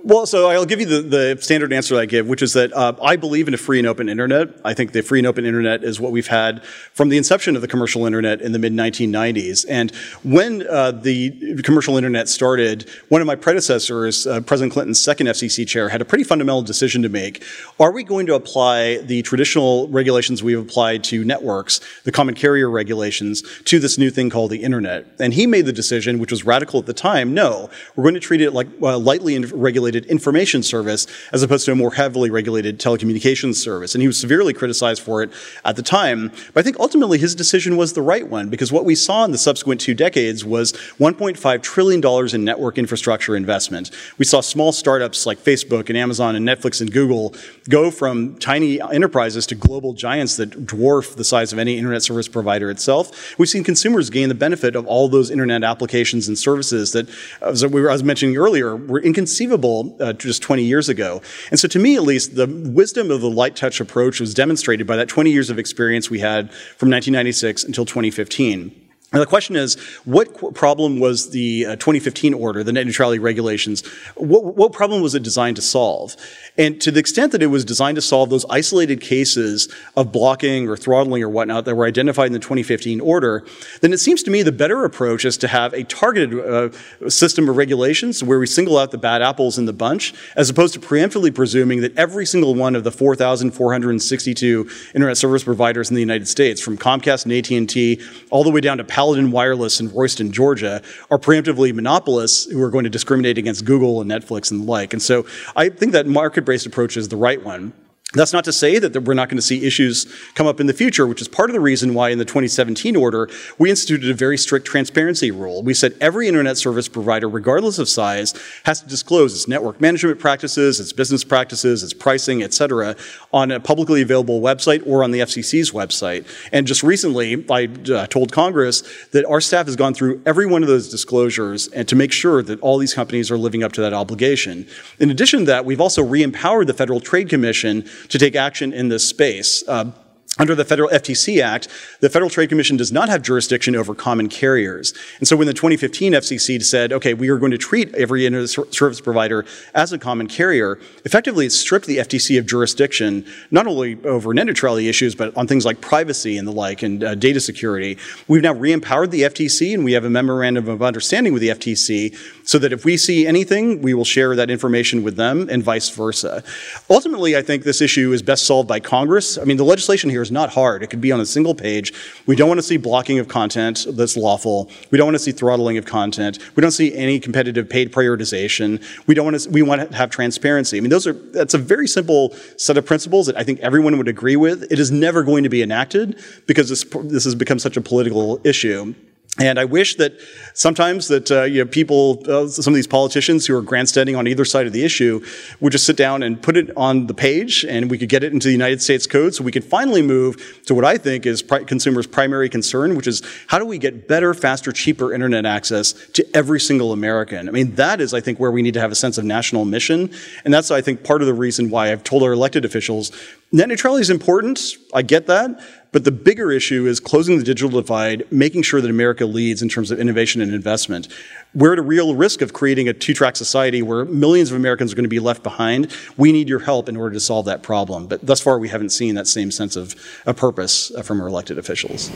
Well, 0.04 0.26
so 0.26 0.50
I'll 0.50 0.66
give 0.66 0.80
you 0.80 0.88
the, 0.88 1.02
the 1.02 1.38
standard 1.42 1.72
answer 1.72 1.94
that 1.94 2.02
I 2.02 2.06
give, 2.08 2.28
which 2.28 2.42
is 2.42 2.54
that 2.54 2.74
uh, 2.74 2.94
I 3.04 3.18
believe 3.18 3.48
in 3.48 3.54
a 3.54 3.58
free 3.58 3.78
and 3.78 3.88
open 3.88 4.10
internet. 4.10 4.50
I 4.66 4.74
think 4.74 4.94
the 4.94 5.04
free 5.04 5.20
and 5.20 5.28
open 5.28 5.46
internet 5.46 5.84
is 5.84 6.00
what 6.00 6.12
we've 6.12 6.26
had 6.26 6.64
from 6.64 7.10
the 7.10 7.18
inception 7.18 7.56
of 7.56 7.62
the 7.62 7.68
commercial 7.68 8.08
internet 8.08 8.42
in 8.42 8.52
the 8.52 8.58
mid 8.58 8.74
1990s. 8.74 9.64
And 9.70 9.92
when 10.24 10.68
uh, 10.68 10.90
the 10.90 11.62
commercial 11.62 11.98
internet 11.98 12.30
started, 12.30 12.90
one 13.10 13.22
of 13.22 13.28
my 13.28 13.36
predecessors, 13.36 14.26
uh, 14.26 14.42
President 14.42 14.74
Clinton's 14.74 15.00
second 15.00 15.28
FCC 15.28 15.68
chair, 15.68 15.90
had 15.90 16.02
a 16.02 16.06
pretty 16.06 16.24
fundamental 16.24 16.64
decision 16.64 17.04
to 17.04 17.10
make. 17.10 17.44
Are 17.80 17.92
we 17.92 18.04
going 18.04 18.26
to 18.26 18.34
apply 18.34 18.98
the 18.98 19.22
traditional 19.22 19.88
regulations 19.90 20.42
we've 20.42 20.60
applied 20.60 21.04
to 21.06 21.24
networks, 21.24 21.80
the 22.06 22.12
common 22.12 22.34
carrier 22.34 22.72
regulations, 22.72 23.44
to 23.66 23.78
this 23.78 24.00
new 24.00 24.10
thing 24.10 24.32
called 24.32 24.50
the 24.50 24.64
internet? 24.64 25.06
And 25.20 25.36
he 25.36 25.46
made 25.46 25.68
the 25.68 25.74
decision, 25.74 26.18
which 26.18 26.32
was 26.32 26.44
radical 26.44 26.80
at 26.80 26.88
the 26.88 26.94
time, 26.94 27.36
no, 27.36 27.70
we're 27.96 28.04
going 28.04 28.16
to 28.16 28.20
treat 28.20 28.42
it 28.42 28.50
like 28.50 28.68
uh, 28.82 28.98
lightly 28.98 29.38
regulated 29.38 29.91
regulated 29.92 30.10
information 30.12 30.64
service 30.64 31.06
as 31.34 31.44
opposed 31.44 31.66
to 31.66 31.72
a 31.72 31.76
more 31.76 31.94
heavily 31.94 32.30
regulated 32.30 32.80
telecommunications 32.80 33.56
service. 33.56 33.94
And 33.94 34.02
he 34.02 34.08
was 34.08 34.20
severely 34.20 34.54
criticized 34.54 35.02
for 35.02 35.22
it 35.22 35.32
at 35.66 35.76
the 35.76 35.82
time. 35.82 36.32
But 36.54 36.62
I 36.62 36.64
think 36.64 36.80
ultimately 36.80 37.18
his 37.18 37.36
decision 37.36 37.78
was 37.78 37.94
the 37.94 38.02
right 38.02 38.28
one 38.28 38.50
because 38.50 38.72
what 38.72 38.86
we 38.86 38.96
saw 38.96 39.26
in 39.26 39.32
the 39.32 39.38
subsequent 39.38 39.82
two 39.82 39.94
decades 39.94 40.46
was 40.46 40.72
$1.5 41.00 41.62
trillion 41.62 42.02
in 42.34 42.46
network 42.46 42.78
infrastructure 42.78 43.36
investment. 43.36 43.92
We 44.18 44.26
saw 44.26 44.42
small 44.42 44.72
startups 44.72 45.26
like 45.26 45.40
Facebook 45.40 45.90
and 45.90 45.98
Amazon 45.98 46.36
and 46.36 46.48
Netflix 46.48 46.80
and 46.80 46.92
Google 46.92 47.34
go 47.70 47.92
from 47.92 48.38
tiny 48.38 48.80
enterprises 48.82 49.46
to 49.48 49.56
global 49.56 49.94
giants 49.94 50.38
that 50.38 50.52
dwarf 50.66 51.16
the 51.16 51.24
size 51.24 51.52
of 51.52 51.60
any 51.60 51.78
internet 51.78 52.02
service 52.02 52.30
provider 52.30 52.70
itself. 52.70 53.38
We've 53.38 53.50
seen 53.50 53.64
consumers 53.64 54.10
gain 54.10 54.30
the 54.30 54.36
benefit 54.36 54.76
of 54.76 54.86
all 54.88 55.10
those 55.10 55.30
internet 55.30 55.64
applications 55.64 56.28
and 56.28 56.38
services 56.38 56.94
that, 56.94 57.10
as 57.42 57.66
we 57.66 57.82
were, 57.82 57.90
I 57.90 57.94
was 57.94 58.04
mentioning 58.04 58.38
earlier, 58.38 58.76
were 58.76 59.02
inconceivable 59.02 59.81
uh, 60.00 60.14
just 60.14 60.42
20 60.42 60.64
years 60.64 60.90
ago. 60.90 61.22
And 61.50 61.60
so, 61.60 61.68
to 61.68 61.80
me 61.80 61.96
at 61.96 62.04
least, 62.04 62.36
the 62.36 62.48
wisdom 62.48 63.12
of 63.12 63.22
the 63.22 63.30
light 63.30 63.56
touch 63.56 63.80
approach 63.80 64.20
was 64.20 64.34
demonstrated 64.34 64.88
by 64.88 64.96
that 64.96 65.08
20 65.08 65.32
years 65.32 65.50
of 65.50 65.60
experience 65.60 66.10
we 66.10 66.20
had 66.20 66.52
from 66.52 66.90
1996 66.90 67.64
until 67.64 67.86
2015. 67.86 68.91
The 69.14 69.26
question 69.26 69.58
is, 69.58 69.76
what 70.06 70.54
problem 70.56 71.02
was 71.02 71.32
the 71.32 71.66
uh, 71.66 71.76
2015 71.76 72.34
order, 72.34 72.64
the 72.64 72.72
net 72.72 72.86
neutrality 72.86 73.20
regulations, 73.20 73.86
what, 74.16 74.56
what, 74.56 74.72
problem 74.72 75.02
was 75.02 75.16
it 75.16 75.22
designed 75.22 75.58
to 75.58 75.62
solve? 75.62 76.16
And 76.58 76.80
to 76.80 76.92
the 76.92 77.02
extent 77.02 77.34
that 77.34 77.44
it 77.44 77.48
was 77.48 77.66
designed 77.66 77.96
to 77.96 78.02
solve 78.02 78.30
those 78.30 78.46
isolated 78.50 79.02
cases 79.02 79.68
of 79.98 80.14
blocking 80.14 80.70
or 80.70 80.78
throttling 80.78 81.22
or 81.24 81.28
whatnot 81.28 81.66
that 81.66 81.76
were 81.76 81.86
identified 81.86 82.28
in 82.28 82.32
the 82.32 82.40
2015 82.40 83.02
order, 83.02 83.46
then 83.82 83.92
it 83.92 83.98
seems 83.98 84.24
to 84.24 84.32
me 84.32 84.44
the 84.44 84.52
better 84.54 84.86
approach 84.86 85.26
is 85.26 85.38
to 85.40 85.50
have 85.50 85.74
a 85.74 85.84
targeted 85.84 86.40
uh, 86.40 87.10
system 87.10 87.50
of 87.50 87.58
regulations 87.58 88.24
where 88.24 88.40
we 88.40 88.48
single 88.48 88.78
out 88.78 88.92
the 88.92 88.98
bad 88.98 89.22
apples 89.22 89.58
in 89.58 89.66
the 89.66 89.74
bunch, 89.74 90.14
as 90.38 90.50
opposed 90.50 90.74
to 90.74 90.80
preemptively 90.80 91.36
presuming 91.36 91.82
that 91.82 91.94
every 91.98 92.26
single 92.26 92.56
one 92.56 92.78
of 92.78 92.86
the 92.86 92.92
4,462 92.94 94.70
internet 94.96 95.18
service 95.18 95.44
providers 95.44 95.90
in 95.90 95.96
the 95.96 96.02
United 96.02 96.30
States, 96.30 96.62
from 96.62 96.78
Comcast 96.78 97.26
and 97.26 97.34
AT&T 97.34 98.00
all 98.30 98.46
the 98.46 98.52
way 98.52 98.62
down 98.62 98.78
to 98.78 98.86
Paladin 99.02 99.32
Wireless 99.32 99.80
in 99.80 99.92
Royston, 99.92 100.32
Georgia, 100.32 100.80
are 101.10 101.18
preemptively 101.18 101.74
monopolists 101.74 102.46
who 102.46 102.62
are 102.62 102.70
going 102.70 102.84
to 102.84 102.90
discriminate 102.92 103.40
against 103.40 103.66
Google 103.66 104.00
and 104.00 104.12
Netflix 104.12 104.52
and 104.52 104.62
the 104.62 104.66
like. 104.66 104.94
And 104.94 105.02
so 105.02 105.26
I 105.56 105.70
think 105.70 105.94
that 105.94 106.06
market-based 106.06 106.68
approach 106.68 106.96
is 106.98 107.10
the 107.10 107.16
right 107.16 107.44
one. 107.44 107.74
That's 108.14 108.34
not 108.34 108.44
to 108.44 108.52
say 108.52 108.78
that 108.78 109.04
we're 109.04 109.14
not 109.14 109.30
going 109.30 109.38
to 109.38 109.42
see 109.42 109.66
issues 109.66 110.06
come 110.36 110.46
up 110.46 110.60
in 110.60 110.68
the 110.68 110.74
future, 110.74 111.08
which 111.08 111.22
is 111.22 111.30
part 111.30 111.50
of 111.50 111.54
the 111.54 111.62
reason 111.62 111.94
why 111.94 112.10
in 112.10 112.18
the 112.18 112.26
2017 112.26 112.98
order, 112.98 113.30
we 113.58 113.70
instituted 113.70 114.10
a 114.10 114.14
very 114.14 114.38
strict 114.38 114.68
transparency 114.68 115.32
rule. 115.32 115.64
We 115.64 115.74
said 115.74 115.96
every 116.02 116.28
internet 116.28 116.58
service 116.58 116.90
provider, 116.90 117.30
regardless 117.30 117.80
of 117.80 117.88
size, 117.88 118.34
has 118.66 118.82
to 118.82 118.88
disclose 118.88 119.34
its 119.34 119.48
network 119.48 119.80
management 119.80 120.20
practices, 120.20 120.82
its 120.82 120.92
business 120.92 121.24
practices, 121.24 121.84
its 121.84 121.94
pricing, 121.94 122.44
et 122.44 122.54
cetera, 122.54 122.98
on 123.32 123.50
a 123.50 123.62
publicly 123.62 124.02
available 124.02 124.42
website 124.42 124.86
or 124.86 125.06
on 125.06 125.12
the 125.12 125.20
FCC's 125.22 125.72
website. 125.72 126.28
And 126.52 126.68
just 126.68 126.84
recently, 126.84 127.46
I 127.50 127.70
uh, 127.94 128.08
told 128.08 128.34
Congress 128.34 128.84
that 129.12 129.24
our 129.26 129.40
staff 129.40 129.68
has 129.68 129.78
gone 129.78 129.94
through 129.94 130.22
every 130.26 130.46
one 130.46 130.64
of 130.64 130.68
those 130.68 130.90
disclosures 130.90 131.70
and 131.70 131.88
to 131.88 131.96
make 131.96 132.12
sure 132.12 132.44
that 132.44 132.60
all 132.60 132.78
these 132.78 132.94
companies 132.94 133.32
are 133.32 133.38
living 133.38 133.64
up 133.64 133.72
to 133.74 133.82
that 133.82 133.94
obligation. 133.94 134.68
In 135.00 135.10
addition 135.12 135.40
to 135.40 135.46
that, 135.46 135.64
we've 135.64 135.80
also 135.80 136.04
re-empowered 136.04 136.68
the 136.68 136.74
Federal 136.74 137.00
Trade 137.00 137.30
Commission 137.30 137.88
to 138.10 138.18
take 138.18 138.36
action 138.36 138.74
in 138.74 138.90
this 138.90 139.08
space. 139.08 139.64
Uh, 139.68 139.92
under 140.40 140.56
the 140.56 140.64
Federal 140.64 140.90
FTC 140.90 141.44
Act, 141.44 141.68
the 142.00 142.10
Federal 142.10 142.30
Trade 142.30 142.48
Commission 142.48 142.78
does 142.78 142.90
not 142.90 143.10
have 143.10 143.22
jurisdiction 143.22 143.76
over 143.76 143.94
common 143.94 144.30
carriers. 144.30 144.94
And 145.20 145.28
so 145.28 145.36
when 145.36 145.46
the 145.46 145.54
2015 145.54 146.14
FCC 146.14 146.64
said, 146.64 146.94
okay, 146.94 147.14
we 147.14 147.28
are 147.28 147.38
going 147.38 147.52
to 147.52 147.58
treat 147.58 147.94
every 147.96 148.26
internet 148.26 148.50
service 148.50 149.02
provider 149.02 149.46
as 149.74 149.92
a 149.92 150.00
common 150.00 150.28
carrier, 150.28 150.80
effectively 151.04 151.48
it 151.48 151.52
stripped 151.52 151.86
the 151.86 151.98
FTC 151.98 152.40
of 152.40 152.46
jurisdiction, 152.46 153.26
not 153.52 153.68
only 153.68 154.02
over 154.06 154.34
net 154.34 154.48
neutrality 154.48 154.88
issues, 154.88 155.16
but 155.16 155.36
on 155.36 155.48
things 155.48 155.66
like 155.66 155.82
privacy 155.82 156.38
and 156.38 156.48
the 156.48 156.54
like 156.54 156.82
and 156.82 157.04
uh, 157.04 157.14
data 157.14 157.42
security. 157.42 157.98
We've 158.30 158.42
now 158.42 158.54
re-empowered 158.54 159.12
the 159.12 159.24
FTC 159.24 159.74
and 159.74 159.84
we 159.84 159.92
have 159.92 160.06
a 160.06 160.10
memorandum 160.10 160.70
of 160.70 160.82
understanding 160.82 161.34
with 161.34 161.42
the 161.42 161.50
FTC 161.50 162.18
so 162.48 162.58
that 162.58 162.72
if 162.72 162.86
we 162.86 162.96
see 162.96 163.28
anything, 163.28 163.82
we 163.82 163.94
will 163.94 164.06
share 164.06 164.34
that 164.38 164.50
information 164.50 165.04
with 165.04 165.18
them 165.18 165.50
and 165.52 165.62
vice 165.62 165.90
versa. 165.90 166.42
Ultimately, 166.90 167.36
I 167.36 167.42
think 167.42 167.64
this 167.64 167.82
issue 167.82 168.14
is 168.14 168.22
best 168.22 168.46
solved 168.46 168.70
by 168.70 168.80
Congress. 168.80 169.38
I 169.38 169.44
mean, 169.44 169.58
the 169.58 169.66
legislation 169.66 170.10
here 170.10 170.21
is 170.22 170.32
not 170.32 170.52
hard. 170.52 170.84
It 170.84 170.88
could 170.88 171.02
be 171.02 171.12
on 171.12 171.20
a 171.20 171.26
single 171.26 171.56
page. 171.56 171.94
We 172.26 172.36
don't 172.36 172.48
want 172.48 172.60
to 172.60 172.64
see 172.64 172.78
blocking 172.78 173.20
of 173.20 173.28
content 173.28 173.86
that's 173.90 174.16
lawful. 174.18 174.70
We 174.92 174.98
don't 174.98 175.08
want 175.08 175.16
to 175.16 175.20
see 175.20 175.32
throttling 175.32 175.78
of 175.78 175.86
content. 175.86 176.40
We 176.56 176.62
don't 176.62 176.72
see 176.72 176.96
any 176.96 177.20
competitive 177.20 177.70
paid 177.70 177.92
prioritization. 177.92 178.84
We 179.08 179.16
don't 179.16 179.26
want 179.26 179.40
to, 179.40 179.50
we 179.50 179.62
want 179.62 179.90
to 179.90 179.98
have 179.98 180.10
transparency. 180.10 180.78
I 180.78 180.82
mean, 180.82 180.90
those 180.90 181.08
are, 181.08 181.14
that's 181.14 181.54
a 181.54 181.58
very 181.58 181.88
simple 181.88 182.36
set 182.58 182.78
of 182.78 182.86
principles 182.86 183.28
that 183.28 183.38
I 183.38 183.44
think 183.44 183.60
everyone 183.60 183.98
would 183.98 184.08
agree 184.08 184.36
with. 184.36 184.72
It 184.72 184.80
is 184.80 184.92
never 184.92 185.24
going 185.24 185.44
to 185.44 185.50
be 185.50 185.62
enacted 185.62 186.20
because 186.48 186.70
this, 186.70 186.84
this 186.84 187.24
has 187.24 187.36
become 187.36 187.60
such 187.60 187.78
a 187.78 187.82
political 187.82 188.40
issue. 188.44 188.94
And 189.40 189.58
I 189.58 189.64
wish 189.64 189.96
that 189.96 190.20
sometimes 190.54 191.08
that 191.08 191.32
uh, 191.32 191.44
you 191.44 191.64
know, 191.64 191.66
people, 191.66 192.22
uh, 192.28 192.48
some 192.48 192.74
of 192.74 192.76
these 192.76 192.86
politicians 192.86 193.48
who 193.48 193.56
are 193.56 193.62
grandstanding 193.62 194.18
on 194.18 194.28
either 194.28 194.44
side 194.44 194.68
of 194.68 194.74
the 194.74 194.84
issue, 194.84 195.24
would 195.62 195.72
just 195.72 195.86
sit 195.86 195.96
down 195.96 196.22
and 196.22 196.42
put 196.42 196.58
it 196.58 196.70
on 196.76 197.08
the 197.08 197.14
page, 197.14 197.64
and 197.64 197.90
we 197.90 197.98
could 197.98 198.10
get 198.10 198.26
it 198.26 198.34
into 198.34 198.48
the 198.48 198.52
United 198.52 198.82
States 198.82 199.08
Code, 199.08 199.34
so 199.34 199.42
we 199.46 199.52
could 199.54 199.64
finally 199.64 200.02
move 200.02 200.62
to 200.66 200.76
what 200.76 200.84
I 200.84 200.98
think 200.98 201.26
is 201.26 201.42
pri- 201.42 201.64
consumers' 201.64 202.08
primary 202.08 202.50
concern, 202.50 202.98
which 202.98 203.08
is 203.08 203.24
how 203.48 203.58
do 203.58 203.66
we 203.66 203.78
get 203.78 204.06
better, 204.06 204.34
faster, 204.34 204.74
cheaper 204.74 205.14
internet 205.14 205.46
access 205.46 205.94
to 206.10 206.28
every 206.36 206.60
single 206.60 206.92
American? 206.92 207.48
I 207.48 207.52
mean, 207.54 207.76
that 207.76 208.02
is, 208.02 208.14
I 208.14 208.20
think, 208.20 208.38
where 208.38 208.52
we 208.52 208.62
need 208.62 208.74
to 208.74 208.82
have 208.82 208.92
a 208.92 208.96
sense 208.96 209.18
of 209.18 209.24
national 209.24 209.64
mission, 209.64 210.12
and 210.44 210.54
that's, 210.54 210.72
I 210.72 210.82
think, 210.82 211.06
part 211.06 211.22
of 211.22 211.28
the 211.28 211.34
reason 211.34 211.70
why 211.70 211.94
I've 211.94 212.04
told 212.04 212.22
our 212.24 212.34
elected 212.34 212.66
officials 212.66 213.14
net 213.52 213.70
neutrality 213.70 214.02
is 214.02 214.10
important. 214.10 214.78
I 214.94 215.02
get 215.02 215.28
that. 215.28 215.60
But 215.92 216.06
the 216.06 216.12
bigger 216.12 216.52
issue 216.52 216.86
is 216.88 217.02
closing 217.02 217.38
the 217.38 217.44
digital 217.44 217.82
divide, 217.82 218.26
making 218.32 218.62
sure 218.62 218.80
that 218.80 218.90
America 218.90 219.26
leads 219.26 219.62
in 219.62 219.68
terms 219.68 219.92
of 219.92 220.00
innovation 220.00 220.42
and 220.42 220.54
investment. 220.54 221.10
We're 221.54 221.74
at 221.74 221.80
a 221.80 221.82
real 221.82 222.16
risk 222.16 222.42
of 222.42 222.54
creating 222.54 222.88
a 222.88 222.94
two 222.94 223.14
track 223.14 223.36
society 223.36 223.82
where 223.82 224.06
millions 224.06 224.52
of 224.52 224.58
Americans 224.58 224.94
are 224.94 224.96
going 224.96 225.04
to 225.04 225.10
be 225.10 225.20
left 225.20 225.44
behind. 225.44 225.94
We 226.16 226.32
need 226.32 226.48
your 226.48 226.60
help 226.60 226.88
in 226.88 226.96
order 226.96 227.14
to 227.16 227.20
solve 227.20 227.46
that 227.48 227.62
problem. 227.62 228.08
But 228.08 228.26
thus 228.26 228.40
far, 228.40 228.58
we 228.58 228.70
haven't 228.70 228.92
seen 228.92 229.16
that 229.16 229.28
same 229.28 229.52
sense 229.52 229.76
of 229.76 229.96
a 230.26 230.34
purpose 230.34 230.92
uh, 230.96 231.02
from 231.02 231.20
our 231.20 231.28
elected 231.28 231.58
officials. 231.58 232.10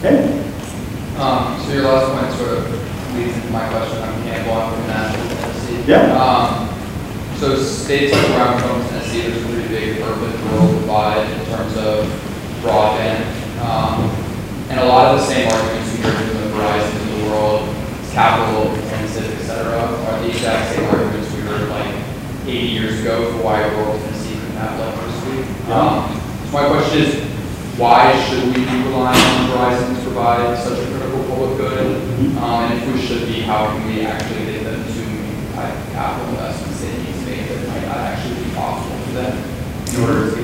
Okay. 0.00 0.28
Um, 1.16 1.58
so, 1.62 1.72
your 1.72 1.84
last 1.84 2.12
point 2.12 2.32
sort 2.36 2.58
of 2.58 3.16
leads 3.16 3.34
into 3.34 3.50
my 3.50 3.66
question. 3.70 4.02
I'm 4.02 4.22
Campbell, 4.24 4.76
from 4.76 4.86
Nashville, 4.88 5.36
Tennessee. 5.38 5.90
Yeah. 5.90 6.22
Um, 6.22 6.68
so, 7.38 7.56
states 7.56 8.12
like 8.12 8.28
where 8.28 8.42
I'm 8.42 8.60
from, 8.60 9.03
Tennessee, 9.14 9.30
there's 9.30 9.44
a 9.44 9.48
pretty 9.48 9.68
big 9.68 10.00
urban 10.02 10.32
rural 10.50 10.80
divide 10.80 11.30
in 11.30 11.46
terms 11.46 11.76
of 11.76 12.04
broadband. 12.62 13.22
Um, 13.62 14.10
and 14.70 14.80
a 14.80 14.84
lot 14.86 15.14
of 15.14 15.20
the 15.20 15.26
same 15.26 15.48
arguments 15.50 15.96
you 15.96 16.02
hear 16.02 16.12
from 16.12 16.26
the 16.40 16.48
Verizon 16.50 16.96
of 16.96 17.20
the 17.20 17.30
world, 17.30 17.76
capital 18.10 18.74
intensive, 18.74 19.30
et 19.38 19.44
cetera, 19.44 19.78
are 19.78 20.20
the 20.20 20.28
exact 20.28 20.74
same 20.74 20.84
arguments 20.86 21.32
we 21.32 21.40
heard 21.42 21.68
like 21.68 21.94
80 22.46 22.66
years 22.66 23.00
ago 23.00 23.32
for 23.32 23.44
why 23.44 23.62
rural 23.62 23.98
Tennessee 23.98 24.34
couldn't 24.34 24.56
have 24.56 24.80
electricity. 24.80 25.42
Um, 25.70 26.20
so 26.46 26.52
my 26.52 26.66
question 26.68 27.02
is, 27.02 27.24
why 27.78 28.18
should 28.26 28.44
we 28.46 28.64
be 28.64 28.82
relying 28.82 29.22
on 29.22 29.50
Verizon 29.50 29.94
to 29.96 30.02
provide 30.02 30.58
such 30.58 30.78
a 30.78 30.86
critical 30.90 31.22
public 31.24 31.56
good? 31.58 32.02
Mm-hmm. 32.02 32.38
Um, 32.38 32.72
and 32.72 32.82
if 32.82 32.92
we 32.92 33.00
should 33.00 33.26
be, 33.28 33.40
how 33.42 33.66
can 33.66 33.86
we 33.86 34.02
actually 34.02 34.46
get 34.46 34.64
them 34.64 34.82
to 34.82 35.00
make 35.54 35.92
capital 35.92 36.30
investments 36.30 36.80
they 36.80 36.90
need 36.98 37.14
to 37.14 37.26
make 37.26 37.48
that 37.48 37.68
might 37.68 37.86
not 37.86 37.96
actually 37.98 38.44
be 38.44 38.50
possible 38.54 38.93
in 39.16 40.00
order 40.00 40.30
to 40.30 40.42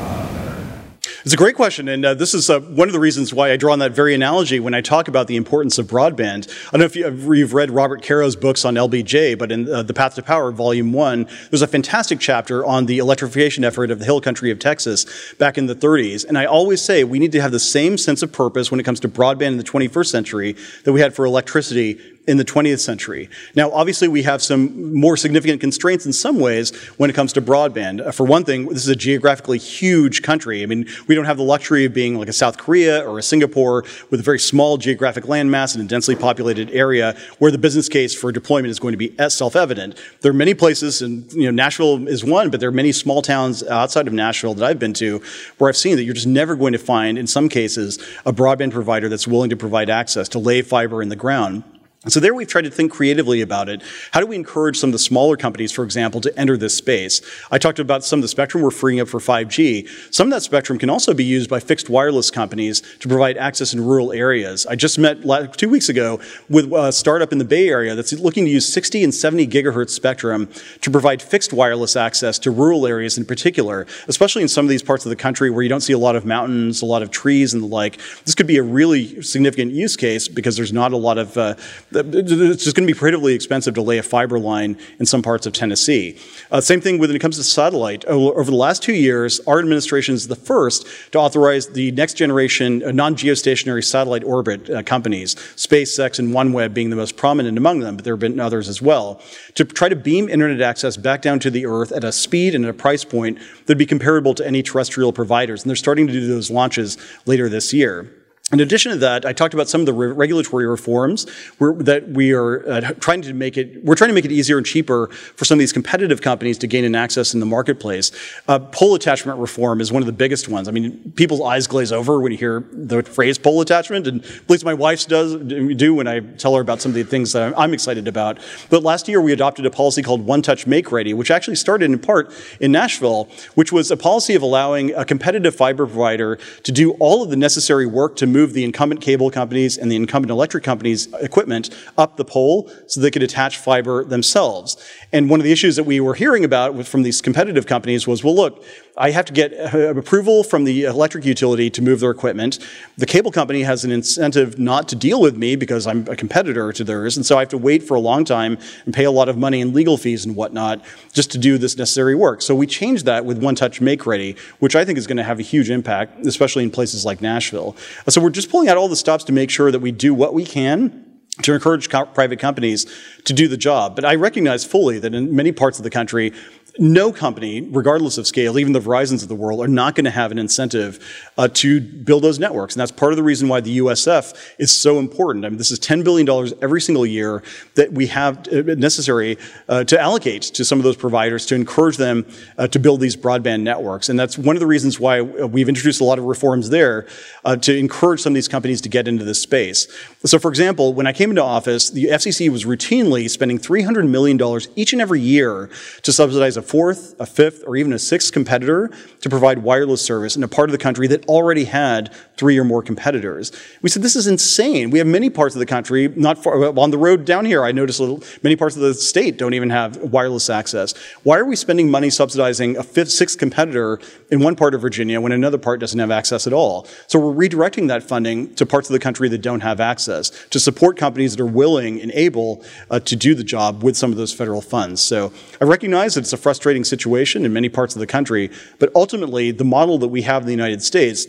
uh? 0.00 0.80
It's 1.24 1.32
a 1.32 1.36
great 1.36 1.54
question, 1.54 1.88
and 1.88 2.04
uh, 2.04 2.14
this 2.14 2.34
is 2.34 2.50
uh, 2.50 2.60
one 2.60 2.88
of 2.88 2.92
the 2.92 2.98
reasons 2.98 3.32
why 3.32 3.52
I 3.52 3.56
draw 3.56 3.72
on 3.72 3.78
that 3.78 3.92
very 3.92 4.14
analogy 4.14 4.58
when 4.58 4.74
I 4.74 4.80
talk 4.80 5.06
about 5.06 5.28
the 5.28 5.36
importance 5.36 5.78
of 5.78 5.86
broadband. 5.86 6.50
I 6.68 6.76
don't 6.76 6.80
know 6.80 6.86
if 6.86 6.96
you've 6.96 7.54
read 7.54 7.70
Robert 7.70 8.02
Caro's 8.02 8.34
books 8.34 8.64
on 8.64 8.74
LBJ, 8.74 9.38
but 9.38 9.52
in 9.52 9.72
uh, 9.72 9.84
The 9.84 9.94
Path 9.94 10.16
to 10.16 10.22
Power, 10.22 10.50
Volume 10.50 10.92
1, 10.92 11.28
there's 11.50 11.62
a 11.62 11.68
fantastic 11.68 12.18
chapter 12.18 12.64
on 12.66 12.86
the 12.86 12.98
electrification 12.98 13.64
effort 13.64 13.92
of 13.92 14.00
the 14.00 14.04
hill 14.04 14.20
country 14.20 14.50
of 14.50 14.58
Texas 14.58 15.34
back 15.38 15.56
in 15.56 15.66
the 15.66 15.76
30s. 15.76 16.26
And 16.26 16.36
I 16.36 16.46
always 16.46 16.82
say 16.82 17.04
we 17.04 17.20
need 17.20 17.32
to 17.32 17.40
have 17.40 17.52
the 17.52 17.60
same 17.60 17.96
sense 17.96 18.22
of 18.22 18.32
purpose 18.32 18.72
when 18.72 18.80
it 18.80 18.82
comes 18.82 18.98
to 19.00 19.08
broadband 19.08 19.52
in 19.52 19.56
the 19.56 19.64
21st 19.64 20.06
century 20.06 20.56
that 20.82 20.92
we 20.92 21.00
had 21.00 21.14
for 21.14 21.24
electricity 21.24 22.00
in 22.26 22.38
the 22.38 22.44
20th 22.44 22.80
century. 22.80 23.28
Now, 23.54 23.70
obviously, 23.70 24.08
we 24.08 24.22
have 24.22 24.42
some 24.42 24.94
more 24.94 25.16
significant 25.16 25.60
constraints 25.60 26.06
in 26.06 26.12
some 26.12 26.40
ways 26.40 26.74
when 26.96 27.10
it 27.10 27.12
comes 27.12 27.32
to 27.34 27.42
broadband. 27.42 28.06
Uh, 28.06 28.12
for 28.12 28.24
one 28.24 28.44
thing, 28.44 28.66
this 28.66 28.82
is 28.82 28.88
a 28.88 28.96
geographically 28.96 29.58
huge 29.58 30.22
country. 30.22 30.62
I 30.62 30.66
mean, 30.66 30.86
we 31.06 31.14
don't 31.14 31.26
have 31.26 31.36
the 31.36 31.44
luxury 31.44 31.84
of 31.84 31.92
being 31.92 32.18
like 32.18 32.28
a 32.28 32.32
South 32.32 32.56
Korea 32.56 33.06
or 33.06 33.18
a 33.18 33.22
Singapore 33.22 33.84
with 34.10 34.20
a 34.20 34.22
very 34.22 34.38
small 34.38 34.78
geographic 34.78 35.24
landmass 35.24 35.74
and 35.74 35.84
a 35.84 35.86
densely 35.86 36.16
populated 36.16 36.70
area 36.70 37.16
where 37.38 37.50
the 37.50 37.58
business 37.58 37.88
case 37.88 38.14
for 38.14 38.32
deployment 38.32 38.70
is 38.70 38.78
going 38.78 38.92
to 38.92 38.98
be 38.98 39.14
self-evident. 39.28 40.00
There 40.22 40.30
are 40.30 40.34
many 40.34 40.54
places, 40.54 41.02
and 41.02 41.30
you 41.32 41.44
know, 41.44 41.50
Nashville 41.50 42.08
is 42.08 42.24
one, 42.24 42.50
but 42.50 42.60
there 42.60 42.68
are 42.68 42.72
many 42.72 42.92
small 42.92 43.20
towns 43.20 43.62
outside 43.64 44.06
of 44.06 44.14
Nashville 44.14 44.54
that 44.54 44.64
I've 44.64 44.78
been 44.78 44.94
to 44.94 45.20
where 45.58 45.68
I've 45.68 45.76
seen 45.76 45.96
that 45.96 46.04
you're 46.04 46.14
just 46.14 46.26
never 46.26 46.56
going 46.56 46.72
to 46.72 46.78
find, 46.78 47.18
in 47.18 47.26
some 47.26 47.48
cases, 47.50 47.98
a 48.24 48.32
broadband 48.32 48.70
provider 48.72 49.08
that's 49.08 49.28
willing 49.28 49.50
to 49.50 49.56
provide 49.56 49.90
access 49.90 50.28
to 50.30 50.38
lay 50.38 50.62
fiber 50.62 51.02
in 51.02 51.10
the 51.10 51.16
ground. 51.16 51.64
So 52.06 52.20
there 52.20 52.34
we've 52.34 52.46
tried 52.46 52.64
to 52.64 52.70
think 52.70 52.92
creatively 52.92 53.40
about 53.40 53.70
it. 53.70 53.82
How 54.12 54.20
do 54.20 54.26
we 54.26 54.36
encourage 54.36 54.76
some 54.76 54.88
of 54.88 54.92
the 54.92 54.98
smaller 54.98 55.38
companies, 55.38 55.72
for 55.72 55.84
example, 55.84 56.20
to 56.20 56.38
enter 56.38 56.54
this 56.56 56.76
space? 56.76 57.22
I 57.50 57.56
talked 57.56 57.78
about 57.78 58.04
some 58.04 58.18
of 58.18 58.22
the 58.22 58.28
spectrum 58.28 58.62
we're 58.62 58.70
freeing 58.72 59.00
up 59.00 59.08
for 59.08 59.20
5G. 59.20 59.88
Some 60.14 60.26
of 60.26 60.30
that 60.32 60.42
spectrum 60.42 60.78
can 60.78 60.90
also 60.90 61.14
be 61.14 61.24
used 61.24 61.48
by 61.48 61.60
fixed 61.60 61.88
wireless 61.88 62.30
companies 62.30 62.82
to 63.00 63.08
provide 63.08 63.38
access 63.38 63.72
in 63.72 63.82
rural 63.82 64.12
areas. 64.12 64.66
I 64.66 64.76
just 64.76 64.98
met 64.98 65.22
two 65.56 65.70
weeks 65.70 65.88
ago 65.88 66.20
with 66.50 66.70
a 66.74 66.92
startup 66.92 67.32
in 67.32 67.38
the 67.38 67.44
Bay 67.44 67.68
Area 67.68 67.94
that's 67.94 68.12
looking 68.12 68.44
to 68.44 68.50
use 68.50 68.70
60 68.70 69.02
and 69.02 69.14
70 69.14 69.46
gigahertz 69.46 69.90
spectrum 69.90 70.50
to 70.82 70.90
provide 70.90 71.22
fixed 71.22 71.54
wireless 71.54 71.96
access 71.96 72.38
to 72.40 72.50
rural 72.50 72.86
areas 72.86 73.16
in 73.16 73.24
particular, 73.24 73.86
especially 74.08 74.42
in 74.42 74.48
some 74.48 74.66
of 74.66 74.68
these 74.68 74.82
parts 74.82 75.06
of 75.06 75.10
the 75.10 75.16
country 75.16 75.48
where 75.48 75.62
you 75.62 75.70
don't 75.70 75.80
see 75.80 75.94
a 75.94 75.98
lot 75.98 76.16
of 76.16 76.26
mountains, 76.26 76.82
a 76.82 76.86
lot 76.86 77.02
of 77.02 77.10
trees 77.10 77.54
and 77.54 77.62
the 77.62 77.66
like. 77.66 77.98
This 78.26 78.34
could 78.34 78.46
be 78.46 78.58
a 78.58 78.62
really 78.62 79.22
significant 79.22 79.72
use 79.72 79.96
case 79.96 80.28
because 80.28 80.56
there's 80.56 80.72
not 80.72 80.92
a 80.92 80.98
lot 80.98 81.16
of 81.16 81.36
uh, 81.38 81.54
it's 81.94 82.64
just 82.64 82.76
going 82.76 82.86
to 82.86 82.92
be 82.92 82.98
prohibitively 82.98 83.34
expensive 83.34 83.74
to 83.74 83.82
lay 83.82 83.98
a 83.98 84.02
fiber 84.02 84.38
line 84.38 84.76
in 84.98 85.06
some 85.06 85.22
parts 85.22 85.46
of 85.46 85.52
Tennessee. 85.52 86.18
Uh, 86.50 86.60
same 86.60 86.80
thing 86.80 86.98
when 86.98 87.14
it 87.14 87.18
comes 87.18 87.36
to 87.36 87.44
satellite. 87.44 88.04
Over 88.04 88.50
the 88.50 88.56
last 88.56 88.82
two 88.82 88.94
years, 88.94 89.40
our 89.46 89.58
administration 89.58 90.14
is 90.14 90.28
the 90.28 90.36
first 90.36 90.86
to 91.12 91.18
authorize 91.18 91.68
the 91.68 91.92
next 91.92 92.14
generation 92.14 92.82
uh, 92.82 92.92
non-geostationary 92.92 93.84
satellite 93.84 94.24
orbit 94.24 94.68
uh, 94.70 94.82
companies, 94.82 95.34
SpaceX 95.56 96.18
and 96.18 96.34
OneWeb 96.34 96.74
being 96.74 96.90
the 96.90 96.96
most 96.96 97.16
prominent 97.16 97.58
among 97.58 97.80
them, 97.80 97.96
but 97.96 98.04
there 98.04 98.14
have 98.14 98.20
been 98.20 98.40
others 98.40 98.68
as 98.68 98.82
well, 98.82 99.20
to 99.54 99.64
try 99.64 99.88
to 99.88 99.96
beam 99.96 100.28
internet 100.28 100.60
access 100.60 100.96
back 100.96 101.22
down 101.22 101.38
to 101.40 101.50
the 101.50 101.66
Earth 101.66 101.92
at 101.92 102.04
a 102.04 102.12
speed 102.12 102.54
and 102.54 102.64
at 102.64 102.70
a 102.70 102.74
price 102.74 103.04
point 103.04 103.38
that 103.38 103.68
would 103.68 103.78
be 103.78 103.86
comparable 103.86 104.34
to 104.34 104.46
any 104.46 104.62
terrestrial 104.62 105.12
providers. 105.12 105.62
And 105.62 105.70
they're 105.70 105.76
starting 105.76 106.06
to 106.06 106.12
do 106.12 106.26
those 106.26 106.50
launches 106.50 106.96
later 107.26 107.48
this 107.48 107.72
year. 107.72 108.10
In 108.52 108.60
addition 108.60 108.92
to 108.92 108.98
that, 108.98 109.24
I 109.24 109.32
talked 109.32 109.54
about 109.54 109.70
some 109.70 109.80
of 109.80 109.86
the 109.86 109.94
re 109.94 110.08
regulatory 110.08 110.66
reforms 110.66 111.24
that 111.58 112.10
we 112.10 112.34
are 112.34 112.68
uh, 112.68 112.80
trying 113.00 113.22
to 113.22 113.32
make 113.32 113.56
it. 113.56 113.82
We're 113.82 113.94
trying 113.94 114.10
to 114.10 114.14
make 114.14 114.26
it 114.26 114.32
easier 114.32 114.58
and 114.58 114.66
cheaper 114.66 115.06
for 115.06 115.46
some 115.46 115.56
of 115.56 115.60
these 115.60 115.72
competitive 115.72 116.20
companies 116.20 116.58
to 116.58 116.66
gain 116.66 116.84
an 116.84 116.94
access 116.94 117.32
in 117.32 117.40
the 117.40 117.46
marketplace. 117.46 118.12
Uh, 118.46 118.58
pole 118.58 118.94
attachment 118.94 119.38
reform 119.38 119.80
is 119.80 119.90
one 119.90 120.02
of 120.02 120.06
the 120.06 120.12
biggest 120.12 120.46
ones. 120.46 120.68
I 120.68 120.72
mean, 120.72 121.12
people's 121.16 121.40
eyes 121.40 121.66
glaze 121.66 121.90
over 121.90 122.20
when 122.20 122.32
you 122.32 122.38
hear 122.38 122.66
the 122.70 123.02
phrase 123.02 123.38
pole 123.38 123.62
attachment, 123.62 124.06
and 124.06 124.22
at 124.22 124.50
least 124.50 124.62
my 124.62 124.74
wife 124.74 125.06
does 125.06 125.36
do 125.36 125.94
when 125.94 126.06
I 126.06 126.20
tell 126.20 126.54
her 126.54 126.60
about 126.60 126.82
some 126.82 126.90
of 126.90 126.96
the 126.96 127.02
things 127.04 127.32
that 127.32 127.58
I'm 127.58 127.72
excited 127.72 128.06
about. 128.06 128.40
But 128.68 128.82
last 128.82 129.08
year 129.08 129.22
we 129.22 129.32
adopted 129.32 129.64
a 129.64 129.70
policy 129.70 130.02
called 130.02 130.20
One 130.20 130.42
Touch 130.42 130.66
Make 130.66 130.92
Ready, 130.92 131.14
which 131.14 131.30
actually 131.30 131.56
started 131.56 131.90
in 131.90 131.98
part 131.98 132.30
in 132.60 132.72
Nashville, 132.72 133.30
which 133.54 133.72
was 133.72 133.90
a 133.90 133.96
policy 133.96 134.34
of 134.34 134.42
allowing 134.42 134.94
a 134.94 135.06
competitive 135.06 135.56
fiber 135.56 135.86
provider 135.86 136.36
to 136.62 136.72
do 136.72 136.90
all 137.00 137.22
of 137.22 137.30
the 137.30 137.36
necessary 137.36 137.86
work 137.86 138.16
to 138.16 138.33
move 138.34 138.52
the 138.52 138.64
incumbent 138.64 139.00
cable 139.00 139.30
companies 139.30 139.78
and 139.78 139.90
the 139.90 139.96
incumbent 139.96 140.30
electric 140.30 140.62
companies' 140.62 141.08
equipment 141.20 141.70
up 141.96 142.18
the 142.18 142.24
pole 142.24 142.70
so 142.86 143.00
they 143.00 143.10
could 143.10 143.22
attach 143.22 143.56
fiber 143.56 144.04
themselves. 144.04 144.76
And 145.12 145.30
one 145.30 145.40
of 145.40 145.44
the 145.44 145.52
issues 145.52 145.76
that 145.76 145.84
we 145.84 146.00
were 146.00 146.14
hearing 146.14 146.44
about 146.44 146.86
from 146.86 147.02
these 147.02 147.22
competitive 147.22 147.66
companies 147.66 148.06
was, 148.06 148.22
well, 148.22 148.34
look, 148.34 148.62
I 148.96 149.10
have 149.10 149.24
to 149.24 149.32
get 149.32 149.52
uh, 149.74 149.94
approval 149.96 150.44
from 150.44 150.62
the 150.62 150.84
electric 150.84 151.24
utility 151.24 151.68
to 151.70 151.82
move 151.82 151.98
their 151.98 152.12
equipment. 152.12 152.60
The 152.96 153.06
cable 153.06 153.32
company 153.32 153.62
has 153.62 153.84
an 153.84 153.90
incentive 153.90 154.56
not 154.56 154.88
to 154.90 154.96
deal 154.96 155.20
with 155.20 155.36
me 155.36 155.56
because 155.56 155.86
I'm 155.86 156.06
a 156.08 156.14
competitor 156.14 156.72
to 156.72 156.84
theirs, 156.84 157.16
and 157.16 157.26
so 157.26 157.36
I 157.36 157.40
have 157.40 157.48
to 157.48 157.58
wait 157.58 157.82
for 157.82 157.96
a 157.96 158.00
long 158.00 158.24
time 158.24 158.56
and 158.84 158.94
pay 158.94 159.02
a 159.02 159.10
lot 159.10 159.28
of 159.28 159.36
money 159.36 159.60
in 159.60 159.72
legal 159.72 159.96
fees 159.96 160.24
and 160.24 160.36
whatnot 160.36 160.84
just 161.12 161.32
to 161.32 161.38
do 161.38 161.58
this 161.58 161.76
necessary 161.76 162.14
work. 162.14 162.40
So 162.40 162.54
we 162.54 162.68
changed 162.68 163.04
that 163.06 163.24
with 163.24 163.42
One 163.42 163.56
Touch 163.56 163.80
Make 163.80 164.06
Ready, 164.06 164.36
which 164.60 164.76
I 164.76 164.84
think 164.84 164.96
is 164.96 165.08
going 165.08 165.16
to 165.16 165.24
have 165.24 165.40
a 165.40 165.42
huge 165.42 165.70
impact, 165.70 166.24
especially 166.24 166.62
in 166.62 166.70
places 166.70 167.04
like 167.04 167.20
Nashville. 167.20 167.76
So 168.08 168.20
we're 168.20 168.30
just 168.30 168.48
pulling 168.48 168.68
out 168.68 168.76
all 168.76 168.88
the 168.88 168.96
stops 168.96 169.24
to 169.24 169.32
make 169.32 169.50
sure 169.50 169.72
that 169.72 169.80
we 169.80 169.90
do 169.90 170.14
what 170.14 170.34
we 170.34 170.44
can 170.44 171.04
to 171.42 171.52
encourage 171.52 171.88
co 171.88 172.06
private 172.06 172.38
companies 172.38 172.86
to 173.24 173.32
do 173.32 173.48
the 173.48 173.56
job. 173.56 173.96
But 173.96 174.04
I 174.04 174.14
recognize 174.14 174.64
fully 174.64 174.98
that 175.00 175.14
in 175.14 175.34
many 175.34 175.50
parts 175.50 175.78
of 175.78 175.84
the 175.84 175.90
country, 175.90 176.32
no 176.78 177.12
company, 177.12 177.60
regardless 177.60 178.18
of 178.18 178.26
scale, 178.26 178.58
even 178.58 178.72
the 178.72 178.80
Verizons 178.80 179.22
of 179.22 179.28
the 179.28 179.34
world, 179.34 179.60
are 179.60 179.68
not 179.68 179.94
going 179.94 180.04
to 180.04 180.10
have 180.10 180.32
an 180.32 180.38
incentive 180.38 180.98
uh, 181.38 181.46
to 181.48 181.80
build 181.80 182.24
those 182.24 182.38
networks. 182.38 182.74
And 182.74 182.80
that's 182.80 182.90
part 182.90 183.12
of 183.12 183.16
the 183.16 183.22
reason 183.22 183.48
why 183.48 183.60
the 183.60 183.78
USF 183.78 184.54
is 184.58 184.76
so 184.76 184.98
important. 184.98 185.44
I 185.44 185.50
mean, 185.50 185.58
this 185.58 185.70
is 185.70 185.78
$10 185.78 186.02
billion 186.02 186.28
every 186.62 186.80
single 186.80 187.06
year 187.06 187.42
that 187.76 187.92
we 187.92 188.08
have 188.08 188.48
uh, 188.48 188.74
necessary 188.74 189.38
uh, 189.68 189.84
to 189.84 190.00
allocate 190.00 190.42
to 190.42 190.64
some 190.64 190.78
of 190.78 190.84
those 190.84 190.96
providers 190.96 191.46
to 191.46 191.54
encourage 191.54 191.96
them 191.96 192.26
uh, 192.58 192.66
to 192.66 192.78
build 192.80 193.00
these 193.00 193.16
broadband 193.16 193.62
networks. 193.62 194.08
And 194.08 194.18
that's 194.18 194.36
one 194.36 194.56
of 194.56 194.60
the 194.60 194.66
reasons 194.66 194.98
why 194.98 195.20
we've 195.20 195.68
introduced 195.68 196.00
a 196.00 196.04
lot 196.04 196.18
of 196.18 196.24
reforms 196.24 196.70
there 196.70 197.06
uh, 197.44 197.56
to 197.56 197.76
encourage 197.76 198.20
some 198.20 198.32
of 198.32 198.34
these 198.34 198.48
companies 198.48 198.80
to 198.80 198.88
get 198.88 199.06
into 199.06 199.24
this 199.24 199.40
space. 199.40 199.86
So, 200.24 200.40
for 200.40 200.48
example, 200.48 200.92
when 200.92 201.06
I 201.06 201.12
came 201.12 201.30
into 201.30 201.42
office, 201.42 201.90
the 201.90 202.06
FCC 202.06 202.48
was 202.48 202.64
routinely 202.64 203.30
spending 203.30 203.58
$300 203.58 204.08
million 204.08 204.40
each 204.74 204.92
and 204.92 205.00
every 205.00 205.20
year 205.20 205.70
to 206.02 206.12
subsidize 206.12 206.56
a 206.56 206.63
fourth, 206.64 207.14
a 207.20 207.26
fifth, 207.26 207.62
or 207.66 207.76
even 207.76 207.92
a 207.92 207.98
sixth 207.98 208.32
competitor 208.32 208.90
to 209.20 209.28
provide 209.28 209.58
wireless 209.58 210.02
service 210.02 210.36
in 210.36 210.42
a 210.42 210.48
part 210.48 210.68
of 210.68 210.72
the 210.72 210.78
country 210.78 211.06
that 211.08 211.26
already 211.26 211.64
had 211.64 212.12
three 212.36 212.58
or 212.58 212.64
more 212.64 212.82
competitors. 212.82 213.52
We 213.82 213.90
said, 213.90 214.02
this 214.02 214.16
is 214.16 214.26
insane. 214.26 214.90
We 214.90 214.98
have 214.98 215.06
many 215.06 215.30
parts 215.30 215.54
of 215.54 215.60
the 215.60 215.66
country, 215.66 216.08
not 216.08 216.42
far, 216.42 216.76
on 216.78 216.90
the 216.90 216.98
road 216.98 217.24
down 217.24 217.44
here, 217.44 217.64
I 217.64 217.72
noticed 217.72 218.00
little, 218.00 218.22
many 218.42 218.56
parts 218.56 218.76
of 218.76 218.82
the 218.82 218.94
state 218.94 219.38
don't 219.38 219.54
even 219.54 219.70
have 219.70 219.96
wireless 219.98 220.50
access. 220.50 220.94
Why 221.22 221.38
are 221.38 221.44
we 221.44 221.56
spending 221.56 221.90
money 221.90 222.10
subsidizing 222.10 222.76
a 222.76 222.82
fifth, 222.82 223.10
sixth 223.10 223.38
competitor 223.38 224.00
in 224.30 224.40
one 224.40 224.56
part 224.56 224.74
of 224.74 224.80
Virginia 224.80 225.20
when 225.20 225.32
another 225.32 225.58
part 225.58 225.80
doesn't 225.80 225.98
have 225.98 226.10
access 226.10 226.46
at 226.46 226.52
all? 226.52 226.86
So 227.06 227.18
we're 227.18 227.48
redirecting 227.48 227.88
that 227.88 228.02
funding 228.02 228.54
to 228.54 228.66
parts 228.66 228.88
of 228.88 228.92
the 228.92 228.98
country 228.98 229.28
that 229.28 229.38
don't 229.38 229.60
have 229.60 229.80
access 229.80 230.30
to 230.50 230.58
support 230.58 230.96
companies 230.96 231.36
that 231.36 231.42
are 231.42 231.46
willing 231.46 232.00
and 232.00 232.10
able 232.12 232.64
uh, 232.90 233.00
to 233.00 233.16
do 233.16 233.34
the 233.34 233.44
job 233.44 233.82
with 233.82 233.96
some 233.96 234.10
of 234.10 234.16
those 234.16 234.32
federal 234.32 234.60
funds. 234.60 235.02
So 235.02 235.32
I 235.60 235.64
recognize 235.64 236.14
that 236.14 236.20
it's 236.20 236.32
a 236.32 236.36
frustrating 236.36 236.53
situation 236.84 237.44
in 237.44 237.52
many 237.52 237.68
parts 237.68 237.94
of 237.94 238.00
the 238.00 238.06
country, 238.06 238.50
but 238.78 238.90
ultimately 238.94 239.50
the 239.50 239.64
model 239.64 239.98
that 239.98 240.08
we 240.08 240.22
have 240.22 240.42
in 240.42 240.46
the 240.46 240.52
United 240.52 240.82
States 240.82 241.26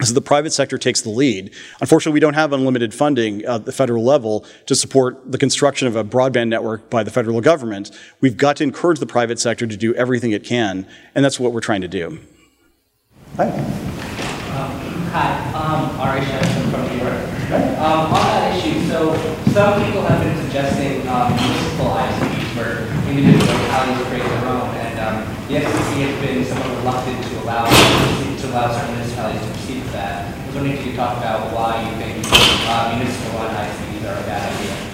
is 0.00 0.12
the 0.12 0.20
private 0.20 0.52
sector 0.52 0.76
takes 0.76 1.00
the 1.00 1.08
lead. 1.08 1.54
Unfortunately, 1.80 2.14
we 2.14 2.20
don't 2.20 2.34
have 2.34 2.52
unlimited 2.52 2.92
funding 2.92 3.42
at 3.44 3.64
the 3.64 3.72
federal 3.72 4.04
level 4.04 4.44
to 4.66 4.74
support 4.74 5.32
the 5.32 5.38
construction 5.38 5.88
of 5.88 5.96
a 5.96 6.04
broadband 6.04 6.48
network 6.48 6.90
by 6.90 7.02
the 7.02 7.10
federal 7.10 7.40
government. 7.40 7.90
We've 8.20 8.36
got 8.36 8.56
to 8.58 8.64
encourage 8.64 8.98
the 9.00 9.06
private 9.06 9.38
sector 9.38 9.66
to 9.66 9.76
do 9.76 9.94
everything 9.94 10.32
it 10.32 10.44
can, 10.44 10.86
and 11.14 11.24
that's 11.24 11.40
what 11.40 11.52
we're 11.52 11.60
trying 11.60 11.80
to 11.80 11.88
do. 11.88 12.20
Hi. 13.36 13.48
Um, 13.48 14.70
hi, 15.12 15.52
um, 15.52 16.00
Ari 16.00 16.20
Shepson 16.20 16.70
from 16.70 16.88
New 16.88 17.02
York. 17.02 17.36
Um, 17.78 18.12
on 18.12 18.12
that 18.12 18.56
issue, 18.56 18.86
so 18.88 19.14
some 19.52 19.82
people 19.84 20.02
have 20.02 20.22
been 20.22 20.36
suggesting 20.44 21.08
um, 21.08 21.32
municipal 21.32 21.86
ISPs 23.16 23.24
where 23.24 23.24
individual 23.24 23.62
localities 23.62 24.06
create 24.08 24.28
their 24.28 24.44
own, 24.46 24.68
and 24.76 25.00
um, 25.00 25.48
the 25.48 25.54
FCC 25.56 26.04
has 26.04 26.20
been 26.20 26.44
somewhat 26.44 26.76
reluctant 26.78 27.24
to 27.24 27.42
allow 27.42 27.64
to 27.64 28.46
allow 28.50 28.72
certain 28.72 28.94
municipalities 28.94 29.40
to 29.40 29.48
proceed 29.48 29.82
with 29.82 29.92
that. 29.92 30.34
I 30.34 30.46
was 30.46 30.54
wondering 30.54 30.76
if 30.76 30.84
you 30.84 30.92
could 30.92 30.98
talk 30.98 31.16
about 31.18 31.52
why 31.52 31.80
you 31.80 31.96
think 31.96 32.24
uh, 32.68 32.94
municipal 32.96 33.40
ISPs 33.40 34.04
are 34.04 34.20
a 34.20 34.26
bad 34.26 34.52
idea. 34.52 34.85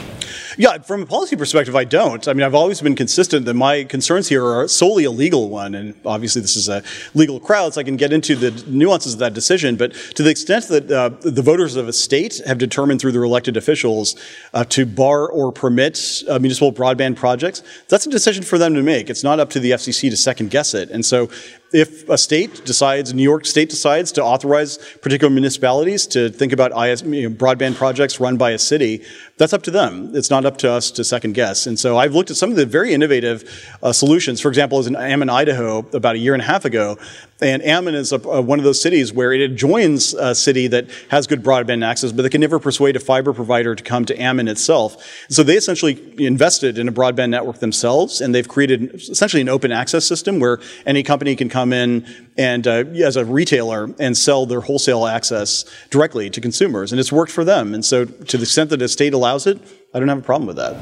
Yeah, 0.59 0.79
from 0.79 1.03
a 1.03 1.07
policy 1.07 1.37
perspective, 1.37 1.75
I 1.75 1.85
don't. 1.85 2.27
I 2.29 2.33
mean, 2.33 2.43
I've 2.43 2.55
always 2.55 2.81
been 2.81 2.97
consistent 2.97 3.47
that 3.47 3.55
my 3.55 3.85
concerns 3.85 4.29
here 4.29 4.45
are 4.45 4.69
solely 4.69 5.05
a 5.05 5.11
legal 5.11 5.49
one, 5.49 5.75
and 5.75 5.95
obviously 6.05 6.43
this 6.43 6.57
is 6.57 6.69
a 6.69 6.83
legal 7.15 7.41
crowd, 7.41 7.75
so 7.75 7.81
I 7.81 7.85
can 7.85 7.97
get 7.97 8.13
into 8.13 8.35
the 8.35 8.51
nuances 8.69 9.15
of 9.15 9.19
that 9.21 9.35
decision. 9.35 9.77
But 9.77 9.95
to 10.15 10.23
the 10.23 10.31
extent 10.31 10.69
that 10.69 10.91
uh, 10.91 11.11
the 11.21 11.43
voters 11.43 11.77
of 11.77 11.89
a 11.89 11.93
state 11.93 12.41
have 12.47 12.59
determined 12.59 13.01
through 13.01 13.13
their 13.13 13.25
elected 13.25 13.57
officials 13.57 14.15
uh, 14.53 14.65
to 14.65 14.85
bar 14.85 15.29
or 15.29 15.53
permit 15.53 16.23
uh, 16.29 16.39
municipal 16.39 16.73
broadband 16.73 17.17
projects, 17.17 17.63
that's 17.89 18.07
a 18.07 18.11
decision 18.11 18.43
for 18.43 18.59
them 18.59 18.75
to 18.75 18.83
make. 18.83 19.09
It's 19.09 19.25
not 19.25 19.41
up 19.41 19.51
to 19.51 19.61
the 19.61 19.73
FCC 19.73 20.11
to 20.11 20.17
second 20.17 20.51
guess 20.51 20.75
it. 20.75 20.91
And 20.91 21.05
so 21.05 21.31
if 21.75 22.09
a 22.09 22.19
state 22.19 22.65
decides, 22.65 23.13
New 23.15 23.23
York 23.23 23.47
State 23.47 23.71
decides 23.71 24.13
to 24.13 24.23
authorize 24.23 24.79
particular 25.01 25.31
municipalities 25.31 26.07
to 26.09 26.29
think 26.29 26.53
about 26.53 26.71
IS, 26.73 27.03
you 27.03 27.29
know, 27.29 27.35
broadband 27.35 27.77
projects 27.77 28.21
run 28.21 28.37
by 28.37 28.51
a 28.51 28.59
city, 28.59 29.03
that's 29.39 29.53
up 29.53 29.63
to 29.65 29.71
them. 29.71 30.15
It's 30.15 30.31
not 30.31 30.45
up 30.45 30.59
to 30.59 30.71
us 30.71 30.91
to 30.93 31.05
second 31.05 31.33
guess. 31.33 31.67
And 31.67 31.79
so 31.79 31.99
I've 31.99 32.15
looked 32.15 32.31
at 32.31 32.37
some 32.37 32.51
of 32.51 32.57
the 32.57 32.67
very 32.67 32.93
innovative 32.93 33.45
uh, 33.83 33.93
solutions. 33.93 34.41
For 34.41 34.49
example, 34.49 34.79
as 34.79 34.87
in 34.87 34.95
Ammon, 34.95 35.31
Idaho, 35.31 35.79
about 35.93 36.15
a 36.15 36.19
year 36.19 36.35
and 36.35 36.43
a 36.43 36.47
half 36.47 36.65
ago, 36.65 36.99
And 37.43 37.63
Ammon 37.65 37.95
is 37.97 38.13
a, 38.13 38.21
a, 38.29 38.41
one 38.41 38.61
of 38.61 38.65
those 38.65 38.81
cities 38.81 39.13
where 39.13 39.33
it 39.33 39.41
adjoins 39.41 40.15
a 40.15 40.35
city 40.35 40.69
that 40.69 40.87
has 41.09 41.27
good 41.27 41.43
broadband 41.43 41.85
access, 41.85 42.13
but 42.13 42.23
they 42.23 42.29
can 42.29 42.41
never 42.41 42.59
persuade 42.59 42.95
a 42.95 43.01
fiber 43.01 43.33
provider 43.33 43.75
to 43.75 43.83
come 43.83 44.05
to 44.05 44.21
Ammon 44.21 44.47
itself. 44.47 45.05
So 45.29 45.43
they 45.43 45.57
essentially 45.57 46.15
invested 46.25 46.79
in 46.79 46.89
a 46.89 46.93
broadband 46.93 47.31
network 47.31 47.59
themselves, 47.59 48.21
and 48.21 48.33
they've 48.35 48.47
created 48.47 48.95
essentially 48.95 49.41
an 49.41 49.49
open 49.49 49.73
access 49.73 50.05
system 50.05 50.39
where 50.39 50.61
any 50.87 51.03
company 51.03 51.35
can 51.35 51.49
come 51.49 51.73
in 51.73 52.07
and 52.39 52.67
uh, 52.67 52.85
as 53.05 53.17
a 53.17 53.25
retailer 53.25 53.93
and 53.99 54.17
sell 54.17 54.47
their 54.47 54.61
wholesale 54.61 55.07
access 55.07 55.65
directly 55.91 56.31
to 56.31 56.41
consumers, 56.41 56.93
and 56.93 57.01
it's 57.01 57.13
worked 57.13 57.33
for 57.33 57.45
them. 57.45 57.75
And 57.75 57.85
so, 57.85 58.05
to 58.05 58.37
the 58.37 58.45
extent 58.45 58.71
that 58.71 58.79
the 58.79 58.89
state 58.89 59.15
allows 59.15 59.47
it, 59.47 59.59
I 59.93 59.99
don't 59.99 60.09
have 60.09 60.19
a 60.19 60.23
problem 60.23 60.47
with 60.47 60.57
that. 60.57 60.77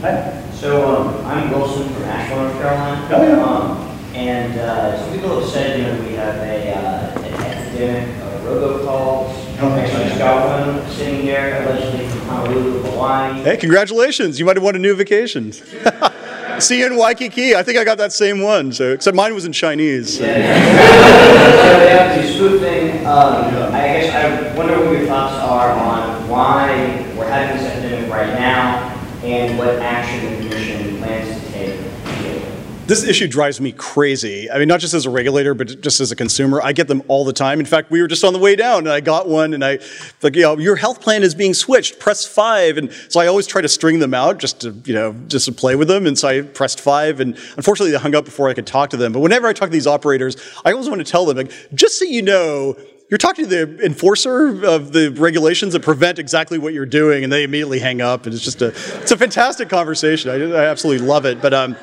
Hi. 0.00 0.50
So 0.54 0.96
um, 0.96 1.26
I'm 1.26 1.50
Wilson 1.50 1.88
from 1.94 2.02
Asheville, 2.04 2.42
North 2.42 2.54
Carolina. 2.54 3.08
Oh, 3.10 3.22
yeah. 3.22 3.44
Um, 3.44 3.79
and 4.28 4.58
uh, 4.58 4.98
some 5.02 5.14
people 5.14 5.40
have 5.40 5.48
said, 5.48 5.78
you 5.78 5.86
know, 5.86 6.08
we 6.08 6.14
have 6.14 6.36
a, 6.36 6.74
uh, 6.74 7.20
an 7.20 7.34
epidemic 7.42 8.08
of 8.22 8.40
robocalls. 8.42 9.46
Oh, 9.62 9.78
Actually, 9.78 10.14
Scotland 10.14 10.92
sitting 10.92 11.22
here, 11.22 11.62
allegedly 11.62 12.06
from 12.08 12.20
Honolulu, 12.28 12.82
Hawaii. 12.82 13.42
Hey, 13.42 13.56
congratulations! 13.56 14.38
You 14.38 14.44
might 14.44 14.56
have 14.56 14.62
won 14.62 14.76
a 14.76 14.78
new 14.78 14.94
vacation. 14.94 15.52
See 16.58 16.78
you 16.80 16.86
in 16.86 16.96
Waikiki. 16.96 17.54
I 17.54 17.62
think 17.62 17.78
I 17.78 17.84
got 17.84 17.96
that 17.98 18.12
same 18.12 18.42
one. 18.42 18.72
So, 18.72 18.92
except 18.92 19.16
mine 19.16 19.34
was 19.34 19.46
in 19.46 19.52
Chinese. 19.52 20.18
So. 20.20 20.24
Yeah. 20.26 22.14
so 22.14 22.20
to 22.22 22.28
spoofing. 22.28 23.06
Um, 23.06 23.72
I 23.72 23.80
guess 23.86 24.14
I 24.14 24.56
wonder 24.56 24.78
what 24.78 24.92
your 24.98 25.06
thoughts 25.06 25.34
are 25.42 25.70
on 25.70 26.28
why 26.28 27.06
we're 27.16 27.28
having 27.28 27.56
this 27.62 27.72
epidemic 27.72 28.10
right 28.10 28.34
now 28.34 28.94
and 29.22 29.58
what 29.58 29.76
action 29.76 30.42
the 30.42 30.48
commission 30.48 30.98
plans 30.98 31.42
to 31.42 31.52
take. 31.52 31.80
This 32.90 33.04
issue 33.04 33.28
drives 33.28 33.60
me 33.60 33.70
crazy. 33.70 34.50
I 34.50 34.58
mean, 34.58 34.66
not 34.66 34.80
just 34.80 34.94
as 34.94 35.06
a 35.06 35.10
regulator, 35.10 35.54
but 35.54 35.80
just 35.80 36.00
as 36.00 36.10
a 36.10 36.16
consumer. 36.16 36.60
I 36.60 36.72
get 36.72 36.88
them 36.88 37.04
all 37.06 37.24
the 37.24 37.32
time. 37.32 37.60
In 37.60 37.66
fact, 37.66 37.88
we 37.88 38.02
were 38.02 38.08
just 38.08 38.24
on 38.24 38.32
the 38.32 38.38
way 38.40 38.56
down 38.56 38.78
and 38.78 38.88
I 38.88 38.98
got 38.98 39.28
one 39.28 39.54
and 39.54 39.64
I, 39.64 39.78
like, 40.22 40.34
you 40.34 40.42
know, 40.42 40.58
your 40.58 40.74
health 40.74 41.00
plan 41.00 41.22
is 41.22 41.32
being 41.32 41.54
switched, 41.54 42.00
press 42.00 42.26
five. 42.26 42.78
And 42.78 42.92
so 43.08 43.20
I 43.20 43.28
always 43.28 43.46
try 43.46 43.62
to 43.62 43.68
string 43.68 44.00
them 44.00 44.12
out 44.12 44.40
just 44.40 44.62
to, 44.62 44.72
you 44.84 44.92
know, 44.92 45.12
just 45.28 45.44
to 45.44 45.52
play 45.52 45.76
with 45.76 45.86
them. 45.86 46.04
And 46.04 46.18
so 46.18 46.26
I 46.26 46.42
pressed 46.42 46.80
five 46.80 47.20
and 47.20 47.36
unfortunately 47.56 47.92
they 47.92 47.98
hung 47.98 48.16
up 48.16 48.24
before 48.24 48.48
I 48.48 48.54
could 48.54 48.66
talk 48.66 48.90
to 48.90 48.96
them. 48.96 49.12
But 49.12 49.20
whenever 49.20 49.46
I 49.46 49.52
talk 49.52 49.68
to 49.68 49.72
these 49.72 49.86
operators, 49.86 50.36
I 50.64 50.72
always 50.72 50.88
want 50.88 50.98
to 50.98 51.08
tell 51.08 51.24
them, 51.26 51.36
like, 51.36 51.52
just 51.72 51.96
so 51.96 52.04
you 52.04 52.22
know, 52.22 52.76
you're 53.08 53.18
talking 53.18 53.48
to 53.48 53.66
the 53.66 53.84
enforcer 53.84 54.64
of 54.64 54.90
the 54.90 55.10
regulations 55.10 55.74
that 55.74 55.82
prevent 55.82 56.18
exactly 56.18 56.58
what 56.58 56.74
you're 56.74 56.86
doing, 56.86 57.22
and 57.22 57.32
they 57.32 57.44
immediately 57.44 57.78
hang 57.78 58.00
up. 58.00 58.26
And 58.26 58.34
it's 58.34 58.42
just 58.42 58.62
a, 58.62 58.68
it's 59.00 59.12
a 59.12 59.16
fantastic 59.16 59.68
conversation. 59.68 60.28
I, 60.30 60.58
I 60.58 60.64
absolutely 60.64 61.06
love 61.06 61.24
it. 61.24 61.40
But 61.40 61.54
um, 61.54 61.76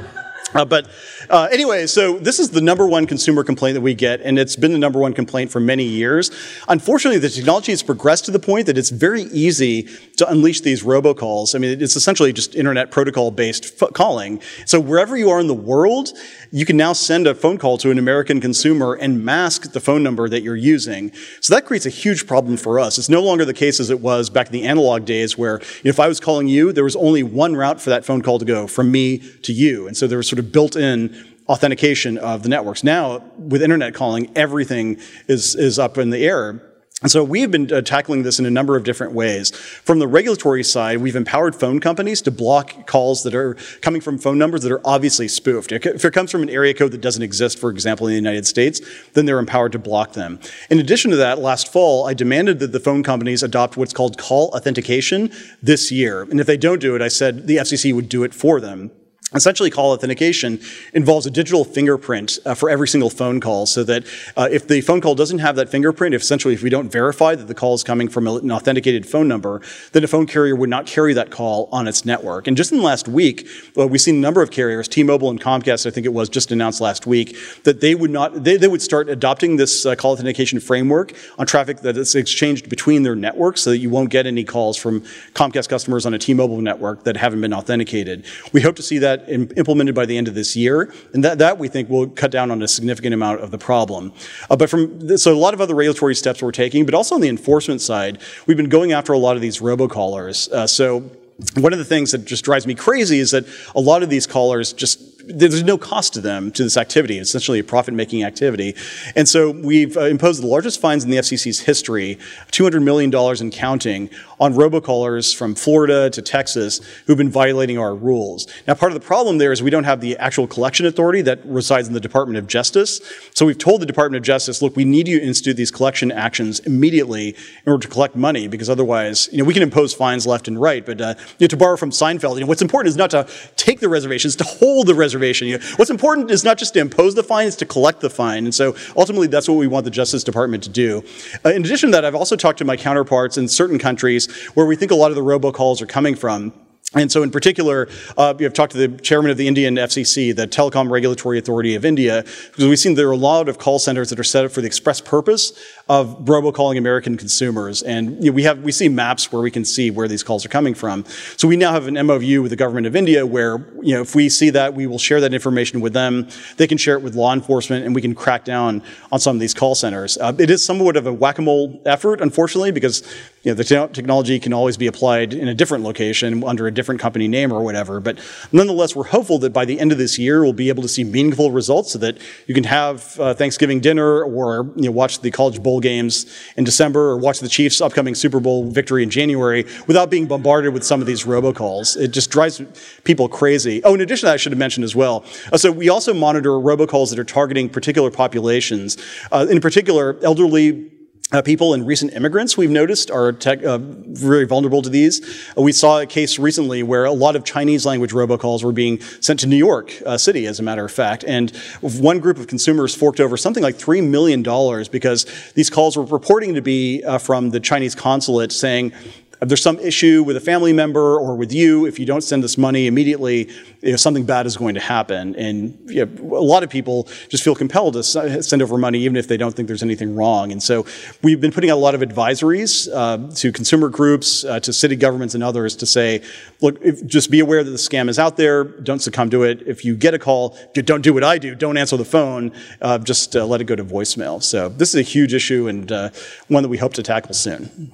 uh, 0.53 0.65
but 0.65 0.89
uh, 1.29 1.47
anyway, 1.51 1.87
so 1.87 2.17
this 2.17 2.39
is 2.39 2.51
the 2.51 2.61
number 2.61 2.87
one 2.87 3.05
consumer 3.05 3.43
complaint 3.43 3.75
that 3.75 3.81
we 3.81 3.93
get, 3.93 4.21
and 4.21 4.39
it's 4.39 4.55
been 4.55 4.71
the 4.71 4.79
number 4.79 4.99
one 4.99 5.13
complaint 5.13 5.51
for 5.51 5.59
many 5.59 5.83
years. 5.83 6.31
Unfortunately, 6.67 7.19
the 7.19 7.29
technology 7.29 7.71
has 7.71 7.83
progressed 7.83 8.25
to 8.25 8.31
the 8.31 8.39
point 8.39 8.65
that 8.67 8.77
it's 8.77 8.89
very 8.89 9.23
easy 9.23 9.83
to 10.17 10.29
unleash 10.29 10.61
these 10.61 10.83
robocalls. 10.83 11.55
I 11.55 11.59
mean, 11.59 11.81
it's 11.81 11.95
essentially 11.95 12.33
just 12.33 12.55
internet 12.55 12.91
protocol 12.91 13.31
based 13.31 13.79
calling. 13.93 14.41
So 14.65 14.79
wherever 14.79 15.17
you 15.17 15.29
are 15.29 15.39
in 15.39 15.47
the 15.47 15.53
world, 15.53 16.09
you 16.51 16.65
can 16.65 16.77
now 16.77 16.93
send 16.93 17.27
a 17.27 17.35
phone 17.35 17.57
call 17.57 17.77
to 17.79 17.91
an 17.91 17.97
American 17.97 18.41
consumer 18.41 18.93
and 18.93 19.23
mask 19.23 19.71
the 19.73 19.79
phone 19.79 20.03
number 20.03 20.29
that 20.29 20.41
you're 20.41 20.55
using. 20.55 21.11
So 21.41 21.53
that 21.53 21.65
creates 21.65 21.85
a 21.85 21.89
huge 21.89 22.27
problem 22.27 22.57
for 22.57 22.79
us. 22.79 22.97
It's 22.97 23.09
no 23.09 23.21
longer 23.21 23.45
the 23.45 23.53
case 23.53 23.79
as 23.79 23.89
it 23.89 23.99
was 23.99 24.29
back 24.29 24.47
in 24.47 24.53
the 24.53 24.63
analog 24.63 25.05
days 25.05 25.37
where 25.37 25.61
if 25.83 25.99
I 25.99 26.07
was 26.07 26.19
calling 26.19 26.47
you, 26.47 26.71
there 26.71 26.83
was 26.83 26.95
only 26.95 27.23
one 27.23 27.55
route 27.55 27.81
for 27.81 27.89
that 27.89 28.05
phone 28.05 28.21
call 28.21 28.39
to 28.39 28.45
go 28.45 28.67
from 28.67 28.91
me 28.91 29.19
to 29.41 29.53
you. 29.53 29.87
And 29.87 29.95
so 29.95 30.07
there 30.07 30.17
was 30.17 30.27
sort 30.27 30.39
of 30.39 30.51
built 30.51 30.75
in 30.75 31.15
authentication 31.47 32.17
of 32.17 32.43
the 32.43 32.49
networks. 32.49 32.83
Now, 32.83 33.23
with 33.37 33.61
internet 33.61 33.93
calling, 33.93 34.31
everything 34.35 34.99
is, 35.27 35.55
is 35.55 35.79
up 35.79 35.97
in 35.97 36.09
the 36.09 36.25
air. 36.25 36.61
And 37.03 37.11
so 37.11 37.23
we 37.23 37.41
have 37.41 37.51
been 37.51 37.71
uh, 37.71 37.81
tackling 37.81 38.23
this 38.23 38.39
in 38.39 38.47
a 38.47 38.49
number 38.49 38.75
of 38.75 38.83
different 38.83 39.13
ways. 39.13 39.51
From 39.55 39.99
the 39.99 40.07
regulatory 40.07 40.63
side, 40.63 40.97
we've 40.97 41.15
empowered 41.15 41.55
phone 41.55 41.79
companies 41.79 42.23
to 42.23 42.31
block 42.31 42.87
calls 42.87 43.21
that 43.21 43.35
are 43.35 43.53
coming 43.81 44.01
from 44.01 44.17
phone 44.17 44.39
numbers 44.39 44.63
that 44.63 44.71
are 44.71 44.81
obviously 44.83 45.27
spoofed. 45.27 45.71
If 45.71 46.03
it 46.03 46.13
comes 46.13 46.31
from 46.31 46.41
an 46.41 46.49
area 46.49 46.73
code 46.73 46.91
that 46.93 47.01
doesn't 47.01 47.21
exist, 47.21 47.59
for 47.59 47.69
example, 47.69 48.07
in 48.07 48.13
the 48.13 48.15
United 48.15 48.47
States, 48.47 48.81
then 49.13 49.27
they're 49.27 49.37
empowered 49.37 49.73
to 49.73 49.79
block 49.79 50.13
them. 50.13 50.39
In 50.71 50.79
addition 50.79 51.11
to 51.11 51.17
that, 51.17 51.37
last 51.37 51.71
fall, 51.71 52.07
I 52.07 52.15
demanded 52.15 52.57
that 52.59 52.71
the 52.71 52.79
phone 52.79 53.03
companies 53.03 53.43
adopt 53.43 53.77
what's 53.77 53.93
called 53.93 54.17
call 54.17 54.47
authentication 54.55 55.31
this 55.61 55.91
year. 55.91 56.23
And 56.23 56.39
if 56.39 56.47
they 56.47 56.57
don't 56.57 56.79
do 56.79 56.95
it, 56.95 57.03
I 57.03 57.09
said 57.09 57.45
the 57.45 57.57
FCC 57.57 57.93
would 57.93 58.09
do 58.09 58.23
it 58.23 58.33
for 58.33 58.59
them. 58.59 58.89
Essentially, 59.33 59.69
call 59.69 59.91
authentication 59.91 60.61
involves 60.93 61.25
a 61.25 61.29
digital 61.29 61.65
fingerprint 61.65 62.39
uh, 62.45 62.53
for 62.53 62.69
every 62.69 62.87
single 62.87 63.09
phone 63.09 63.41
call 63.41 63.65
so 63.65 63.83
that 63.83 64.05
uh, 64.37 64.47
if 64.49 64.69
the 64.69 64.79
phone 64.79 65.01
call 65.01 65.15
doesn't 65.15 65.39
have 65.39 65.57
that 65.57 65.67
fingerprint, 65.67 66.15
if 66.15 66.21
essentially 66.21 66.53
if 66.53 66.63
we 66.63 66.69
don't 66.69 66.89
verify 66.89 67.35
that 67.35 67.45
the 67.45 67.53
call 67.53 67.73
is 67.73 67.83
coming 67.83 68.07
from 68.07 68.25
an 68.25 68.49
authenticated 68.49 69.05
phone 69.05 69.27
number, 69.27 69.61
then 69.91 70.01
a 70.01 70.07
phone 70.07 70.27
carrier 70.27 70.55
would 70.55 70.69
not 70.69 70.85
carry 70.85 71.13
that 71.13 71.29
call 71.29 71.67
on 71.73 71.89
its 71.89 72.05
network. 72.05 72.47
And 72.47 72.55
just 72.55 72.71
in 72.71 72.77
the 72.77 72.85
last 72.85 73.09
week, 73.09 73.49
uh, 73.77 73.85
we've 73.85 73.99
seen 73.99 74.15
a 74.15 74.19
number 74.19 74.41
of 74.41 74.49
carriers, 74.49 74.87
T-Mobile 74.87 75.29
and 75.29 75.41
Comcast, 75.41 75.85
I 75.85 75.91
think 75.91 76.05
it 76.05 76.13
was 76.13 76.29
just 76.29 76.53
announced 76.53 76.79
last 76.79 77.05
week, 77.05 77.35
that 77.65 77.81
they 77.81 77.95
would 77.95 78.11
not, 78.11 78.45
they, 78.45 78.55
they 78.55 78.69
would 78.69 78.81
start 78.81 79.09
adopting 79.09 79.57
this 79.57 79.85
uh, 79.85 79.95
call 79.95 80.13
authentication 80.13 80.61
framework 80.61 81.11
on 81.37 81.45
traffic 81.45 81.81
that 81.81 81.97
is 81.97 82.15
exchanged 82.15 82.69
between 82.69 83.03
their 83.03 83.15
networks 83.15 83.59
so 83.59 83.71
that 83.71 83.79
you 83.79 83.89
won't 83.89 84.09
get 84.09 84.25
any 84.25 84.45
calls 84.45 84.77
from 84.77 85.01
Comcast 85.33 85.67
customers 85.67 86.05
on 86.05 86.13
a 86.13 86.17
T-Mobile 86.17 86.61
network 86.61 87.03
that 87.03 87.17
haven't 87.17 87.41
been 87.41 87.53
authenticated. 87.53 88.25
We 88.53 88.61
hope 88.61 88.77
to 88.77 88.83
see 88.83 88.99
that 88.99 89.16
implemented 89.27 89.95
by 89.95 90.05
the 90.05 90.17
end 90.17 90.27
of 90.27 90.35
this 90.35 90.55
year. 90.55 90.93
And 91.13 91.23
that, 91.23 91.37
that 91.39 91.57
we 91.57 91.67
think 91.67 91.89
will 91.89 92.07
cut 92.07 92.31
down 92.31 92.51
on 92.51 92.61
a 92.61 92.67
significant 92.67 93.13
amount 93.13 93.41
of 93.41 93.51
the 93.51 93.57
problem. 93.57 94.13
Uh, 94.49 94.55
but 94.55 94.69
from, 94.69 95.17
so 95.17 95.33
a 95.33 95.35
lot 95.35 95.53
of 95.53 95.61
other 95.61 95.75
regulatory 95.75 96.15
steps 96.15 96.41
we're 96.41 96.51
taking, 96.51 96.85
but 96.85 96.93
also 96.93 97.15
on 97.15 97.21
the 97.21 97.29
enforcement 97.29 97.81
side, 97.81 98.19
we've 98.45 98.57
been 98.57 98.69
going 98.69 98.91
after 98.91 99.13
a 99.13 99.17
lot 99.17 99.35
of 99.35 99.41
these 99.41 99.59
robocallers. 99.59 100.51
Uh, 100.51 100.67
so 100.67 101.09
one 101.55 101.71
of 101.71 101.79
the 101.79 101.85
things 101.85 102.11
that 102.11 102.25
just 102.25 102.43
drives 102.43 102.65
me 102.65 102.73
crazy 102.73 103.19
is 103.19 103.31
that 103.31 103.45
a 103.75 103.79
lot 103.79 104.01
of 104.01 104.09
these 104.09 104.25
callers 104.25 104.73
just 104.73 105.17
there's 105.27 105.63
no 105.63 105.77
cost 105.77 106.13
to 106.13 106.21
them 106.21 106.51
to 106.51 106.63
this 106.63 106.77
activity. 106.77 107.17
It's 107.17 107.29
essentially 107.29 107.59
a 107.59 107.63
profit-making 107.63 108.23
activity. 108.23 108.75
And 109.15 109.27
so 109.27 109.51
we've 109.51 109.97
uh, 109.97 110.05
imposed 110.05 110.41
the 110.41 110.47
largest 110.47 110.79
fines 110.79 111.03
in 111.03 111.09
the 111.09 111.17
FCC's 111.17 111.59
history, 111.59 112.17
$200 112.51 112.81
million 112.81 113.13
and 113.13 113.51
counting, 113.51 114.09
on 114.39 114.53
robocallers 114.53 115.35
from 115.35 115.55
Florida 115.55 116.09
to 116.09 116.21
Texas 116.21 116.79
who've 117.05 117.17
been 117.17 117.29
violating 117.29 117.77
our 117.77 117.95
rules. 117.95 118.47
Now, 118.67 118.75
part 118.75 118.91
of 118.91 118.99
the 118.99 119.05
problem 119.05 119.37
there 119.37 119.51
is 119.51 119.63
we 119.63 119.69
don't 119.69 119.83
have 119.83 120.01
the 120.01 120.17
actual 120.17 120.47
collection 120.47 120.85
authority 120.85 121.21
that 121.23 121.39
resides 121.45 121.87
in 121.87 121.93
the 121.93 121.99
Department 121.99 122.37
of 122.37 122.47
Justice. 122.47 123.01
So 123.33 123.45
we've 123.45 123.57
told 123.57 123.81
the 123.81 123.85
Department 123.85 124.17
of 124.17 124.23
Justice, 124.23 124.61
look, 124.61 124.75
we 124.75 124.85
need 124.85 125.07
you 125.07 125.19
to 125.19 125.25
institute 125.25 125.57
these 125.57 125.71
collection 125.71 126.11
actions 126.11 126.59
immediately 126.59 127.29
in 127.65 127.71
order 127.71 127.81
to 127.81 127.91
collect 127.91 128.15
money, 128.15 128.47
because 128.47 128.69
otherwise, 128.69 129.29
you 129.31 129.39
know, 129.39 129.43
we 129.43 129.53
can 129.53 129.63
impose 129.63 129.93
fines 129.93 130.27
left 130.27 130.47
and 130.47 130.61
right, 130.61 130.85
but 130.85 131.01
uh, 131.01 131.15
you 131.39 131.45
know, 131.45 131.47
to 131.47 131.57
borrow 131.57 131.77
from 131.77 131.89
Seinfeld, 131.89 132.35
you 132.35 132.41
know, 132.41 132.47
what's 132.47 132.61
important 132.61 132.89
is 132.89 132.97
not 132.97 133.09
to 133.11 133.27
take 133.55 133.79
the 133.79 133.89
reservations, 133.89 134.35
to 134.35 134.43
hold 134.43 134.87
the 134.87 134.95
reservation. 134.95 135.47
You 135.47 135.57
know, 135.57 135.65
what's 135.77 135.91
important 135.91 136.29
is 136.29 136.43
not 136.43 136.57
just 136.57 136.73
to 136.75 136.79
impose 136.79 137.15
the 137.15 137.23
fine, 137.23 137.47
it's 137.47 137.55
to 137.57 137.65
collect 137.65 138.01
the 138.01 138.09
fine. 138.09 138.45
And 138.45 138.53
so 138.53 138.75
ultimately, 138.95 139.27
that's 139.27 139.49
what 139.49 139.57
we 139.57 139.67
want 139.67 139.85
the 139.85 139.91
Justice 139.91 140.23
Department 140.23 140.63
to 140.63 140.69
do. 140.69 141.03
Uh, 141.43 141.49
in 141.49 141.65
addition 141.65 141.89
to 141.89 141.95
that, 141.95 142.05
I've 142.05 142.15
also 142.15 142.35
talked 142.35 142.59
to 142.59 142.65
my 142.65 142.77
counterparts 142.77 143.37
in 143.37 143.47
certain 143.47 143.79
countries 143.79 144.26
where 144.53 144.65
we 144.65 144.75
think 144.75 144.91
a 144.91 144.95
lot 144.95 145.11
of 145.11 145.15
the 145.15 145.23
robocalls 145.23 145.81
are 145.81 145.87
coming 145.87 146.15
from. 146.15 146.53
And 146.95 147.11
so, 147.11 147.21
in 147.21 147.31
particular, 147.31 147.89
uh, 148.17 148.33
have 148.37 148.53
talked 148.53 148.71
to 148.71 148.87
the 148.87 148.97
chairman 149.01 149.29
of 149.29 149.35
the 149.35 149.45
Indian 149.45 149.75
FCC, 149.75 150.33
the 150.33 150.47
Telecom 150.47 150.89
Regulatory 150.89 151.37
Authority 151.37 151.75
of 151.75 151.83
India, 151.83 152.23
because 152.23 152.65
we've 152.65 152.79
seen 152.79 152.95
there 152.95 153.09
are 153.09 153.11
a 153.11 153.17
lot 153.17 153.49
of 153.49 153.57
call 153.57 153.77
centers 153.77 154.09
that 154.09 154.17
are 154.17 154.23
set 154.23 154.45
up 154.45 154.51
for 154.51 154.61
the 154.61 154.67
express 154.67 155.01
purpose 155.01 155.51
of 155.89 156.17
robocalling 156.23 156.77
American 156.77 157.17
consumers. 157.17 157.83
And 157.83 158.23
you 158.23 158.31
know, 158.31 158.35
we 158.35 158.43
have 158.43 158.59
we 158.63 158.71
see 158.71 158.87
maps 158.87 159.33
where 159.33 159.41
we 159.41 159.51
can 159.51 159.65
see 159.65 159.91
where 159.91 160.07
these 160.07 160.23
calls 160.23 160.45
are 160.45 160.49
coming 160.49 160.73
from. 160.73 161.03
So 161.35 161.45
we 161.45 161.57
now 161.57 161.73
have 161.73 161.87
an 161.87 161.95
MOU 162.07 162.41
with 162.41 162.51
the 162.51 162.55
government 162.55 162.87
of 162.87 162.95
India 162.95 163.25
where 163.25 163.57
you 163.81 163.93
know 163.93 164.01
if 164.01 164.15
we 164.15 164.29
see 164.29 164.49
that, 164.51 164.73
we 164.73 164.87
will 164.87 164.97
share 164.97 165.19
that 165.19 165.33
information 165.33 165.81
with 165.81 165.91
them. 165.91 166.29
They 166.55 166.67
can 166.67 166.77
share 166.77 166.95
it 166.95 167.01
with 167.01 167.15
law 167.15 167.33
enforcement, 167.33 167.85
and 167.85 167.93
we 167.93 168.01
can 168.01 168.15
crack 168.15 168.45
down 168.45 168.81
on 169.11 169.19
some 169.19 169.35
of 169.35 169.41
these 169.41 169.53
call 169.53 169.75
centers. 169.75 170.17
Uh, 170.17 170.33
it 170.39 170.49
is 170.49 170.63
somewhat 170.63 170.95
of 170.95 171.05
a 171.05 171.11
whack-a-mole 171.11 171.81
effort, 171.85 172.21
unfortunately, 172.21 172.71
because 172.71 173.03
you 173.47 173.53
know, 173.53 173.55
the 173.55 173.63
te- 173.63 173.93
technology 173.93 174.41
can 174.41 174.51
always 174.51 174.75
be 174.75 174.87
applied 174.87 175.33
in 175.33 175.47
a 175.47 175.53
different 175.53 175.85
location 175.85 176.43
under 176.43 176.67
a 176.67 176.71
different 176.71 176.99
company 176.99 177.29
name 177.29 177.53
or 177.53 177.61
whatever. 177.61 178.01
But 178.01 178.19
nonetheless, 178.51 178.93
we're 178.93 179.05
hopeful 179.05 179.39
that 179.39 179.53
by 179.53 179.63
the 179.63 179.79
end 179.79 179.93
of 179.93 179.97
this 179.97 180.19
year, 180.19 180.43
we'll 180.43 180.51
be 180.51 180.67
able 180.67 180.81
to 180.81 180.89
see 180.89 181.05
meaningful 181.05 181.51
results 181.51 181.93
so 181.93 181.99
that 181.99 182.17
you 182.47 182.53
can 182.53 182.65
have 182.65 183.17
uh, 183.17 183.33
Thanksgiving 183.35 183.79
dinner 183.79 184.21
or 184.21 184.69
you 184.75 184.83
know, 184.83 184.91
watch 184.91 185.21
the 185.21 185.31
College 185.31 185.63
Bowl 185.63 185.79
games 185.79 186.25
in 186.57 186.65
December 186.65 187.11
or 187.11 187.15
watch 187.15 187.39
the 187.39 187.47
Chiefs' 187.47 187.79
upcoming 187.79 188.15
Super 188.15 188.41
Bowl 188.41 188.69
victory 188.69 189.01
in 189.01 189.09
January 189.09 189.65
without 189.87 190.09
being 190.09 190.25
bombarded 190.25 190.73
with 190.73 190.83
some 190.83 190.99
of 190.99 191.07
these 191.07 191.23
robocalls. 191.23 191.95
It 191.95 192.09
just 192.09 192.29
drives 192.29 192.61
people 193.05 193.29
crazy. 193.29 193.81
Oh, 193.85 193.93
in 193.93 194.01
addition 194.01 194.23
to 194.23 194.25
that, 194.25 194.33
I 194.33 194.37
should 194.37 194.51
have 194.51 194.59
mentioned 194.59 194.83
as 194.83 194.93
well. 194.93 195.23
Uh, 195.53 195.57
so 195.57 195.71
we 195.71 195.87
also 195.87 196.13
monitor 196.13 196.49
robocalls 196.49 197.11
that 197.11 197.19
are 197.19 197.23
targeting 197.23 197.69
particular 197.69 198.11
populations. 198.11 198.97
Uh, 199.31 199.47
in 199.49 199.61
particular, 199.61 200.17
elderly 200.21 200.91
uh, 201.33 201.41
people 201.41 201.73
and 201.73 201.85
recent 201.85 202.13
immigrants 202.13 202.55
we've 202.55 202.69
noticed 202.69 203.11
are 203.11 203.33
tech, 203.33 203.61
uh, 203.63 203.77
very 203.79 204.45
vulnerable 204.45 204.81
to 204.81 204.89
these. 204.89 205.21
Uh, 205.57 205.61
we 205.61 205.73
saw 205.73 205.99
a 205.99 206.05
case 206.05 206.39
recently 206.39 206.83
where 206.83 207.03
a 207.03 207.11
lot 207.11 207.35
of 207.35 207.43
Chinese 207.43 207.85
language 207.85 208.13
robocalls 208.13 208.63
were 208.63 208.71
being 208.71 209.01
sent 209.19 209.41
to 209.41 209.47
New 209.47 209.57
York 209.57 209.93
uh, 210.05 210.17
City, 210.17 210.47
as 210.47 210.59
a 210.59 210.63
matter 210.63 210.85
of 210.85 210.91
fact. 210.91 211.25
And 211.27 211.53
one 211.81 212.19
group 212.19 212.37
of 212.37 212.47
consumers 212.47 212.95
forked 212.95 213.19
over 213.19 213.35
something 213.35 213.61
like 213.61 213.75
$3 213.75 214.07
million 214.07 214.41
because 214.89 215.25
these 215.53 215.69
calls 215.69 215.97
were 215.97 216.05
purporting 216.05 216.53
to 216.53 216.61
be 216.61 217.03
uh, 217.03 217.17
from 217.17 217.49
the 217.49 217.59
Chinese 217.59 217.93
consulate 217.93 218.53
saying, 218.53 218.93
if 219.41 219.47
there's 219.47 219.61
some 219.61 219.79
issue 219.79 220.23
with 220.23 220.35
a 220.35 220.41
family 220.41 220.73
member 220.73 221.17
or 221.17 221.35
with 221.35 221.53
you, 221.53 221.85
if 221.85 221.99
you 221.99 222.05
don't 222.05 222.21
send 222.21 222.43
this 222.43 222.57
money 222.57 222.87
immediately, 222.87 223.49
you 223.81 223.91
know, 223.91 223.95
something 223.95 224.25
bad 224.25 224.45
is 224.45 224.57
going 224.57 224.73
to 224.75 224.81
happen. 224.81 225.35
And 225.35 225.77
you 225.85 226.05
know, 226.05 226.37
a 226.37 226.41
lot 226.41 226.63
of 226.63 226.69
people 226.69 227.07
just 227.29 227.43
feel 227.43 227.53
compelled 227.53 227.93
to 227.93 228.03
send 228.03 228.61
over 228.61 228.77
money 228.77 228.99
even 228.99 229.15
if 229.15 229.27
they 229.27 229.37
don't 229.37 229.55
think 229.55 229.67
there's 229.67 229.83
anything 229.83 230.15
wrong. 230.15 230.51
And 230.51 230.61
so 230.61 230.85
we've 231.21 231.39
been 231.39 231.51
putting 231.51 231.69
out 231.69 231.75
a 231.75 231.79
lot 231.79 231.93
of 231.93 232.01
advisories 232.01 232.89
uh, 232.91 233.33
to 233.35 233.51
consumer 233.51 233.89
groups, 233.89 234.43
uh, 234.43 234.59
to 234.61 234.73
city 234.73 234.95
governments 234.95 235.35
and 235.35 235.43
others 235.43 235.75
to 235.77 235.85
say, 235.85 236.23
look, 236.61 236.77
if, 236.81 237.05
just 237.05 237.29
be 237.29 237.39
aware 237.39 237.63
that 237.63 237.69
the 237.69 237.77
scam 237.77 238.09
is 238.09 238.17
out 238.17 238.37
there. 238.37 238.63
Don't 238.63 238.99
succumb 238.99 239.29
to 239.29 239.43
it. 239.43 239.61
If 239.67 239.85
you 239.85 239.95
get 239.95 240.13
a 240.13 240.19
call, 240.19 240.57
don't 240.73 241.01
do 241.01 241.13
what 241.13 241.23
I 241.23 241.37
do. 241.37 241.53
Don't 241.53 241.77
answer 241.77 241.97
the 241.97 242.05
phone. 242.05 242.51
Uh, 242.81 242.97
just 242.97 243.35
uh, 243.35 243.45
let 243.45 243.61
it 243.61 243.65
go 243.65 243.75
to 243.75 243.83
voicemail. 243.83 244.41
So 244.41 244.69
this 244.69 244.89
is 244.89 244.95
a 244.95 245.03
huge 245.03 245.33
issue 245.33 245.67
and 245.67 245.91
uh, 245.91 246.09
one 246.47 246.63
that 246.63 246.69
we 246.69 246.77
hope 246.77 246.93
to 246.93 247.03
tackle 247.03 247.33
soon. 247.33 247.91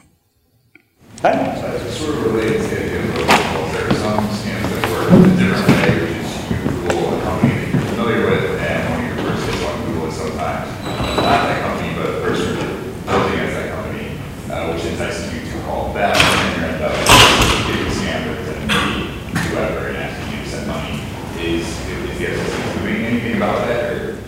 Hi. 1.23 1.55
So 1.55 1.71
it's 1.71 1.95
sort 1.95 2.15
of 2.15 2.25
related 2.25 2.63
to 2.63 2.67
the 2.67 2.83
idea 2.83 2.99
of. 2.99 3.71
There 3.71 3.87
are 3.87 3.95
some 3.95 4.27
scams 4.27 4.67
that 4.67 4.91
work 4.91 5.07
in 5.07 5.23
a 5.23 5.35
different 5.39 5.71
way, 5.71 6.03
which 6.03 6.19
is 6.19 6.51
you 6.51 6.57
Google 6.83 7.15
a 7.15 7.23
company 7.23 7.53
that 7.63 7.71
you're 7.71 7.87
familiar 7.95 8.27
with, 8.27 8.59
and 8.59 8.83
when 8.91 8.99
you 9.07 9.23
first 9.23 9.47
hit 9.47 9.63
on 9.63 9.85
Google 9.87 10.11
sometimes, 10.11 10.67
not 10.83 11.47
that 11.47 11.63
company, 11.63 11.95
but 11.95 12.11
the 12.11 12.27
person 12.27 12.59
building 13.07 13.39
as 13.39 13.55
that 13.55 13.71
company, 13.71 14.19
uh, 14.51 14.75
which 14.75 14.83
entices 14.83 15.31
you 15.31 15.47
to 15.47 15.63
call 15.63 15.93
them, 15.93 16.11
and 16.11 16.59
you 16.59 16.67
end 16.67 16.83
up 16.83 16.91
getting 17.71 17.87
scammed 17.95 18.27
or 18.27 18.35
pretending 18.43 18.67
to 18.67 19.31
be 19.31 19.39
whoever 19.47 19.95
and 19.95 20.03
asking 20.03 20.27
you 20.27 20.43
to 20.43 20.49
send 20.51 20.67
money. 20.67 20.99
Is, 21.39 21.63
is 21.87 22.19
the 22.19 22.25
FCC 22.35 22.83
doing 22.83 23.05
anything 23.07 23.37
about 23.39 23.63
that? 23.63 23.95
Or? 23.95 24.19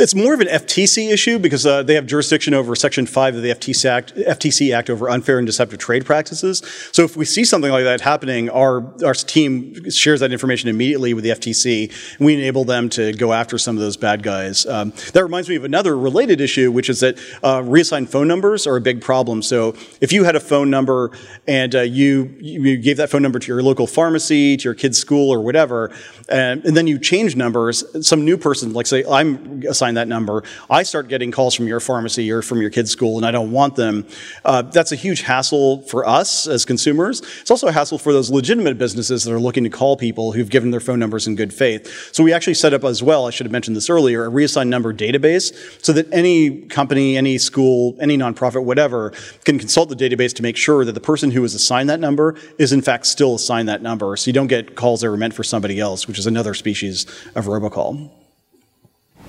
It's 0.00 0.14
more 0.14 0.32
of 0.32 0.40
an 0.40 0.46
FTC 0.46 1.12
issue 1.12 1.38
because 1.38 1.66
uh, 1.66 1.82
they 1.82 1.94
have 1.94 2.06
jurisdiction 2.06 2.54
over 2.54 2.74
Section 2.74 3.04
5 3.04 3.36
of 3.36 3.42
the 3.42 3.50
FTC 3.50 3.84
Act, 3.84 4.14
FTC 4.14 4.74
Act 4.74 4.88
over 4.88 5.10
unfair 5.10 5.36
and 5.36 5.46
deceptive 5.46 5.78
trade 5.78 6.06
practices. 6.06 6.62
So 6.90 7.04
if 7.04 7.18
we 7.18 7.26
see 7.26 7.44
something 7.44 7.70
like 7.70 7.84
that 7.84 8.00
happening, 8.00 8.48
our, 8.48 8.82
our 9.04 9.12
team 9.12 9.90
shares 9.90 10.20
that 10.20 10.32
information 10.32 10.70
immediately 10.70 11.12
with 11.12 11.24
the 11.24 11.30
FTC, 11.30 11.92
and 12.16 12.24
we 12.24 12.32
enable 12.32 12.64
them 12.64 12.88
to 12.90 13.12
go 13.12 13.34
after 13.34 13.58
some 13.58 13.76
of 13.76 13.82
those 13.82 13.98
bad 13.98 14.22
guys. 14.22 14.64
Um, 14.64 14.94
that 15.12 15.22
reminds 15.22 15.50
me 15.50 15.56
of 15.56 15.64
another 15.64 15.98
related 15.98 16.40
issue, 16.40 16.72
which 16.72 16.88
is 16.88 17.00
that 17.00 17.18
uh, 17.42 17.62
reassigned 17.62 18.08
phone 18.08 18.26
numbers 18.26 18.66
are 18.66 18.76
a 18.76 18.80
big 18.80 19.02
problem. 19.02 19.42
So 19.42 19.74
if 20.00 20.12
you 20.12 20.24
had 20.24 20.34
a 20.34 20.40
phone 20.40 20.70
number 20.70 21.10
and 21.46 21.74
uh, 21.74 21.80
you, 21.82 22.34
you 22.40 22.78
gave 22.78 22.96
that 22.96 23.10
phone 23.10 23.22
number 23.22 23.38
to 23.38 23.46
your 23.46 23.62
local 23.62 23.86
pharmacy, 23.86 24.56
to 24.56 24.64
your 24.64 24.74
kid's 24.74 24.98
school, 24.98 25.30
or 25.30 25.42
whatever, 25.42 25.94
and, 26.30 26.64
and 26.64 26.74
then 26.74 26.86
you 26.86 26.98
change 26.98 27.36
numbers, 27.36 27.84
some 28.06 28.24
new 28.24 28.38
person, 28.38 28.72
like 28.72 28.86
say 28.86 29.04
I'm 29.04 29.62
assigned 29.68 29.89
that 29.94 30.08
number, 30.08 30.44
I 30.68 30.82
start 30.82 31.08
getting 31.08 31.30
calls 31.30 31.54
from 31.54 31.66
your 31.66 31.80
pharmacy 31.80 32.30
or 32.30 32.42
from 32.42 32.60
your 32.60 32.70
kid's 32.70 32.90
school 32.90 33.16
and 33.16 33.26
I 33.26 33.30
don't 33.30 33.52
want 33.52 33.76
them. 33.76 34.06
Uh, 34.44 34.62
that's 34.62 34.92
a 34.92 34.96
huge 34.96 35.22
hassle 35.22 35.82
for 35.82 36.06
us 36.06 36.46
as 36.46 36.64
consumers. 36.64 37.22
It's 37.40 37.50
also 37.50 37.66
a 37.68 37.72
hassle 37.72 37.98
for 37.98 38.12
those 38.12 38.30
legitimate 38.30 38.78
businesses 38.78 39.24
that 39.24 39.32
are 39.32 39.40
looking 39.40 39.64
to 39.64 39.70
call 39.70 39.96
people 39.96 40.32
who've 40.32 40.48
given 40.48 40.70
their 40.70 40.80
phone 40.80 40.98
numbers 40.98 41.26
in 41.26 41.36
good 41.36 41.52
faith. 41.52 42.10
So 42.12 42.22
we 42.22 42.32
actually 42.32 42.54
set 42.54 42.74
up 42.74 42.84
as 42.84 43.02
well, 43.02 43.26
I 43.26 43.30
should 43.30 43.46
have 43.46 43.52
mentioned 43.52 43.76
this 43.76 43.90
earlier, 43.90 44.24
a 44.24 44.28
reassigned 44.28 44.70
number 44.70 44.92
database 44.92 45.54
so 45.84 45.92
that 45.92 46.12
any 46.12 46.62
company, 46.62 47.16
any 47.16 47.38
school, 47.38 47.96
any 48.00 48.16
nonprofit, 48.16 48.64
whatever, 48.64 49.10
can 49.44 49.58
consult 49.58 49.88
the 49.88 49.96
database 49.96 50.34
to 50.34 50.42
make 50.42 50.56
sure 50.56 50.84
that 50.84 50.92
the 50.92 51.00
person 51.00 51.30
who 51.30 51.42
was 51.42 51.54
assigned 51.54 51.88
that 51.90 52.00
number 52.00 52.36
is 52.58 52.72
in 52.72 52.82
fact 52.82 53.06
still 53.06 53.34
assigned 53.34 53.68
that 53.68 53.82
number. 53.82 54.16
So 54.16 54.28
you 54.28 54.32
don't 54.32 54.46
get 54.46 54.74
calls 54.76 55.00
that 55.00 55.10
were 55.10 55.16
meant 55.16 55.34
for 55.34 55.44
somebody 55.44 55.80
else, 55.80 56.06
which 56.06 56.18
is 56.18 56.26
another 56.26 56.54
species 56.54 57.06
of 57.34 57.46
robocall. 57.46 58.10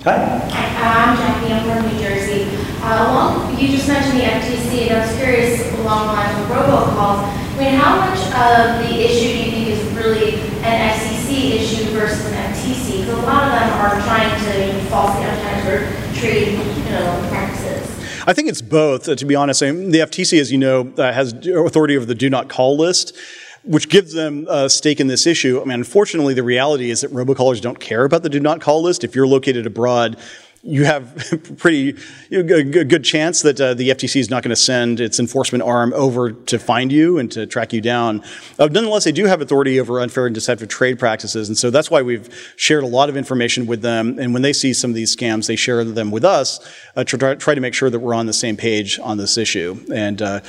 Hi. 0.04 0.18
I'm 0.18 1.16
Jackie. 1.16 1.54
I'm 1.54 1.62
from 1.62 1.94
New 1.94 2.02
Jersey. 2.02 2.50
Uh, 2.82 3.06
along, 3.06 3.56
you 3.56 3.68
just 3.68 3.88
mentioned 3.88 4.18
the 4.18 4.24
FTC, 4.24 4.90
and 4.90 4.98
I 4.98 5.06
was 5.06 5.16
curious 5.16 5.62
along 5.78 6.08
the 6.08 6.14
lines 6.14 6.42
of 6.42 6.48
robocalls. 6.50 7.22
I 7.22 7.58
mean, 7.60 7.76
how 7.76 8.00
much 8.00 8.18
of 8.34 8.82
the 8.82 8.98
issue 8.98 9.28
do 9.28 9.38
you 9.38 9.52
think 9.52 9.68
is 9.68 9.84
really 9.94 10.42
an 10.66 10.98
FCC 10.98 11.52
issue 11.52 11.92
versus 11.92 12.26
an 12.26 12.52
FTC? 12.52 13.02
Because 13.02 13.20
a 13.20 13.22
lot 13.22 13.44
of 13.44 13.52
them 13.52 13.70
are 13.78 14.02
trying 14.02 14.44
to 14.44 14.66
you 14.66 14.74
know, 14.74 14.90
falsely 14.90 15.24
advertise 15.24 15.68
or 15.68 16.20
trade, 16.20 16.54
you 16.54 16.84
know, 16.86 17.28
practices. 17.30 17.88
I 18.26 18.34
think 18.34 18.50
it's 18.50 18.64
both, 18.64 19.08
uh, 19.08 19.14
to 19.14 19.26
be 19.26 19.36
honest. 19.36 19.62
I 19.62 19.70
mean, 19.70 19.92
the 19.92 20.00
FTC, 20.00 20.42
as 20.42 20.52
you 20.52 20.58
know, 20.58 20.92
uh, 20.98 21.14
has 21.14 21.34
authority 21.46 21.96
over 21.96 22.08
the 22.08 22.16
do 22.16 22.28
not 22.28 22.50
call 22.50 22.76
list 22.76 23.16
which 23.64 23.90
gives 23.90 24.14
them 24.14 24.48
a 24.50 24.70
stake 24.70 25.00
in 25.00 25.08
this 25.08 25.28
issue. 25.28 25.62
I 25.62 25.66
mean, 25.66 25.80
unfortunately, 25.80 26.34
the 26.34 26.44
reality 26.44 26.90
is 26.90 27.02
that 27.02 27.12
robocallers 27.12 27.62
don't 27.62 27.80
care 27.80 28.06
about 28.06 28.24
the 28.24 28.30
do 28.30 28.40
not 28.40 28.62
call 28.62 28.82
list. 28.82 29.04
If 29.04 29.16
you're 29.16 29.28
located 29.28 29.66
abroad, 29.66 30.18
you 30.64 30.86
have 30.86 31.16
pretty 31.58 31.96
you 32.30 32.44
know, 32.44 32.64
good, 32.64 33.04
chance 33.04 33.42
that 33.42 33.60
uh, 33.60 33.74
the 33.74 33.90
FTC 33.90 34.20
is 34.20 34.30
not 34.30 34.44
going 34.44 34.52
to 34.52 34.56
send 34.56 35.00
its 35.00 35.20
enforcement 35.20 35.64
arm 35.64 35.92
over 35.94 36.32
to 36.32 36.60
find 36.60 36.92
you 36.92 37.18
and 37.18 37.32
to 37.32 37.48
track 37.48 37.74
you 37.74 37.82
down. 37.82 38.24
Uh, 38.60 38.68
nonetheless, 38.68 39.04
they 39.04 39.12
do 39.12 39.26
have 39.26 39.42
authority 39.42 39.80
over 39.80 40.00
unfair 40.00 40.28
and 40.28 40.36
deceptive 40.36 40.70
trade 40.70 41.00
practices, 41.00 41.48
and 41.48 41.58
so 41.58 41.72
that's 41.72 41.90
why 41.90 42.02
we've 42.02 42.54
shared 42.58 42.84
a 42.84 42.88
lot 42.88 43.10
of 43.10 43.18
information 43.18 43.66
with 43.66 43.82
them. 43.82 44.20
And 44.20 44.34
when 44.34 44.44
they 44.44 44.54
see 44.54 44.74
some 44.74 44.92
of 44.92 44.96
these 44.96 45.16
scams, 45.16 45.48
they 45.48 45.56
share 45.56 45.84
them 45.84 46.12
with 46.12 46.24
us 46.24 46.60
uh, 46.96 47.04
to 47.06 47.18
try, 47.18 47.36
try, 47.36 47.56
to 47.56 47.62
make 47.62 47.74
sure 47.74 47.90
that 47.90 48.00
we're 48.00 48.14
on 48.14 48.28
the 48.28 48.34
same 48.34 48.56
page 48.56 49.00
on 49.00 49.18
this 49.18 49.38
issue. 49.38 49.84
And 49.92 50.22
uh, 50.22 50.42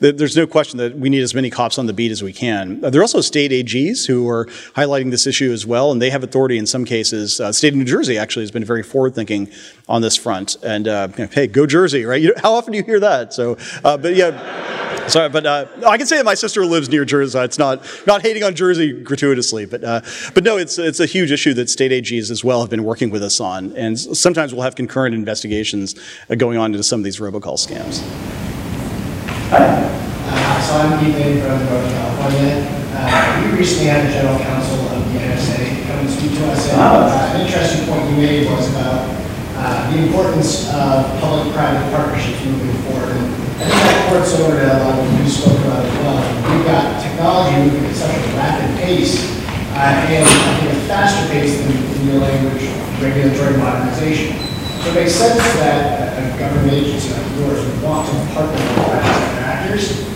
there's 0.00 0.34
no 0.34 0.46
question 0.46 0.78
that 0.78 0.96
we 0.96 1.10
need 1.10 1.22
as 1.22 1.34
many 1.34 1.50
cops 1.50 1.78
on 1.78 1.86
the 1.86 1.92
beat 1.92 2.10
as 2.10 2.22
we 2.22 2.32
can. 2.32 2.82
Uh, 2.82 2.88
there 2.88 3.00
are 3.00 3.04
also 3.04 3.20
state 3.20 3.50
AGs 3.50 4.06
who 4.06 4.28
are 4.28 4.46
highlighting 4.74 5.10
this 5.10 5.26
issue 5.26 5.52
as 5.52 5.66
well, 5.66 5.92
and 5.92 6.00
they 6.00 6.08
have 6.08 6.24
authority 6.24 6.56
in 6.56 6.66
some 6.66 6.86
cases. 6.86 7.38
Uh, 7.38 7.52
state 7.52 7.74
of 7.74 7.76
New 7.76 7.84
Jersey 7.84 8.16
actually 8.16 8.42
has 8.42 8.50
been 8.50 8.64
very 8.64 8.82
forward 8.82 9.14
thinking 9.14 9.50
on 9.88 10.00
this 10.00 10.16
front. 10.16 10.56
And 10.62 10.88
uh, 10.88 11.08
hey, 11.32 11.46
go 11.46 11.66
Jersey, 11.66 12.04
right? 12.06 12.20
You 12.20 12.28
know, 12.28 12.40
how 12.42 12.54
often 12.54 12.72
do 12.72 12.78
you 12.78 12.84
hear 12.84 13.00
that? 13.00 13.34
So, 13.34 13.58
uh, 13.84 13.98
but 13.98 14.14
yeah. 14.16 14.78
Sorry, 15.06 15.28
but 15.28 15.46
uh, 15.46 15.66
I 15.86 15.96
can 15.96 16.06
say 16.06 16.18
that 16.18 16.24
my 16.24 16.34
sister 16.34 16.64
lives 16.64 16.88
near 16.88 17.04
Jersey. 17.04 17.38
It's 17.38 17.58
not 17.58 17.84
not 18.06 18.22
hating 18.22 18.44
on 18.44 18.54
Jersey 18.54 18.92
gratuitously, 18.92 19.66
but 19.66 19.82
uh, 19.82 20.00
but 20.34 20.44
no, 20.44 20.56
it's 20.56 20.78
it's 20.78 21.00
a 21.00 21.06
huge 21.06 21.32
issue 21.32 21.54
that 21.54 21.68
state 21.68 21.90
AGs 21.90 22.30
as 22.30 22.44
well 22.44 22.60
have 22.60 22.70
been 22.70 22.84
working 22.84 23.10
with 23.10 23.22
us 23.22 23.40
on, 23.40 23.72
and 23.76 23.98
sometimes 23.98 24.52
we'll 24.52 24.62
have 24.62 24.76
concurrent 24.76 25.14
investigations 25.14 25.94
going 26.36 26.58
on 26.58 26.72
into 26.72 26.84
some 26.84 27.00
of 27.00 27.04
these 27.04 27.18
robocall 27.18 27.58
scams. 27.58 28.49
Hi. 29.50 29.82
Uh, 30.30 30.62
so 30.62 30.78
I'm 30.78 31.02
Ethan 31.02 31.42
from 31.42 31.58
Northern 31.66 31.90
California. 31.90 32.70
Uh, 32.94 33.42
we 33.42 33.58
recently 33.58 33.90
had 33.90 34.06
the 34.06 34.14
general 34.14 34.38
counsel 34.38 34.78
of 34.94 35.02
the 35.10 35.18
NSA 35.18 35.90
come 35.90 36.06
and 36.06 36.10
speak 36.10 36.38
to 36.38 36.54
us, 36.54 36.70
and 36.70 36.78
uh, 36.78 37.34
an 37.34 37.42
interesting 37.42 37.82
point 37.90 38.14
you 38.14 38.22
made 38.22 38.46
was 38.46 38.70
about 38.70 39.10
uh, 39.58 39.90
the 39.90 40.06
importance 40.06 40.70
of 40.70 41.02
public-private 41.18 41.82
partnerships 41.90 42.46
moving 42.46 42.78
forward. 42.86 43.10
And 43.58 43.66
I 43.66 43.74
think 43.74 43.90
that 43.90 44.06
ports 44.06 44.38
over 44.38 44.54
to 44.54 44.70
a 44.70 44.78
lot 44.86 44.94
of 44.94 45.02
what 45.02 45.18
you 45.18 45.26
spoke 45.26 45.58
about 45.66 45.82
as 45.82 45.98
well. 45.98 46.22
We've 46.54 46.66
got 46.70 47.02
technology 47.02 47.50
moving 47.58 47.90
at 47.90 47.96
such 47.98 48.14
a 48.14 48.22
rapid 48.38 48.70
pace, 48.78 49.18
uh, 49.74 49.82
and 49.82 50.14
I 50.14 50.38
think 50.62 50.70
a 50.70 50.78
faster 50.86 51.26
pace 51.34 51.58
than, 51.58 51.74
in 51.74 52.06
your 52.06 52.22
language, 52.22 52.70
regulatory 53.02 53.58
modernization. 53.58 54.38
So 54.78 54.94
it 54.94 54.94
makes 54.94 55.18
sense 55.18 55.42
that 55.58 56.14
a 56.22 56.38
government 56.38 56.72
agency 56.72 57.10
like 57.12 57.26
yours 57.34 57.66
would 57.66 57.82
want 57.82 58.06
to 58.06 58.14
partner 58.32 58.54
with 58.54 58.86
private 58.86 59.39
actors. 59.80 60.06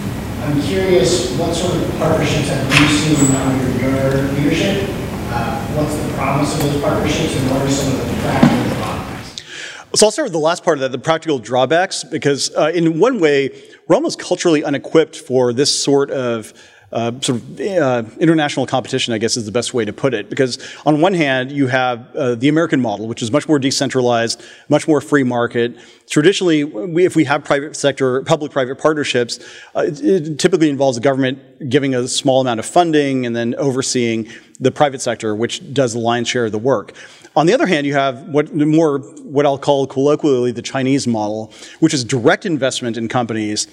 I'm 0.43 0.61
curious, 0.63 1.37
what 1.39 1.55
sort 1.55 1.75
of 1.75 1.91
partnerships 1.97 2.49
have 2.49 2.67
you 2.81 3.17
seen 3.17 3.35
under 3.35 3.81
your 3.81 4.23
leadership? 4.33 4.89
Uh, 5.31 5.67
what's 5.75 5.97
the 5.97 6.13
promise 6.15 6.55
of 6.55 6.63
those 6.65 6.83
partnerships 6.83 7.37
and 7.37 7.51
what 7.51 7.63
are 7.63 7.71
some 7.71 7.93
of 7.93 7.99
the 7.99 8.15
practical 8.23 8.77
drawbacks? 8.77 9.43
So 9.95 10.07
I'll 10.07 10.13
start 10.13 10.27
with 10.27 10.33
the 10.33 10.39
last 10.39 10.65
part 10.65 10.79
of 10.79 10.83
that, 10.83 10.93
the 10.93 10.99
practical 10.99 11.39
drawbacks, 11.39 12.05
because 12.05 12.55
uh, 12.55 12.73
in 12.75 12.99
one 12.99 13.21
way, 13.21 13.51
we're 13.89 13.97
almost 13.97 14.19
culturally 14.19 14.63
unequipped 14.65 15.17
for 15.17 15.53
this 15.53 15.83
sort 15.83 16.11
of 16.11 16.53
uh, 16.95 17.11
sort 17.21 17.41
of 17.41 17.61
uh, 17.61 18.05
international 18.21 18.67
competition, 18.67 19.13
I 19.13 19.19
guess 19.19 19.37
is 19.37 19.45
the 19.45 19.53
best 19.53 19.75
way 19.75 19.85
to 19.85 19.93
put 19.93 20.15
it. 20.15 20.31
Because 20.31 20.59
on 20.87 21.01
one 21.01 21.13
hand, 21.13 21.51
you 21.51 21.67
have 21.67 22.15
uh, 22.15 22.37
the 22.37 22.49
American 22.49 22.81
model, 22.81 23.09
which 23.09 23.21
is 23.21 23.33
much 23.33 23.49
more 23.49 23.59
decentralized, 23.59 24.41
much 24.69 24.87
more 24.87 25.01
free 25.01 25.25
market. 25.25 25.77
Traditionally, 26.09 26.63
we, 26.63 27.05
if 27.05 27.17
we 27.17 27.25
have 27.25 27.43
private 27.45 27.75
sector, 27.75 28.23
public-private 28.23 28.79
partnerships, 28.79 29.41
uh, 29.75 29.81
it, 29.81 30.01
it 30.03 30.39
typically 30.39 30.71
involves 30.71 30.97
the 30.97 31.03
government 31.03 31.69
giving 31.69 31.95
a 31.95 32.07
small 32.07 32.41
amount 32.41 32.61
of 32.61 32.67
funding 32.67 33.27
and 33.27 33.35
then 33.35 33.57
overseeing 33.57 34.29
the 34.61 34.71
private 34.71 35.03
sector, 35.03 35.35
which 35.35 35.75
does 35.75 35.95
the 35.95 35.99
lion's 35.99 36.29
share 36.29 36.47
of 36.47 36.53
the 36.53 36.59
work. 36.59 36.95
On 37.37 37.47
the 37.47 37.55
other 37.55 37.67
hand, 37.67 37.87
you 37.87 37.95
have 37.95 38.23
what 38.29 38.55
more 38.55 38.99
what 38.99 39.45
I'll 39.45 39.59
call 39.59 39.89
colloquially 39.89 40.53
the 40.53 40.63
Chinese 40.63 41.09
model, 41.09 41.53
which 41.81 41.93
is 41.93 42.05
direct 42.05 42.47
investment 42.47 42.97
in 42.97 43.09
companies 43.09 43.67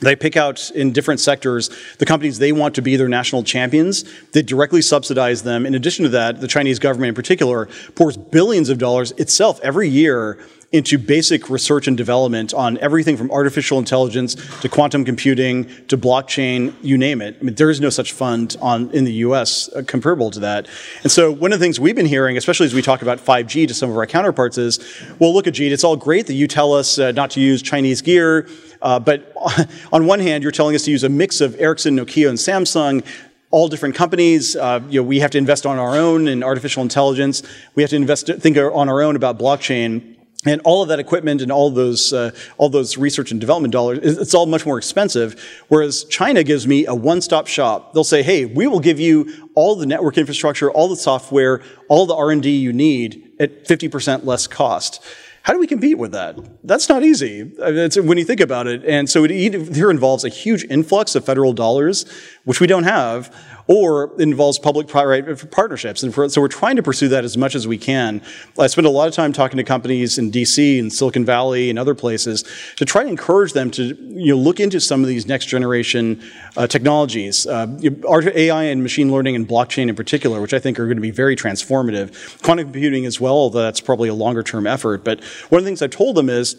they 0.00 0.16
pick 0.16 0.36
out 0.36 0.70
in 0.70 0.92
different 0.92 1.20
sectors 1.20 1.70
the 1.98 2.06
companies 2.06 2.38
they 2.38 2.52
want 2.52 2.74
to 2.74 2.82
be 2.82 2.96
their 2.96 3.08
national 3.08 3.42
champions. 3.42 4.04
They 4.32 4.42
directly 4.42 4.82
subsidize 4.82 5.42
them. 5.42 5.66
In 5.66 5.74
addition 5.74 6.02
to 6.04 6.08
that, 6.10 6.40
the 6.40 6.48
Chinese 6.48 6.78
government 6.78 7.10
in 7.10 7.14
particular 7.14 7.68
pours 7.94 8.16
billions 8.16 8.68
of 8.68 8.78
dollars 8.78 9.12
itself 9.12 9.60
every 9.62 9.88
year 9.88 10.38
into 10.74 10.98
basic 10.98 11.48
research 11.48 11.86
and 11.86 11.96
development 11.96 12.52
on 12.52 12.76
everything 12.78 13.16
from 13.16 13.30
artificial 13.30 13.78
intelligence 13.78 14.34
to 14.60 14.68
quantum 14.68 15.04
computing 15.04 15.66
to 15.86 15.96
blockchain, 15.96 16.74
you 16.82 16.98
name 16.98 17.22
it. 17.22 17.36
I 17.40 17.44
mean, 17.44 17.54
there 17.54 17.70
is 17.70 17.80
no 17.80 17.90
such 17.90 18.10
fund 18.10 18.56
on, 18.60 18.90
in 18.90 19.04
the 19.04 19.12
US 19.12 19.68
uh, 19.68 19.84
comparable 19.86 20.32
to 20.32 20.40
that. 20.40 20.66
And 21.04 21.12
so 21.12 21.30
one 21.30 21.52
of 21.52 21.60
the 21.60 21.64
things 21.64 21.78
we've 21.78 21.94
been 21.94 22.06
hearing, 22.06 22.36
especially 22.36 22.66
as 22.66 22.74
we 22.74 22.82
talk 22.82 23.02
about 23.02 23.18
5G 23.18 23.68
to 23.68 23.72
some 23.72 23.88
of 23.88 23.96
our 23.96 24.04
counterparts 24.04 24.58
is, 24.58 24.80
well, 25.20 25.32
look, 25.32 25.46
Ajit, 25.46 25.70
it's 25.70 25.84
all 25.84 25.94
great 25.94 26.26
that 26.26 26.34
you 26.34 26.48
tell 26.48 26.72
us 26.72 26.98
uh, 26.98 27.12
not 27.12 27.30
to 27.30 27.40
use 27.40 27.62
Chinese 27.62 28.02
gear, 28.02 28.48
uh, 28.82 28.98
but 28.98 29.32
on 29.92 30.06
one 30.06 30.18
hand, 30.18 30.42
you're 30.42 30.50
telling 30.50 30.74
us 30.74 30.82
to 30.86 30.90
use 30.90 31.04
a 31.04 31.08
mix 31.08 31.40
of 31.40 31.54
Ericsson, 31.60 31.96
Nokia, 31.96 32.28
and 32.28 32.36
Samsung 32.36 33.06
all 33.52 33.68
different 33.68 33.94
companies. 33.94 34.56
Uh, 34.56 34.80
you 34.88 35.00
know, 35.00 35.06
we 35.06 35.20
have 35.20 35.30
to 35.30 35.38
invest 35.38 35.64
on 35.64 35.78
our 35.78 35.94
own 35.94 36.26
in 36.26 36.42
artificial 36.42 36.82
intelligence. 36.82 37.44
We 37.76 37.84
have 37.84 37.90
to 37.90 37.96
invest, 37.96 38.26
think 38.26 38.56
on 38.56 38.88
our 38.88 39.00
own 39.00 39.14
about 39.14 39.38
blockchain. 39.38 40.13
And 40.46 40.60
all 40.64 40.82
of 40.82 40.88
that 40.88 40.98
equipment 40.98 41.40
and 41.40 41.50
all 41.50 41.70
those, 41.70 42.12
uh, 42.12 42.30
all 42.58 42.68
those 42.68 42.98
research 42.98 43.30
and 43.30 43.40
development 43.40 43.72
dollars, 43.72 43.98
it's 44.02 44.34
all 44.34 44.46
much 44.46 44.66
more 44.66 44.78
expensive. 44.78 45.42
Whereas 45.68 46.04
China 46.04 46.42
gives 46.42 46.66
me 46.66 46.86
a 46.86 46.94
one-stop 46.94 47.46
shop. 47.46 47.94
They'll 47.94 48.04
say, 48.04 48.22
hey, 48.22 48.44
we 48.44 48.66
will 48.66 48.80
give 48.80 49.00
you 49.00 49.48
all 49.54 49.76
the 49.76 49.86
network 49.86 50.18
infrastructure, 50.18 50.70
all 50.70 50.88
the 50.88 50.96
software, 50.96 51.62
all 51.88 52.06
the 52.06 52.14
R&D 52.14 52.50
you 52.50 52.72
need 52.72 53.32
at 53.40 53.64
50% 53.66 54.24
less 54.24 54.46
cost. 54.46 55.02
How 55.44 55.52
do 55.52 55.58
we 55.58 55.66
compete 55.66 55.98
with 55.98 56.12
that? 56.12 56.38
That's 56.64 56.88
not 56.88 57.02
easy 57.02 57.42
when 57.42 58.16
you 58.16 58.24
think 58.24 58.40
about 58.40 58.66
it. 58.66 58.82
And 58.86 59.10
so 59.10 59.24
it 59.24 59.30
either 59.30 59.90
involves 59.90 60.24
a 60.24 60.30
huge 60.30 60.64
influx 60.64 61.14
of 61.14 61.26
federal 61.26 61.52
dollars, 61.52 62.06
which 62.44 62.60
we 62.60 62.66
don't 62.66 62.84
have, 62.84 63.34
or 63.66 64.12
involves 64.20 64.58
public-private 64.58 65.50
partnerships. 65.50 66.02
And 66.02 66.14
for, 66.14 66.28
so 66.28 66.40
we're 66.40 66.48
trying 66.48 66.76
to 66.76 66.82
pursue 66.82 67.08
that 67.08 67.24
as 67.24 67.36
much 67.36 67.54
as 67.54 67.66
we 67.66 67.78
can. 67.78 68.20
I 68.58 68.66
spend 68.66 68.86
a 68.86 68.90
lot 68.90 69.08
of 69.08 69.14
time 69.14 69.32
talking 69.32 69.56
to 69.56 69.64
companies 69.64 70.18
in 70.18 70.30
DC 70.30 70.78
and 70.78 70.92
Silicon 70.92 71.24
Valley 71.24 71.70
and 71.70 71.78
other 71.78 71.94
places 71.94 72.44
to 72.76 72.84
try 72.84 73.02
to 73.02 73.08
encourage 73.08 73.54
them 73.54 73.70
to 73.72 73.84
you 73.84 74.34
know, 74.34 74.36
look 74.36 74.60
into 74.60 74.80
some 74.80 75.00
of 75.00 75.08
these 75.08 75.26
next 75.26 75.46
generation 75.46 76.22
uh, 76.56 76.66
technologies, 76.66 77.46
uh, 77.46 77.66
AI 78.34 78.64
and 78.64 78.82
machine 78.82 79.10
learning 79.10 79.34
and 79.34 79.48
blockchain 79.48 79.88
in 79.88 79.94
particular, 79.94 80.40
which 80.40 80.52
I 80.52 80.58
think 80.58 80.78
are 80.78 80.84
going 80.84 80.96
to 80.96 81.02
be 81.02 81.10
very 81.10 81.36
transformative. 81.36 82.42
Quantum 82.42 82.66
computing 82.66 83.06
as 83.06 83.20
well, 83.20 83.34
although 83.34 83.62
that's 83.62 83.80
probably 83.80 84.08
a 84.08 84.14
longer 84.14 84.42
term 84.42 84.66
effort. 84.66 85.04
But 85.04 85.22
one 85.48 85.58
of 85.58 85.64
the 85.64 85.68
things 85.68 85.80
I've 85.80 85.90
told 85.90 86.16
them 86.16 86.28
is, 86.28 86.56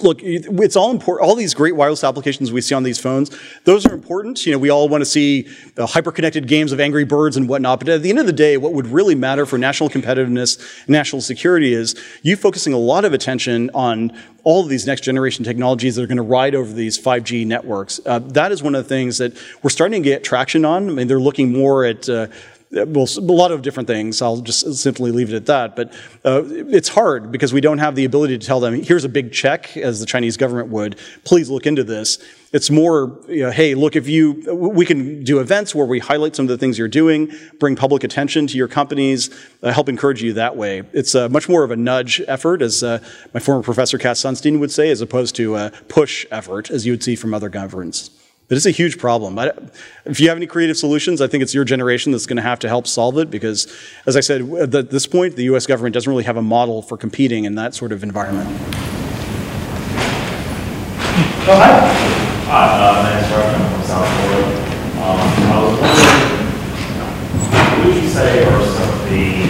look, 0.00 0.22
it's 0.22 0.74
all 0.74 0.90
important. 0.90 1.28
All 1.28 1.34
these 1.34 1.52
great 1.52 1.76
wireless 1.76 2.02
applications 2.02 2.50
we 2.50 2.62
see 2.62 2.74
on 2.74 2.82
these 2.82 2.98
phones, 2.98 3.30
those 3.64 3.84
are 3.84 3.92
important. 3.92 4.46
You 4.46 4.52
know, 4.52 4.58
we 4.58 4.70
all 4.70 4.88
want 4.88 5.02
to 5.02 5.06
see 5.06 5.48
uh, 5.76 5.86
hyper-connected 5.86 6.48
games 6.48 6.72
of 6.72 6.80
Angry 6.80 7.04
Birds 7.04 7.36
and 7.36 7.46
whatnot. 7.46 7.80
But 7.80 7.90
at 7.90 8.02
the 8.02 8.08
end 8.08 8.18
of 8.18 8.24
the 8.24 8.32
day, 8.32 8.56
what 8.56 8.72
would 8.72 8.86
really 8.86 9.14
matter 9.14 9.44
for 9.44 9.58
national 9.58 9.90
competitiveness, 9.90 10.58
and 10.86 10.90
national 10.90 11.20
security, 11.20 11.74
is 11.74 11.94
you 12.22 12.36
focusing 12.36 12.72
a 12.72 12.78
lot 12.78 13.04
of 13.04 13.12
attention 13.12 13.70
on 13.74 14.16
all 14.44 14.62
of 14.62 14.70
these 14.70 14.86
next 14.86 15.02
generation 15.02 15.44
technologies 15.44 15.96
that 15.96 16.02
are 16.02 16.08
going 16.08 16.16
to 16.16 16.22
ride 16.22 16.54
over 16.54 16.72
these 16.72 16.98
5G 16.98 17.46
networks. 17.46 18.00
Uh, 18.06 18.18
that 18.20 18.50
is 18.50 18.62
one 18.62 18.74
of 18.74 18.82
the 18.82 18.88
things 18.88 19.18
that 19.18 19.36
we're 19.62 19.70
starting 19.70 20.02
to 20.02 20.08
get 20.08 20.24
traction 20.24 20.64
on. 20.64 20.88
I 20.88 20.92
mean, 20.92 21.06
they're 21.06 21.20
looking 21.20 21.52
more 21.52 21.84
at 21.84 22.08
uh, 22.08 22.28
well, 22.72 23.06
a 23.16 23.20
lot 23.20 23.52
of 23.52 23.60
different 23.60 23.86
things. 23.86 24.22
I'll 24.22 24.40
just 24.40 24.74
simply 24.76 25.10
leave 25.10 25.32
it 25.32 25.36
at 25.36 25.46
that. 25.46 25.76
But 25.76 25.92
uh, 26.24 26.42
it's 26.46 26.88
hard 26.88 27.30
because 27.30 27.52
we 27.52 27.60
don't 27.60 27.78
have 27.78 27.94
the 27.94 28.04
ability 28.04 28.38
to 28.38 28.46
tell 28.46 28.60
them, 28.60 28.82
here's 28.82 29.04
a 29.04 29.10
big 29.10 29.32
check, 29.32 29.76
as 29.76 30.00
the 30.00 30.06
Chinese 30.06 30.38
government 30.38 30.68
would. 30.68 30.96
Please 31.24 31.50
look 31.50 31.66
into 31.66 31.84
this. 31.84 32.18
It's 32.52 32.70
more, 32.70 33.18
you 33.28 33.42
know, 33.42 33.50
hey, 33.50 33.74
look, 33.74 33.94
if 33.94 34.08
you, 34.08 34.32
we 34.54 34.86
can 34.86 35.22
do 35.22 35.40
events 35.40 35.74
where 35.74 35.86
we 35.86 35.98
highlight 35.98 36.34
some 36.34 36.44
of 36.44 36.48
the 36.48 36.58
things 36.58 36.78
you're 36.78 36.88
doing, 36.88 37.30
bring 37.58 37.76
public 37.76 38.04
attention 38.04 38.46
to 38.46 38.56
your 38.56 38.68
companies, 38.68 39.30
uh, 39.62 39.72
help 39.72 39.88
encourage 39.88 40.22
you 40.22 40.32
that 40.34 40.56
way. 40.56 40.82
It's 40.92 41.14
uh, 41.14 41.28
much 41.28 41.48
more 41.48 41.64
of 41.64 41.70
a 41.70 41.76
nudge 41.76 42.22
effort, 42.26 42.62
as 42.62 42.82
uh, 42.82 43.02
my 43.34 43.40
former 43.40 43.62
professor 43.62 43.98
Cass 43.98 44.20
Sunstein 44.20 44.60
would 44.60 44.70
say, 44.70 44.90
as 44.90 45.00
opposed 45.00 45.36
to 45.36 45.56
a 45.56 45.72
push 45.88 46.26
effort, 46.30 46.70
as 46.70 46.86
you 46.86 46.92
would 46.92 47.02
see 47.02 47.16
from 47.16 47.34
other 47.34 47.48
governments. 47.48 48.10
But 48.52 48.58
it's 48.58 48.66
a 48.66 48.70
huge 48.70 48.98
problem. 48.98 49.38
I, 49.38 49.50
if 50.04 50.20
you 50.20 50.28
have 50.28 50.36
any 50.36 50.46
creative 50.46 50.76
solutions, 50.76 51.22
I 51.22 51.26
think 51.26 51.42
it's 51.42 51.54
your 51.54 51.64
generation 51.64 52.12
that's 52.12 52.26
going 52.26 52.36
to 52.36 52.42
have 52.42 52.58
to 52.58 52.68
help 52.68 52.86
solve 52.86 53.16
it 53.16 53.30
because, 53.30 53.74
as 54.04 54.14
I 54.14 54.20
said, 54.20 54.42
at 54.42 54.90
this 54.90 55.06
point, 55.06 55.36
the 55.36 55.44
US 55.44 55.64
government 55.64 55.94
doesn't 55.94 56.10
really 56.10 56.24
have 56.24 56.36
a 56.36 56.42
model 56.42 56.82
for 56.82 56.98
competing 56.98 57.46
in 57.46 57.54
that 57.54 57.72
sort 57.74 57.92
of 57.92 58.02
environment. 58.02 58.50
Go 58.50 58.66
ahead. 61.56 61.96
Hi, 62.52 62.76
uh, 62.76 63.02
my 63.02 63.08
name 63.14 63.24
is 63.24 63.30
Russian 63.32 63.64
from 63.72 63.84
South 63.88 64.04
Florida. 64.20 64.44
Um, 65.00 65.16
I 65.48 65.56
was 65.64 65.72
wondering, 65.80 66.28
what 67.56 67.86
would 67.86 67.96
you 68.04 68.10
say 68.10 68.44
are 68.44 68.60
some 68.68 68.90
of 68.92 69.00
the, 69.08 69.48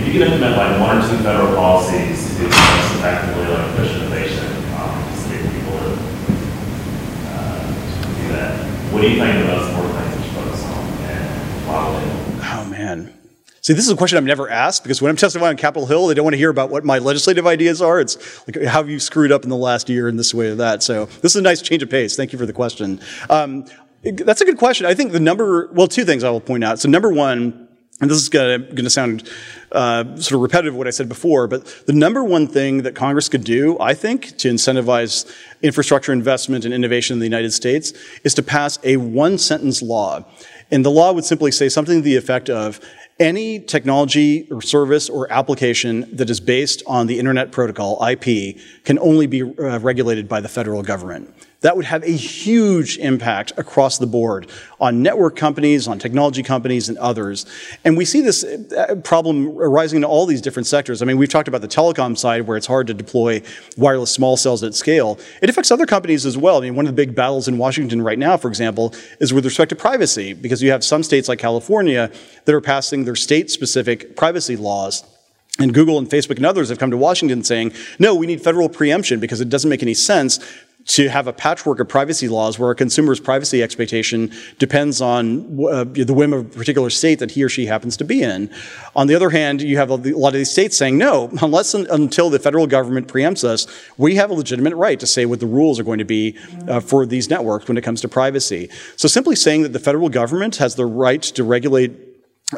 if 0.00 0.06
you 0.06 0.12
can 0.14 0.22
implement 0.22 0.56
like 0.56 0.80
one 0.80 0.96
or 0.96 1.02
two 1.06 1.18
federal 1.22 1.54
policies 1.54 2.34
to 2.38 2.46
effectively 2.46 3.44
like 3.52 3.76
push 3.76 3.92
innovation 3.92 4.52
that. 8.32 8.81
What 8.92 9.00
do 9.00 9.08
you 9.08 9.18
think 9.18 9.38
the 9.38 9.52
most 9.52 9.70
important 9.70 10.24
focus 10.34 10.64
on 10.66 10.86
and 11.04 11.66
why 11.66 12.58
Oh, 12.60 12.68
man. 12.70 13.10
See, 13.62 13.72
this 13.72 13.86
is 13.86 13.90
a 13.90 13.96
question 13.96 14.18
I'm 14.18 14.26
never 14.26 14.50
asked 14.50 14.82
because 14.82 15.00
when 15.00 15.08
I'm 15.08 15.16
testifying 15.16 15.48
on 15.50 15.56
Capitol 15.56 15.86
Hill, 15.86 16.08
they 16.08 16.14
don't 16.14 16.24
want 16.24 16.34
to 16.34 16.38
hear 16.38 16.50
about 16.50 16.68
what 16.68 16.84
my 16.84 16.98
legislative 16.98 17.46
ideas 17.46 17.80
are. 17.80 18.00
It's 18.00 18.46
like, 18.46 18.62
how 18.64 18.80
have 18.80 18.90
you 18.90 19.00
screwed 19.00 19.32
up 19.32 19.44
in 19.44 19.48
the 19.48 19.56
last 19.56 19.88
year 19.88 20.08
in 20.08 20.16
this 20.16 20.34
way 20.34 20.48
or 20.48 20.56
that? 20.56 20.82
So 20.82 21.06
this 21.06 21.32
is 21.32 21.36
a 21.36 21.42
nice 21.42 21.62
change 21.62 21.82
of 21.82 21.88
pace. 21.88 22.16
Thank 22.16 22.34
you 22.34 22.38
for 22.38 22.44
the 22.44 22.52
question. 22.52 23.00
Um, 23.30 23.64
that's 24.02 24.42
a 24.42 24.44
good 24.44 24.58
question. 24.58 24.84
I 24.84 24.92
think 24.92 25.12
the 25.12 25.20
number, 25.20 25.68
well, 25.72 25.88
two 25.88 26.04
things 26.04 26.22
I 26.22 26.28
will 26.28 26.40
point 26.40 26.62
out. 26.62 26.78
So 26.78 26.90
number 26.90 27.10
one, 27.10 27.61
and 28.02 28.10
this 28.10 28.18
is 28.18 28.28
going 28.28 28.74
to 28.74 28.90
sound 28.90 29.30
uh, 29.70 30.04
sort 30.16 30.32
of 30.32 30.40
repetitive 30.40 30.74
of 30.74 30.78
what 30.78 30.88
I 30.88 30.90
said 30.90 31.08
before, 31.08 31.46
but 31.46 31.64
the 31.86 31.92
number 31.92 32.24
one 32.24 32.48
thing 32.48 32.82
that 32.82 32.96
Congress 32.96 33.28
could 33.28 33.44
do, 33.44 33.78
I 33.78 33.94
think, 33.94 34.36
to 34.38 34.50
incentivize 34.50 35.32
infrastructure 35.62 36.12
investment 36.12 36.64
and 36.64 36.74
innovation 36.74 37.14
in 37.14 37.20
the 37.20 37.26
United 37.26 37.52
States 37.52 37.92
is 38.24 38.34
to 38.34 38.42
pass 38.42 38.80
a 38.82 38.96
one 38.96 39.38
sentence 39.38 39.82
law. 39.82 40.24
And 40.72 40.84
the 40.84 40.90
law 40.90 41.12
would 41.12 41.24
simply 41.24 41.52
say 41.52 41.68
something 41.68 41.98
to 41.98 42.02
the 42.02 42.16
effect 42.16 42.50
of 42.50 42.80
any 43.20 43.60
technology 43.60 44.48
or 44.50 44.60
service 44.60 45.08
or 45.08 45.32
application 45.32 46.08
that 46.16 46.28
is 46.28 46.40
based 46.40 46.82
on 46.88 47.06
the 47.06 47.20
Internet 47.20 47.52
Protocol, 47.52 48.04
IP, 48.04 48.58
can 48.84 48.98
only 48.98 49.28
be 49.28 49.42
uh, 49.42 49.78
regulated 49.78 50.28
by 50.28 50.40
the 50.40 50.48
federal 50.48 50.82
government. 50.82 51.32
That 51.62 51.76
would 51.76 51.84
have 51.86 52.02
a 52.02 52.10
huge 52.10 52.98
impact 52.98 53.52
across 53.56 53.98
the 53.98 54.06
board 54.06 54.50
on 54.80 55.00
network 55.00 55.36
companies, 55.36 55.88
on 55.88 55.98
technology 55.98 56.42
companies, 56.42 56.88
and 56.88 56.98
others. 56.98 57.46
And 57.84 57.96
we 57.96 58.04
see 58.04 58.20
this 58.20 58.44
uh, 58.44 58.96
problem 59.04 59.56
arising 59.56 59.98
in 59.98 60.04
all 60.04 60.26
these 60.26 60.40
different 60.40 60.66
sectors. 60.66 61.02
I 61.02 61.04
mean, 61.04 61.18
we've 61.18 61.28
talked 61.28 61.48
about 61.48 61.60
the 61.60 61.68
telecom 61.68 62.18
side 62.18 62.42
where 62.48 62.56
it's 62.56 62.66
hard 62.66 62.88
to 62.88 62.94
deploy 62.94 63.42
wireless 63.76 64.10
small 64.10 64.36
cells 64.36 64.62
at 64.64 64.74
scale. 64.74 65.18
It 65.40 65.48
affects 65.48 65.70
other 65.70 65.86
companies 65.86 66.26
as 66.26 66.36
well. 66.36 66.58
I 66.58 66.62
mean, 66.62 66.74
one 66.74 66.86
of 66.86 66.94
the 66.94 67.00
big 67.06 67.14
battles 67.14 67.46
in 67.46 67.58
Washington 67.58 68.02
right 68.02 68.18
now, 68.18 68.36
for 68.36 68.48
example, 68.48 68.92
is 69.20 69.32
with 69.32 69.44
respect 69.44 69.68
to 69.70 69.76
privacy, 69.76 70.32
because 70.34 70.62
you 70.62 70.72
have 70.72 70.82
some 70.82 71.04
states 71.04 71.28
like 71.28 71.38
California 71.38 72.10
that 72.44 72.54
are 72.54 72.60
passing 72.60 73.04
their 73.04 73.16
state-specific 73.16 74.16
privacy 74.16 74.56
laws 74.56 75.04
and 75.58 75.74
Google 75.74 75.98
and 75.98 76.08
Facebook 76.08 76.36
and 76.36 76.46
others 76.46 76.70
have 76.70 76.78
come 76.78 76.90
to 76.90 76.96
Washington 76.96 77.44
saying, 77.44 77.72
no, 77.98 78.14
we 78.14 78.26
need 78.26 78.42
federal 78.42 78.68
preemption 78.68 79.20
because 79.20 79.40
it 79.40 79.50
doesn't 79.50 79.68
make 79.68 79.82
any 79.82 79.94
sense 79.94 80.40
to 80.86 81.08
have 81.08 81.26
a 81.26 81.32
patchwork 81.32 81.80
of 81.80 81.88
privacy 81.88 82.28
laws 82.28 82.58
where 82.58 82.70
a 82.70 82.74
consumer's 82.74 83.20
privacy 83.20 83.62
expectation 83.62 84.32
depends 84.58 85.00
on 85.00 85.58
uh, 85.66 85.84
the 85.84 86.12
whim 86.12 86.32
of 86.32 86.46
a 86.46 86.48
particular 86.48 86.90
state 86.90 87.18
that 87.18 87.30
he 87.30 87.42
or 87.42 87.48
she 87.48 87.66
happens 87.66 87.96
to 87.96 88.04
be 88.04 88.22
in. 88.22 88.50
On 88.96 89.06
the 89.06 89.14
other 89.14 89.30
hand, 89.30 89.62
you 89.62 89.76
have 89.76 89.90
a, 89.90 89.94
lot 89.94 90.28
of 90.28 90.34
these 90.34 90.50
states 90.50 90.76
saying, 90.76 90.98
no, 90.98 91.30
unless 91.40 91.74
and, 91.74 91.86
until 91.88 92.30
the 92.30 92.38
federal 92.38 92.66
government 92.66 93.08
preempts 93.08 93.44
us, 93.44 93.66
we 93.96 94.16
have 94.16 94.30
a 94.30 94.34
legitimate 94.34 94.74
right 94.74 94.98
to 94.98 95.06
say 95.06 95.24
what 95.26 95.40
the 95.40 95.46
rules 95.46 95.78
are 95.78 95.84
going 95.84 95.98
to 95.98 96.04
be 96.04 96.36
uh, 96.68 96.80
for 96.80 97.06
these 97.06 97.30
networks 97.30 97.68
when 97.68 97.76
it 97.76 97.82
comes 97.82 98.00
to 98.00 98.08
privacy. 98.08 98.68
So 98.96 99.08
simply 99.08 99.36
saying 99.36 99.62
that 99.62 99.72
the 99.72 99.78
federal 99.78 100.08
government 100.08 100.56
has 100.56 100.74
the 100.74 100.86
right 100.86 101.22
to 101.22 101.44
regulate 101.44 101.92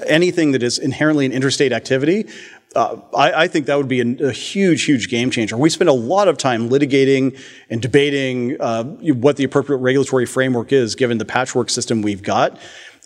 anything 0.07 0.53
that 0.53 0.63
is 0.63 0.79
inherently 0.79 1.27
an 1.27 1.33
interstate 1.33 1.73
activity 1.73 2.27
uh, 2.75 2.97
I, 3.17 3.45
I, 3.45 3.49
think 3.49 3.67
that 3.67 3.77
would 3.77 3.89
be 3.89 4.01
a, 4.01 4.29
a, 4.29 4.33
huge, 4.33 4.85
huge 4.85 5.09
game 5.09 5.31
changer. 5.31 5.57
We 5.57 5.71
spend 5.71 5.89
a 5.89 5.95
lot 5.95 6.29
of 6.29 6.37
time 6.37 6.69
litigating 6.69 7.39
and 7.71 7.81
debating 7.81 8.61
uh, 8.61 8.85
what 8.85 9.37
the 9.37 9.45
appropriate 9.45 9.79
regulatory 9.79 10.27
framework 10.27 10.73
is 10.73 10.95
given 10.95 11.19
the 11.19 11.25
patchwork 11.25 11.71
system 11.71 12.03
we've 12.03 12.23
got. 12.23 12.59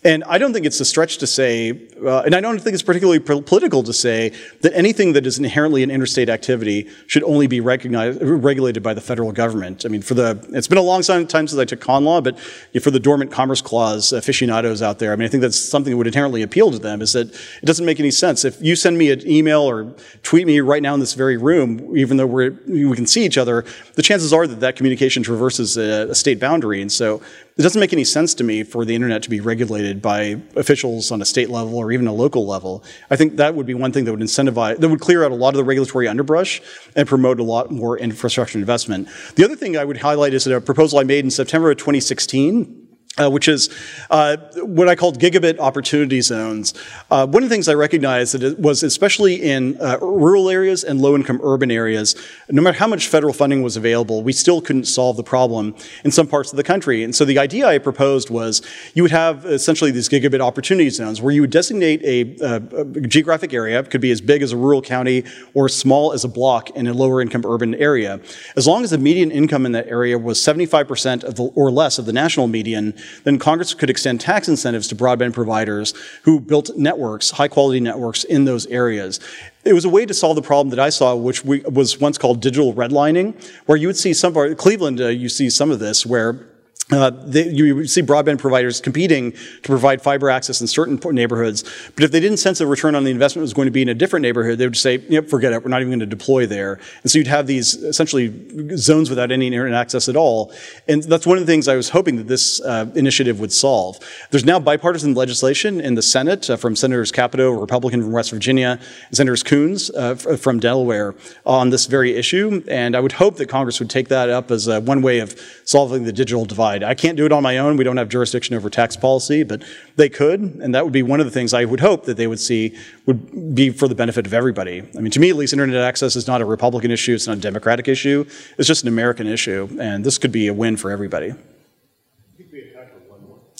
And 0.05 0.23
I 0.23 0.37
don't 0.37 0.53
think 0.53 0.65
it's 0.65 0.79
a 0.79 0.85
stretch 0.85 1.17
to 1.17 1.27
say, 1.27 1.71
uh, 2.01 2.21
and 2.21 2.33
I 2.33 2.39
don't 2.39 2.57
think 2.57 2.73
it's 2.73 2.83
particularly 2.83 3.19
political 3.19 3.83
to 3.83 3.91
say 3.91 4.31
that 4.61 4.73
anything 4.73 5.11
that 5.11 5.27
is 5.27 5.37
inherently 5.37 5.83
an 5.83 5.91
interstate 5.91 6.29
activity 6.29 6.87
should 7.07 7.23
only 7.23 7.47
be 7.47 7.59
recognized, 7.59 8.21
regulated 8.21 8.81
by 8.81 8.93
the 8.93 9.01
federal 9.01 9.33
government. 9.33 9.85
I 9.85 9.89
mean, 9.89 10.01
for 10.01 10.13
the, 10.13 10.41
it's 10.53 10.69
been 10.69 10.77
a 10.77 10.81
long 10.81 11.01
time 11.01 11.27
since 11.27 11.57
I 11.57 11.65
took 11.65 11.81
con 11.81 12.05
law, 12.05 12.21
but 12.21 12.39
for 12.81 12.91
the 12.91 12.99
dormant 12.99 13.29
commerce 13.29 13.61
clause 13.61 14.13
aficionados 14.13 14.81
out 14.81 14.99
there, 14.99 15.11
I 15.11 15.17
mean, 15.17 15.25
I 15.25 15.29
think 15.29 15.41
that's 15.41 15.59
something 15.59 15.91
that 15.91 15.97
would 15.97 16.07
inherently 16.07 16.43
appeal 16.43 16.71
to 16.71 16.79
them 16.79 17.01
is 17.01 17.11
that 17.11 17.33
it 17.33 17.65
doesn't 17.65 17.85
make 17.85 17.99
any 17.99 18.11
sense. 18.11 18.45
If 18.45 18.61
you 18.61 18.77
send 18.77 18.97
me 18.97 19.11
an 19.11 19.27
email 19.29 19.63
or 19.63 19.93
tweet 20.23 20.47
me 20.47 20.61
right 20.61 20.81
now 20.81 20.93
in 20.93 21.01
this 21.01 21.13
very 21.13 21.35
room, 21.35 21.97
even 21.97 22.15
though 22.15 22.25
we 22.25 22.95
can 22.95 23.05
see 23.05 23.25
each 23.25 23.37
other, 23.37 23.65
the 23.95 24.01
chances 24.01 24.31
are 24.31 24.47
that 24.47 24.61
that 24.61 24.77
communication 24.77 25.23
traverses 25.23 25.75
a, 25.75 26.09
a 26.09 26.15
state 26.15 26.39
boundary. 26.39 26.81
And 26.81 26.89
so 26.89 27.21
it 27.59 27.61
doesn't 27.61 27.81
make 27.81 27.91
any 27.91 28.05
sense 28.05 28.33
to 28.35 28.43
me 28.45 28.63
for 28.63 28.85
the 28.85 28.95
internet 28.95 29.21
to 29.23 29.29
be 29.29 29.41
regulated 29.41 30.01
by 30.01 30.39
officials 30.55 31.11
on 31.11 31.21
a 31.21 31.25
state 31.25 31.49
level 31.49 31.75
or 31.75 31.91
even 31.91 32.07
a 32.07 32.13
local 32.13 32.47
level. 32.47 32.85
I 33.09 33.17
think 33.17 33.35
that 33.35 33.53
would 33.53 33.65
be 33.65 33.73
one 33.73 33.91
thing 33.91 34.05
that 34.05 34.13
would 34.13 34.21
incentivize, 34.21 34.77
that 34.77 34.87
would 34.87 35.01
clear 35.01 35.25
out 35.25 35.31
a 35.31 35.35
lot 35.35 35.49
of 35.49 35.57
the 35.57 35.65
regulatory 35.65 36.07
underbrush 36.07 36.61
and 36.95 37.05
promote 37.05 37.37
a 37.37 37.43
lot 37.43 37.69
more 37.69 37.99
infrastructure 37.99 38.57
investment. 38.57 39.09
The 39.35 39.43
other 39.43 39.57
thing 39.57 39.75
I 39.75 39.83
would 39.83 39.97
highlight 39.97 40.33
is 40.33 40.47
a 40.47 40.61
proposal 40.61 40.99
I 40.99 41.03
made 41.03 41.25
in 41.25 41.31
September 41.31 41.69
of 41.69 41.77
2016 41.77 42.88
uh, 43.17 43.29
which 43.29 43.47
is 43.47 43.69
uh, 44.09 44.37
what 44.57 44.87
I 44.87 44.95
called 44.95 45.19
gigabit 45.19 45.59
opportunity 45.59 46.21
zones. 46.21 46.73
Uh, 47.11 47.27
one 47.27 47.43
of 47.43 47.49
the 47.49 47.53
things 47.53 47.67
I 47.67 47.73
recognized 47.73 48.33
that 48.33 48.43
it 48.43 48.59
was 48.59 48.83
especially 48.83 49.35
in 49.35 49.79
uh, 49.81 49.97
rural 49.99 50.49
areas 50.49 50.83
and 50.83 51.01
low-income 51.01 51.41
urban 51.43 51.71
areas, 51.71 52.15
no 52.49 52.61
matter 52.61 52.77
how 52.77 52.87
much 52.87 53.07
federal 53.07 53.33
funding 53.33 53.61
was 53.61 53.75
available, 53.75 54.23
we 54.23 54.31
still 54.31 54.61
couldn't 54.61 54.85
solve 54.85 55.17
the 55.17 55.23
problem 55.23 55.75
in 56.03 56.11
some 56.11 56.27
parts 56.27 56.51
of 56.51 56.57
the 56.57 56.63
country. 56.63 57.03
And 57.03 57.15
so 57.15 57.25
the 57.25 57.39
idea 57.39 57.67
I 57.67 57.77
proposed 57.77 58.29
was 58.29 58.61
you 58.93 59.03
would 59.03 59.11
have 59.11 59.45
essentially 59.45 59.91
these 59.91 60.07
gigabit 60.07 60.39
opportunity 60.39 60.89
zones 60.89 61.21
where 61.21 61.33
you 61.33 61.41
would 61.41 61.49
designate 61.49 62.01
a, 62.03 62.37
a 62.45 62.59
geographic 63.01 63.53
area, 63.53 63.79
it 63.79 63.89
could 63.89 64.01
be 64.01 64.11
as 64.11 64.21
big 64.21 64.41
as 64.41 64.51
a 64.53 64.57
rural 64.57 64.81
county 64.81 65.23
or 65.53 65.65
as 65.65 65.75
small 65.75 66.13
as 66.13 66.23
a 66.23 66.27
block 66.27 66.69
in 66.71 66.87
a 66.87 66.93
lower-income 66.93 67.43
urban 67.45 67.75
area. 67.75 68.19
As 68.55 68.67
long 68.67 68.83
as 68.83 68.91
the 68.91 68.97
median 68.97 69.31
income 69.31 69.65
in 69.65 69.73
that 69.73 69.87
area 69.87 70.17
was 70.17 70.39
75% 70.39 71.23
of 71.23 71.35
the, 71.35 71.43
or 71.43 71.71
less 71.71 71.97
of 71.97 72.05
the 72.05 72.13
national 72.13 72.47
median, 72.47 72.93
then 73.23 73.39
Congress 73.39 73.73
could 73.73 73.89
extend 73.89 74.21
tax 74.21 74.47
incentives 74.47 74.87
to 74.87 74.95
broadband 74.95 75.33
providers 75.33 75.93
who 76.23 76.39
built 76.39 76.71
networks, 76.75 77.31
high 77.31 77.47
quality 77.47 77.79
networks 77.79 78.23
in 78.23 78.45
those 78.45 78.65
areas. 78.67 79.19
It 79.65 79.73
was 79.73 79.85
a 79.85 79.89
way 79.89 80.05
to 80.05 80.13
solve 80.13 80.35
the 80.35 80.41
problem 80.41 80.69
that 80.69 80.79
I 80.79 80.89
saw, 80.89 81.15
which 81.15 81.45
we, 81.45 81.61
was 81.61 81.99
once 81.99 82.17
called 82.17 82.41
digital 82.41 82.73
redlining, 82.73 83.33
where 83.65 83.77
you 83.77 83.87
would 83.87 83.97
see 83.97 84.13
some 84.13 84.33
of 84.33 84.37
our, 84.37 84.55
Cleveland, 84.55 84.99
uh, 84.99 85.07
you 85.07 85.29
see 85.29 85.49
some 85.49 85.71
of 85.71 85.79
this, 85.79 86.05
where 86.05 86.48
uh, 86.91 87.11
they, 87.11 87.47
you 87.49 87.85
see 87.85 88.01
broadband 88.01 88.39
providers 88.39 88.81
competing 88.81 89.31
to 89.31 89.61
provide 89.63 90.01
fiber 90.01 90.29
access 90.29 90.59
in 90.59 90.67
certain 90.67 90.99
neighborhoods, 91.13 91.63
but 91.95 92.03
if 92.03 92.11
they 92.11 92.19
didn't 92.19 92.37
sense 92.37 92.59
a 92.61 92.67
return 92.67 92.95
on 92.95 93.03
the 93.03 93.11
investment 93.11 93.43
was 93.43 93.53
going 93.53 93.67
to 93.67 93.71
be 93.71 93.81
in 93.81 93.89
a 93.89 93.93
different 93.93 94.23
neighborhood, 94.23 94.57
they 94.57 94.65
would 94.65 94.75
say, 94.75 94.97
yep, 95.09 95.27
forget 95.27 95.53
it, 95.53 95.63
we're 95.63 95.69
not 95.69 95.81
even 95.81 95.91
going 95.91 95.99
to 95.99 96.05
deploy 96.05 96.47
there. 96.47 96.79
And 97.03 97.11
so 97.11 97.19
you'd 97.19 97.27
have 97.27 97.45
these 97.45 97.75
essentially 97.75 98.33
zones 98.75 99.09
without 99.09 99.31
any 99.31 99.47
internet 99.47 99.79
access 99.79 100.09
at 100.09 100.15
all. 100.15 100.51
And 100.87 101.03
that's 101.03 101.27
one 101.27 101.37
of 101.37 101.45
the 101.45 101.51
things 101.51 101.67
I 101.67 101.75
was 101.75 101.89
hoping 101.89 102.15
that 102.17 102.27
this 102.27 102.59
uh, 102.61 102.89
initiative 102.95 103.39
would 103.39 103.51
solve. 103.51 103.99
There's 104.31 104.45
now 104.45 104.59
bipartisan 104.59 105.13
legislation 105.13 105.79
in 105.79 105.93
the 105.93 106.01
Senate 106.01 106.49
uh, 106.49 106.57
from 106.57 106.75
Senators 106.75 107.11
Capito, 107.11 107.51
a 107.51 107.57
Republican 107.57 108.01
from 108.01 108.11
West 108.11 108.31
Virginia, 108.31 108.79
and 109.07 109.15
Senators 109.17 109.43
Coons 109.43 109.91
uh, 109.91 110.15
from 110.15 110.59
Delaware 110.59 111.13
on 111.45 111.69
this 111.69 111.85
very 111.85 112.15
issue. 112.15 112.63
And 112.67 112.95
I 112.95 112.99
would 112.99 113.13
hope 113.13 113.37
that 113.37 113.47
Congress 113.47 113.79
would 113.79 113.89
take 113.89 114.07
that 114.07 114.29
up 114.29 114.49
as 114.49 114.67
one 114.67 115.01
way 115.01 115.19
of 115.19 115.39
solving 115.65 116.03
the 116.03 116.11
digital 116.11 116.45
divide 116.45 116.78
side. 116.79 116.89
I 116.89 116.95
can't 116.95 117.17
do 117.17 117.25
it 117.25 117.31
on 117.31 117.43
my 117.43 117.57
own. 117.57 117.77
We 117.77 117.83
don't 117.83 117.97
have 117.97 118.09
jurisdiction 118.09 118.55
over 118.55 118.69
tax 118.69 118.95
policy, 118.95 119.43
but 119.43 119.63
they 119.95 120.09
could, 120.09 120.39
and 120.39 120.73
that 120.75 120.83
would 120.83 120.93
be 120.93 121.03
one 121.03 121.19
of 121.19 121.25
the 121.25 121.31
things 121.31 121.53
I 121.53 121.65
would 121.65 121.79
hope 121.79 122.05
that 122.05 122.17
they 122.17 122.27
would 122.27 122.39
see 122.39 122.75
would 123.05 123.55
be 123.55 123.69
for 123.69 123.87
the 123.87 123.95
benefit 123.95 124.25
of 124.25 124.33
everybody. 124.33 124.83
I 124.97 125.01
mean, 125.01 125.11
to 125.11 125.19
me 125.19 125.29
at 125.29 125.35
least, 125.35 125.53
internet 125.53 125.81
access 125.81 126.15
is 126.15 126.27
not 126.27 126.41
a 126.41 126.45
Republican 126.45 126.91
issue, 126.91 127.13
it's 127.13 127.27
not 127.27 127.37
a 127.37 127.41
Democratic 127.41 127.87
issue, 127.87 128.25
it's 128.57 128.67
just 128.67 128.83
an 128.83 128.87
American 128.87 129.27
issue, 129.27 129.67
and 129.79 130.03
this 130.03 130.17
could 130.17 130.31
be 130.31 130.47
a 130.47 130.53
win 130.53 130.77
for 130.77 130.91
everybody. 130.91 131.33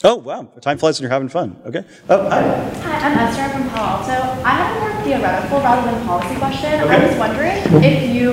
Oh, 0.02 0.16
wow. 0.16 0.48
Time 0.62 0.78
flies 0.78 0.98
when 0.98 1.02
you're 1.02 1.12
having 1.12 1.28
fun. 1.28 1.60
Okay. 1.66 1.84
Oh, 2.08 2.26
hi. 2.30 2.40
Hi, 2.40 3.06
I'm 3.06 3.18
Esther 3.18 3.50
from 3.50 3.68
Palo 3.68 4.00
Alto. 4.00 4.42
I 4.44 4.52
have 4.52 4.74
a 4.74 4.80
more 4.80 5.04
theoretical 5.04 5.58
rather 5.58 5.92
than 5.92 6.06
policy 6.06 6.36
question. 6.36 6.80
Okay. 6.80 6.96
I 6.96 7.06
was 7.06 7.18
wondering 7.18 7.84
if 7.84 8.08
you 8.08 8.30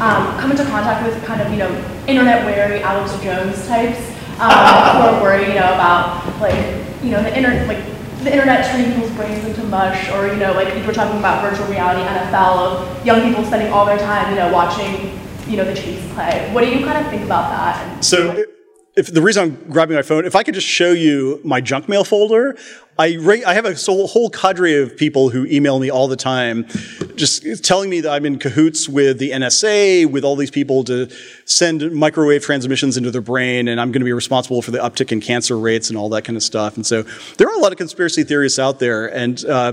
um, 0.00 0.40
come 0.40 0.50
into 0.50 0.64
contact 0.64 1.06
with 1.06 1.24
kind 1.24 1.40
of, 1.40 1.52
you 1.52 1.58
know, 1.58 1.70
internet 2.08 2.44
wary 2.44 2.82
Alex 2.82 3.16
Jones 3.22 3.64
types 3.68 4.13
um, 4.40 4.50
who 4.96 5.02
are 5.08 5.22
worried, 5.22 5.48
you 5.48 5.54
know, 5.54 5.74
about 5.74 6.24
like, 6.40 6.54
you 7.02 7.10
know, 7.10 7.22
the 7.22 7.36
internet, 7.36 7.68
like 7.68 7.84
the 8.24 8.32
internet 8.32 8.70
turning 8.70 8.92
people's 8.92 9.12
brains 9.12 9.44
into 9.44 9.62
mush, 9.64 10.08
or 10.10 10.26
you 10.26 10.36
know, 10.36 10.52
like 10.52 10.74
were 10.86 10.92
talking 10.92 11.18
about 11.18 11.42
virtual 11.42 11.66
reality 11.68 12.02
NFL 12.02 12.58
of 12.58 13.06
young 13.06 13.22
people 13.22 13.44
spending 13.44 13.72
all 13.72 13.84
their 13.84 13.98
time, 13.98 14.30
you 14.30 14.36
know, 14.36 14.52
watching, 14.52 15.18
you 15.48 15.56
know, 15.56 15.64
the 15.64 15.74
Chiefs 15.74 16.06
play. 16.14 16.48
What 16.52 16.62
do 16.64 16.70
you 16.70 16.84
kind 16.84 17.04
of 17.04 17.10
think 17.10 17.22
about 17.24 17.50
that? 17.50 18.04
So 18.04 18.44
if 18.96 19.12
the 19.12 19.20
reason 19.20 19.42
I'm 19.42 19.70
grabbing 19.70 19.96
my 19.96 20.02
phone, 20.02 20.24
if 20.24 20.36
I 20.36 20.44
could 20.44 20.54
just 20.54 20.66
show 20.66 20.92
you 20.92 21.40
my 21.42 21.60
junk 21.60 21.88
mail 21.88 22.04
folder, 22.04 22.56
I, 22.96 23.18
I 23.44 23.54
have 23.54 23.66
a 23.66 23.74
whole 24.06 24.30
cadre 24.30 24.76
of 24.76 24.96
people 24.96 25.30
who 25.30 25.46
email 25.46 25.80
me 25.80 25.90
all 25.90 26.06
the 26.06 26.16
time, 26.16 26.66
just 27.16 27.64
telling 27.64 27.90
me 27.90 28.00
that 28.02 28.12
I'm 28.12 28.24
in 28.24 28.38
cahoots 28.38 28.88
with 28.88 29.18
the 29.18 29.32
NSA, 29.32 30.06
with 30.08 30.22
all 30.22 30.36
these 30.36 30.52
people 30.52 30.84
to 30.84 31.10
send 31.44 31.90
microwave 31.90 32.44
transmissions 32.44 32.96
into 32.96 33.10
their 33.10 33.20
brain, 33.20 33.66
and 33.66 33.80
I'm 33.80 33.90
going 33.90 34.00
to 34.00 34.04
be 34.04 34.12
responsible 34.12 34.62
for 34.62 34.70
the 34.70 34.78
uptick 34.78 35.10
in 35.10 35.20
cancer 35.20 35.58
rates 35.58 35.88
and 35.88 35.98
all 35.98 36.08
that 36.10 36.22
kind 36.22 36.36
of 36.36 36.44
stuff. 36.44 36.76
And 36.76 36.86
so 36.86 37.02
there 37.36 37.48
are 37.48 37.56
a 37.56 37.60
lot 37.60 37.72
of 37.72 37.78
conspiracy 37.78 38.22
theorists 38.22 38.60
out 38.60 38.78
there, 38.78 39.06
and 39.12 39.44
uh, 39.44 39.72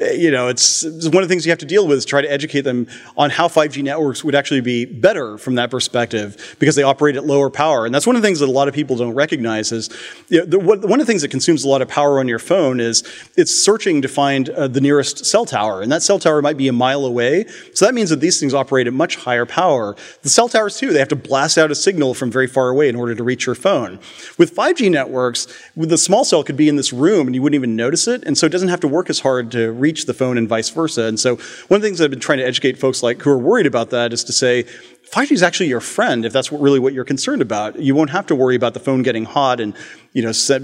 you 0.00 0.30
know, 0.30 0.48
it's, 0.48 0.84
it's, 0.84 1.06
one 1.06 1.22
of 1.22 1.28
the 1.28 1.32
things 1.32 1.44
you 1.44 1.50
have 1.50 1.58
to 1.58 1.66
deal 1.66 1.86
with 1.86 1.98
is 1.98 2.04
try 2.04 2.20
to 2.20 2.30
educate 2.30 2.62
them 2.62 2.86
on 3.16 3.30
how 3.30 3.48
5G 3.48 3.82
networks 3.82 4.22
would 4.24 4.34
actually 4.34 4.60
be 4.60 4.84
better 4.84 5.38
from 5.38 5.56
that 5.56 5.70
perspective 5.70 6.56
because 6.58 6.76
they 6.76 6.82
operate 6.82 7.16
at 7.16 7.24
lower 7.24 7.50
power. 7.50 7.84
And 7.84 7.94
that's 7.94 8.06
one 8.06 8.16
of 8.16 8.22
the 8.22 8.26
things 8.26 8.40
that 8.40 8.48
a 8.48 8.52
lot 8.52 8.68
of 8.68 8.74
people 8.74 8.96
don't 8.96 9.14
recognize 9.14 9.72
is 9.72 9.90
you 10.28 10.40
know, 10.40 10.44
the, 10.44 10.58
one 10.58 11.00
of 11.00 11.06
the 11.06 11.10
things 11.10 11.22
that 11.22 11.30
consumes 11.30 11.64
a 11.64 11.68
lot 11.68 11.82
of 11.82 11.88
power 11.88 12.18
on 12.18 12.28
your 12.28 12.38
phone 12.38 12.80
is 12.80 13.02
it's 13.36 13.54
searching 13.54 14.02
to 14.02 14.08
find 14.08 14.50
uh, 14.50 14.68
the 14.68 14.80
nearest 14.80 15.26
cell 15.26 15.44
tower. 15.44 15.82
And 15.82 15.90
that 15.90 16.02
cell 16.02 16.18
tower 16.18 16.40
might 16.42 16.56
be 16.56 16.68
a 16.68 16.72
mile 16.72 17.04
away. 17.04 17.46
So 17.74 17.84
that 17.84 17.94
means 17.94 18.10
that 18.10 18.20
these 18.20 18.38
things 18.38 18.54
operate 18.54 18.86
at 18.86 18.92
much 18.92 19.16
higher 19.16 19.46
power. 19.46 19.96
The 20.22 20.28
cell 20.28 20.48
towers 20.48 20.78
too, 20.78 20.92
they 20.92 20.98
have 20.98 21.08
to 21.08 21.16
blast 21.16 21.58
out 21.58 21.70
a 21.70 21.74
signal 21.74 22.14
from 22.14 22.30
very 22.30 22.46
far 22.46 22.68
away 22.68 22.88
in 22.88 22.96
order 22.96 23.14
to 23.14 23.24
reach 23.24 23.46
your 23.46 23.54
phone. 23.54 23.98
With 24.36 24.54
5G 24.54 24.90
networks, 24.90 25.46
the 25.76 25.98
small 25.98 26.24
cell 26.24 26.44
could 26.44 26.56
be 26.56 26.68
in 26.68 26.76
this 26.76 26.92
room 26.92 27.26
and 27.26 27.34
you 27.34 27.42
wouldn't 27.42 27.58
even 27.58 27.76
notice 27.76 28.06
it. 28.06 28.22
And 28.24 28.36
so 28.36 28.46
it 28.46 28.52
doesn't 28.52 28.68
have 28.68 28.80
to 28.80 28.88
work 28.88 29.10
as 29.10 29.20
hard 29.20 29.50
to 29.52 29.72
reach 29.72 29.87
reach 29.88 30.04
the 30.04 30.12
phone 30.12 30.36
and 30.36 30.46
vice 30.48 30.68
versa. 30.68 31.04
And 31.04 31.18
so 31.18 31.36
one 31.68 31.76
of 31.78 31.82
the 31.82 31.88
things 31.88 32.00
I've 32.00 32.10
been 32.10 32.20
trying 32.20 32.38
to 32.38 32.46
educate 32.46 32.78
folks 32.78 33.02
like 33.02 33.22
who 33.22 33.30
are 33.30 33.38
worried 33.38 33.66
about 33.66 33.88
that 33.90 34.12
is 34.12 34.22
to 34.24 34.32
say, 34.32 34.64
5G 35.12 35.32
is 35.32 35.42
actually 35.42 35.68
your 35.68 35.80
friend 35.80 36.26
if 36.26 36.32
that's 36.34 36.52
really 36.52 36.78
what 36.78 36.92
you're 36.92 37.04
concerned 37.14 37.40
about. 37.40 37.80
You 37.80 37.94
won't 37.94 38.10
have 38.10 38.26
to 38.26 38.34
worry 38.34 38.56
about 38.56 38.74
the 38.74 38.80
phone 38.80 39.02
getting 39.02 39.24
hot 39.24 39.58
and 39.58 39.74
you 40.12 40.22
know 40.22 40.32
set, 40.32 40.60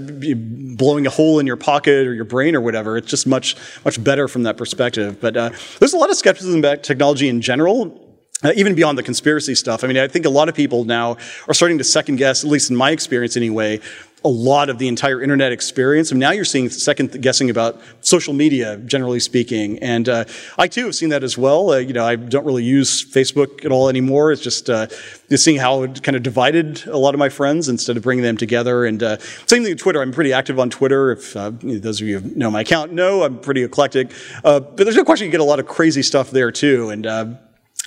blowing 0.77 1.07
a 1.07 1.09
hole 1.09 1.39
in 1.39 1.47
your 1.47 1.57
pocket 1.57 2.05
or 2.05 2.13
your 2.13 2.25
brain 2.25 2.55
or 2.55 2.61
whatever. 2.61 2.95
It's 2.97 3.09
just 3.09 3.25
much 3.25 3.55
much 3.83 4.03
better 4.03 4.27
from 4.27 4.43
that 4.43 4.55
perspective. 4.57 5.19
But 5.19 5.35
uh, 5.35 5.49
there's 5.79 5.93
a 5.93 5.97
lot 5.97 6.11
of 6.11 6.17
skepticism 6.17 6.59
about 6.59 6.83
technology 6.83 7.27
in 7.27 7.41
general. 7.41 8.01
Uh, 8.43 8.51
even 8.57 8.75
beyond 8.75 8.97
the 8.97 9.01
conspiracy 9.01 9.55
stuff. 9.55 9.83
I 9.83 9.87
mean, 9.87 9.97
I 9.97 10.09
think 10.09 10.25
a 10.25 10.29
lot 10.29 10.49
of 10.49 10.55
people 10.55 10.83
now 10.83 11.15
are 11.47 11.53
starting 11.53 11.77
to 11.77 11.85
second 11.85 12.17
guess, 12.17 12.43
at 12.43 12.49
least 12.49 12.69
in 12.69 12.75
my 12.75 12.91
experience 12.91 13.37
anyway, 13.37 13.79
a 14.25 14.27
lot 14.27 14.69
of 14.69 14.79
the 14.79 14.87
entire 14.87 15.21
internet 15.21 15.51
experience. 15.51 16.09
And 16.09 16.19
now 16.19 16.31
you're 16.31 16.45
seeing 16.45 16.67
second 16.69 17.21
guessing 17.21 17.51
about 17.51 17.79
social 18.01 18.33
media, 18.33 18.77
generally 18.77 19.19
speaking. 19.19 19.77
And 19.79 20.09
uh, 20.09 20.25
I 20.57 20.67
too 20.67 20.85
have 20.85 20.95
seen 20.95 21.09
that 21.09 21.23
as 21.23 21.37
well. 21.37 21.69
Uh, 21.69 21.77
you 21.77 21.93
know, 21.93 22.03
I 22.03 22.15
don't 22.15 22.43
really 22.43 22.63
use 22.63 23.05
Facebook 23.05 23.63
at 23.63 23.71
all 23.71 23.87
anymore. 23.87 24.31
It's 24.31 24.41
just 24.41 24.67
uh, 24.67 24.87
seeing 25.29 25.57
how 25.57 25.83
it 25.83 26.01
kind 26.01 26.15
of 26.15 26.23
divided 26.23 26.85
a 26.87 26.97
lot 26.97 27.13
of 27.13 27.19
my 27.19 27.29
friends 27.29 27.69
instead 27.69 27.97
of 27.97 28.03
bringing 28.03 28.23
them 28.23 28.35
together. 28.35 28.83
And 28.83 29.03
uh, 29.03 29.17
same 29.45 29.61
thing 29.61 29.73
with 29.73 29.79
Twitter. 29.79 30.01
I'm 30.01 30.11
pretty 30.11 30.33
active 30.33 30.59
on 30.59 30.71
Twitter. 30.71 31.11
If 31.11 31.37
uh, 31.37 31.51
those 31.61 32.01
of 32.01 32.07
you 32.07 32.19
who 32.19 32.35
know 32.35 32.49
my 32.49 32.61
account 32.61 32.93
know, 32.93 33.23
I'm 33.23 33.39
pretty 33.39 33.63
eclectic. 33.63 34.11
Uh, 34.43 34.59
but 34.59 34.85
there's 34.85 34.95
no 34.95 35.05
question 35.05 35.25
you 35.25 35.31
get 35.31 35.39
a 35.39 35.43
lot 35.43 35.59
of 35.59 35.67
crazy 35.67 36.01
stuff 36.01 36.31
there 36.31 36.51
too. 36.51 36.89
And 36.89 37.05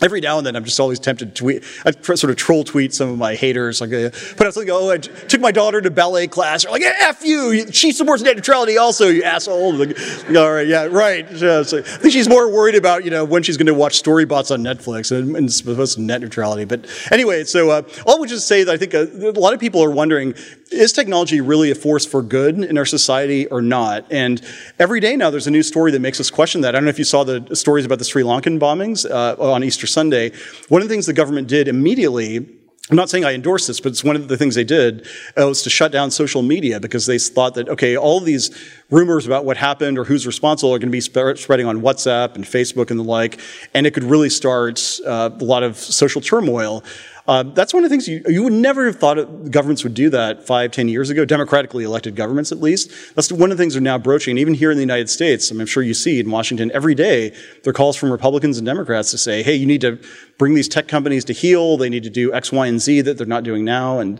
Every 0.00 0.20
now 0.20 0.38
and 0.38 0.46
then, 0.46 0.54
I'm 0.54 0.64
just 0.64 0.78
always 0.78 1.00
tempted 1.00 1.34
to 1.34 1.42
tweet. 1.42 1.64
I 1.84 1.90
sort 1.90 2.30
of 2.30 2.36
troll 2.36 2.62
tweet 2.62 2.94
some 2.94 3.08
of 3.08 3.18
my 3.18 3.34
haters, 3.34 3.80
like 3.80 3.92
uh, 3.92 4.10
put 4.36 4.46
out 4.46 4.54
something. 4.54 4.70
Oh, 4.70 4.90
I 4.90 4.98
took 4.98 5.40
my 5.40 5.50
daughter 5.50 5.80
to 5.80 5.90
ballet 5.90 6.28
class. 6.28 6.62
They're 6.62 6.72
like, 6.72 6.82
"F 6.82 7.24
you! 7.24 7.72
She 7.72 7.90
supports 7.90 8.22
net 8.22 8.36
neutrality, 8.36 8.78
also, 8.78 9.08
you 9.08 9.24
asshole." 9.24 9.74
Like, 9.74 9.98
all 10.36 10.52
right, 10.52 10.66
yeah, 10.66 10.84
right. 10.84 11.28
Yeah, 11.32 11.62
so 11.62 11.78
I 11.78 11.82
think 11.82 12.12
she's 12.12 12.28
more 12.28 12.48
worried 12.48 12.76
about 12.76 13.04
you 13.04 13.10
know 13.10 13.24
when 13.24 13.42
she's 13.42 13.56
going 13.56 13.66
to 13.66 13.74
watch 13.74 14.00
Storybots 14.00 14.52
on 14.52 14.62
Netflix 14.62 15.10
and, 15.10 15.36
and 15.36 15.52
supposed 15.52 15.96
to 15.96 16.00
net 16.00 16.20
neutrality. 16.20 16.64
But 16.64 16.86
anyway, 17.10 17.42
so 17.42 17.70
uh, 17.70 17.82
all 18.06 18.20
would 18.20 18.28
just 18.28 18.46
say 18.46 18.62
that 18.62 18.72
I 18.72 18.76
think 18.76 18.94
a, 18.94 19.02
uh, 19.02 19.32
a 19.32 19.40
lot 19.40 19.52
of 19.52 19.58
people 19.58 19.82
are 19.82 19.90
wondering 19.90 20.34
is 20.70 20.92
technology 20.92 21.40
really 21.40 21.70
a 21.70 21.74
force 21.74 22.04
for 22.04 22.22
good 22.22 22.58
in 22.58 22.76
our 22.76 22.84
society 22.84 23.46
or 23.46 23.62
not? 23.62 24.04
And 24.10 24.40
every 24.78 25.00
day 25.00 25.16
now 25.16 25.30
there's 25.30 25.46
a 25.46 25.50
new 25.50 25.62
story 25.62 25.90
that 25.92 26.00
makes 26.00 26.20
us 26.20 26.30
question 26.30 26.60
that. 26.62 26.74
I 26.74 26.78
don't 26.78 26.84
know 26.84 26.90
if 26.90 26.98
you 26.98 27.04
saw 27.04 27.24
the 27.24 27.56
stories 27.56 27.84
about 27.84 27.98
the 27.98 28.04
Sri 28.04 28.22
Lankan 28.22 28.58
bombings 28.58 29.08
uh, 29.08 29.36
on 29.42 29.64
Easter 29.64 29.86
Sunday. 29.88 30.32
One 30.68 30.82
of 30.82 30.88
the 30.88 30.94
things 30.94 31.06
the 31.06 31.12
government 31.12 31.48
did 31.48 31.68
immediately 31.68 32.46
I'm 32.90 32.96
not 32.96 33.10
saying 33.10 33.26
I 33.26 33.34
endorse 33.34 33.66
this, 33.66 33.80
but 33.80 33.90
it's 33.92 34.02
one 34.02 34.16
of 34.16 34.28
the 34.28 34.38
things 34.38 34.54
they 34.54 34.64
did 34.64 35.06
uh, 35.38 35.46
was 35.46 35.62
to 35.64 35.70
shut 35.70 35.92
down 35.92 36.10
social 36.10 36.40
media 36.40 36.80
because 36.80 37.04
they 37.04 37.18
thought 37.18 37.54
that, 37.54 37.68
okay, 37.68 37.98
all 37.98 38.18
these 38.18 38.50
rumors 38.90 39.26
about 39.26 39.44
what 39.44 39.58
happened 39.58 39.98
or 39.98 40.04
who's 40.04 40.26
responsible 40.26 40.72
are 40.72 40.78
going 40.78 40.88
to 40.88 40.92
be 40.92 41.02
sp- 41.04 41.36
spreading 41.36 41.66
on 41.66 41.82
WhatsApp 41.82 42.34
and 42.34 42.44
Facebook 42.44 42.90
and 42.90 42.98
the 42.98 43.04
like, 43.04 43.40
and 43.74 43.86
it 43.86 43.92
could 43.92 44.04
really 44.04 44.30
start 44.30 45.00
uh, 45.06 45.28
a 45.38 45.44
lot 45.44 45.62
of 45.62 45.76
social 45.76 46.22
turmoil. 46.22 46.82
Uh, 47.28 47.42
that's 47.42 47.74
one 47.74 47.84
of 47.84 47.90
the 47.90 47.92
things 47.92 48.08
you, 48.08 48.22
you 48.26 48.42
would 48.42 48.54
never 48.54 48.86
have 48.86 48.96
thought 48.96 49.16
governments 49.50 49.84
would 49.84 49.92
do 49.92 50.08
that 50.08 50.46
five, 50.46 50.70
ten 50.70 50.88
years 50.88 51.10
ago, 51.10 51.26
democratically 51.26 51.84
elected 51.84 52.16
governments 52.16 52.50
at 52.50 52.58
least. 52.58 52.90
That's 53.14 53.30
one 53.30 53.52
of 53.52 53.58
the 53.58 53.62
things 53.62 53.74
they're 53.74 53.82
now 53.82 53.98
broaching. 53.98 54.38
Even 54.38 54.54
here 54.54 54.70
in 54.70 54.78
the 54.78 54.82
United 54.82 55.10
States, 55.10 55.52
I 55.52 55.54
am 55.54 55.66
sure 55.66 55.82
you 55.82 55.92
see 55.92 56.20
in 56.20 56.30
Washington 56.30 56.70
every 56.72 56.94
day, 56.94 57.28
there 57.62 57.70
are 57.70 57.74
calls 57.74 57.96
from 57.96 58.10
Republicans 58.10 58.56
and 58.56 58.64
Democrats 58.64 59.10
to 59.10 59.18
say, 59.18 59.42
hey, 59.42 59.54
you 59.54 59.66
need 59.66 59.82
to 59.82 59.98
bring 60.38 60.54
these 60.54 60.68
tech 60.68 60.88
companies 60.88 61.22
to 61.26 61.34
heel. 61.34 61.76
They 61.76 61.90
need 61.90 62.04
to 62.04 62.10
do 62.10 62.32
X, 62.32 62.50
Y, 62.50 62.66
and 62.66 62.80
Z 62.80 63.02
that 63.02 63.18
they're 63.18 63.26
not 63.26 63.44
doing 63.44 63.62
now. 63.62 63.98
And 63.98 64.18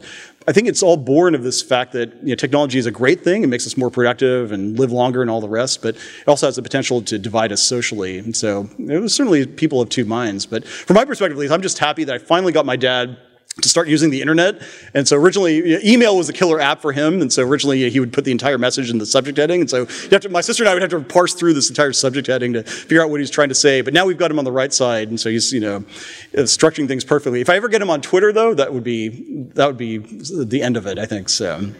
I 0.49 0.53
think 0.53 0.67
it's 0.67 0.83
all 0.83 0.97
born 0.97 1.35
of 1.35 1.43
this 1.43 1.61
fact 1.61 1.93
that 1.93 2.11
you 2.23 2.31
know, 2.31 2.35
technology 2.35 2.79
is 2.79 2.87
a 2.87 2.91
great 2.91 3.23
thing. 3.23 3.43
It 3.45 3.49
makes 3.49 3.67
us 3.67 3.77
more 3.77 3.91
productive 3.91 4.51
and 4.51 4.79
live 4.79 4.91
longer 4.91 5.21
and 5.21 5.31
all 5.31 5.43
the 5.43 5.49
rest, 5.49 5.83
but 5.83 5.95
it 5.95 6.27
also 6.27 6.47
has 6.47 6.57
the 6.57 6.63
potential 6.63 7.03
to 7.03 7.19
divide 7.19 7.53
us 7.53 7.61
socially. 7.61 8.17
And 8.19 8.35
so 8.35 8.67
it 8.79 8.99
was 8.99 9.15
certainly 9.15 9.47
people 9.47 9.83
of 9.83 9.91
two 9.91 10.07
minds. 10.07 10.47
But 10.47 10.67
from 10.67 10.95
my 10.95 11.05
perspective, 11.05 11.37
at 11.37 11.41
least, 11.41 11.53
I'm 11.53 11.61
just 11.61 11.79
happy 11.79 12.05
that 12.05 12.15
I 12.15 12.19
finally 12.19 12.55
got 12.55 12.65
my 12.65 12.77
dad 12.77 13.19
to 13.61 13.69
start 13.69 13.89
using 13.89 14.11
the 14.11 14.21
internet. 14.21 14.63
And 14.95 15.07
so 15.07 15.17
originally, 15.17 15.85
email 15.85 16.17
was 16.17 16.29
a 16.29 16.33
killer 16.33 16.61
app 16.61 16.81
for 16.81 16.93
him. 16.93 17.21
And 17.21 17.33
so 17.33 17.43
originally, 17.43 17.89
he 17.91 18.01
would 18.01 18.13
put 18.13 18.25
the 18.25 18.31
entire 18.31 18.59
message 18.59 18.91
in 18.91 18.99
the 18.99 19.07
subject 19.07 19.39
heading. 19.39 19.61
And 19.63 19.71
so 19.71 19.85
to, 19.85 20.29
my 20.29 20.41
sister 20.41 20.63
and 20.63 20.71
I 20.71 20.75
would 20.75 20.83
have 20.83 20.91
to 20.91 21.01
parse 21.01 21.35
through 21.35 21.55
this 21.55 21.69
entire 21.69 21.93
subject 21.93 22.29
heading 22.29 22.53
to 22.53 22.63
figure 22.63 23.03
out 23.03 23.11
what 23.11 23.21
he's 23.21 23.31
trying 23.31 23.49
to 23.49 23.55
say. 23.55 23.81
But 23.81 23.95
now 23.95 24.07
we've 24.07 24.19
got 24.19 24.31
him 24.31 24.39
on 24.39 24.45
the 24.45 24.53
right 24.53 24.73
side, 24.73 25.09
and 25.09 25.19
so 25.19 25.31
he's 25.31 25.53
you 25.53 25.61
know 25.61 25.77
uh, 25.77 26.43
structuring 26.43 26.89
things 26.89 27.05
perfectly. 27.05 27.41
If 27.41 27.51
I 27.51 27.57
ever 27.57 27.69
get 27.69 27.83
him 27.83 27.91
on 27.91 28.01
Twitter, 28.01 28.33
though, 28.33 28.55
that 28.55 28.73
would 28.73 28.85
be 28.85 29.09
that 29.55 29.67
would 29.67 29.77
be 29.77 29.99
the 29.99 30.63
end 30.63 30.77
of 30.77 30.87
it. 30.87 30.99
I 30.99 31.07
think 31.07 31.29
so. 31.29 31.73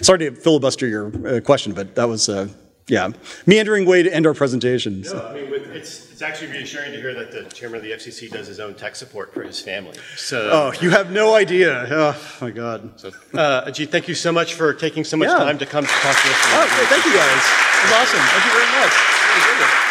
Sorry 0.00 0.18
to 0.20 0.30
filibuster 0.32 0.86
your 0.86 1.36
uh, 1.36 1.40
question, 1.40 1.72
but 1.72 1.94
that 1.96 2.08
was. 2.08 2.28
Uh, 2.28 2.48
yeah, 2.88 3.10
meandering 3.46 3.86
way 3.86 4.02
to 4.02 4.12
end 4.12 4.26
our 4.26 4.34
presentation. 4.34 5.02
No, 5.02 5.26
I 5.26 5.34
mean, 5.34 5.50
with, 5.50 5.66
it's, 5.70 6.10
it's 6.10 6.22
actually 6.22 6.50
reassuring 6.52 6.92
to 6.92 6.98
hear 7.00 7.14
that 7.14 7.30
the 7.32 7.44
chairman 7.54 7.76
of 7.78 7.82
the 7.84 7.92
FCC 7.92 8.28
does 8.30 8.46
his 8.46 8.58
own 8.60 8.74
tech 8.74 8.96
support 8.96 9.32
for 9.32 9.42
his 9.42 9.60
family. 9.60 9.96
So, 10.16 10.50
Oh, 10.52 10.72
you 10.82 10.90
have 10.90 11.10
no 11.12 11.34
idea. 11.34 11.86
Oh, 11.90 12.38
my 12.40 12.50
God. 12.50 12.98
so 13.00 13.08
uh, 13.34 13.64
Ajit, 13.70 13.90
thank 13.90 14.08
you 14.08 14.14
so 14.14 14.32
much 14.32 14.54
for 14.54 14.74
taking 14.74 15.04
so 15.04 15.16
much 15.16 15.28
Yeah. 15.28 15.38
time 15.38 15.58
to 15.58 15.66
come 15.66 15.84
to 15.84 15.90
talk 15.90 16.16
to 16.16 16.28
us. 16.28 16.36
Oh, 16.52 16.86
thank 16.88 17.04
you 17.04 17.12
guys. 17.12 17.44
It 17.44 17.84
was 17.84 17.92
awesome. 17.92 18.20
Thank 18.20 18.44
you 18.44 18.52
very 18.52 18.80
much. 18.80 19.86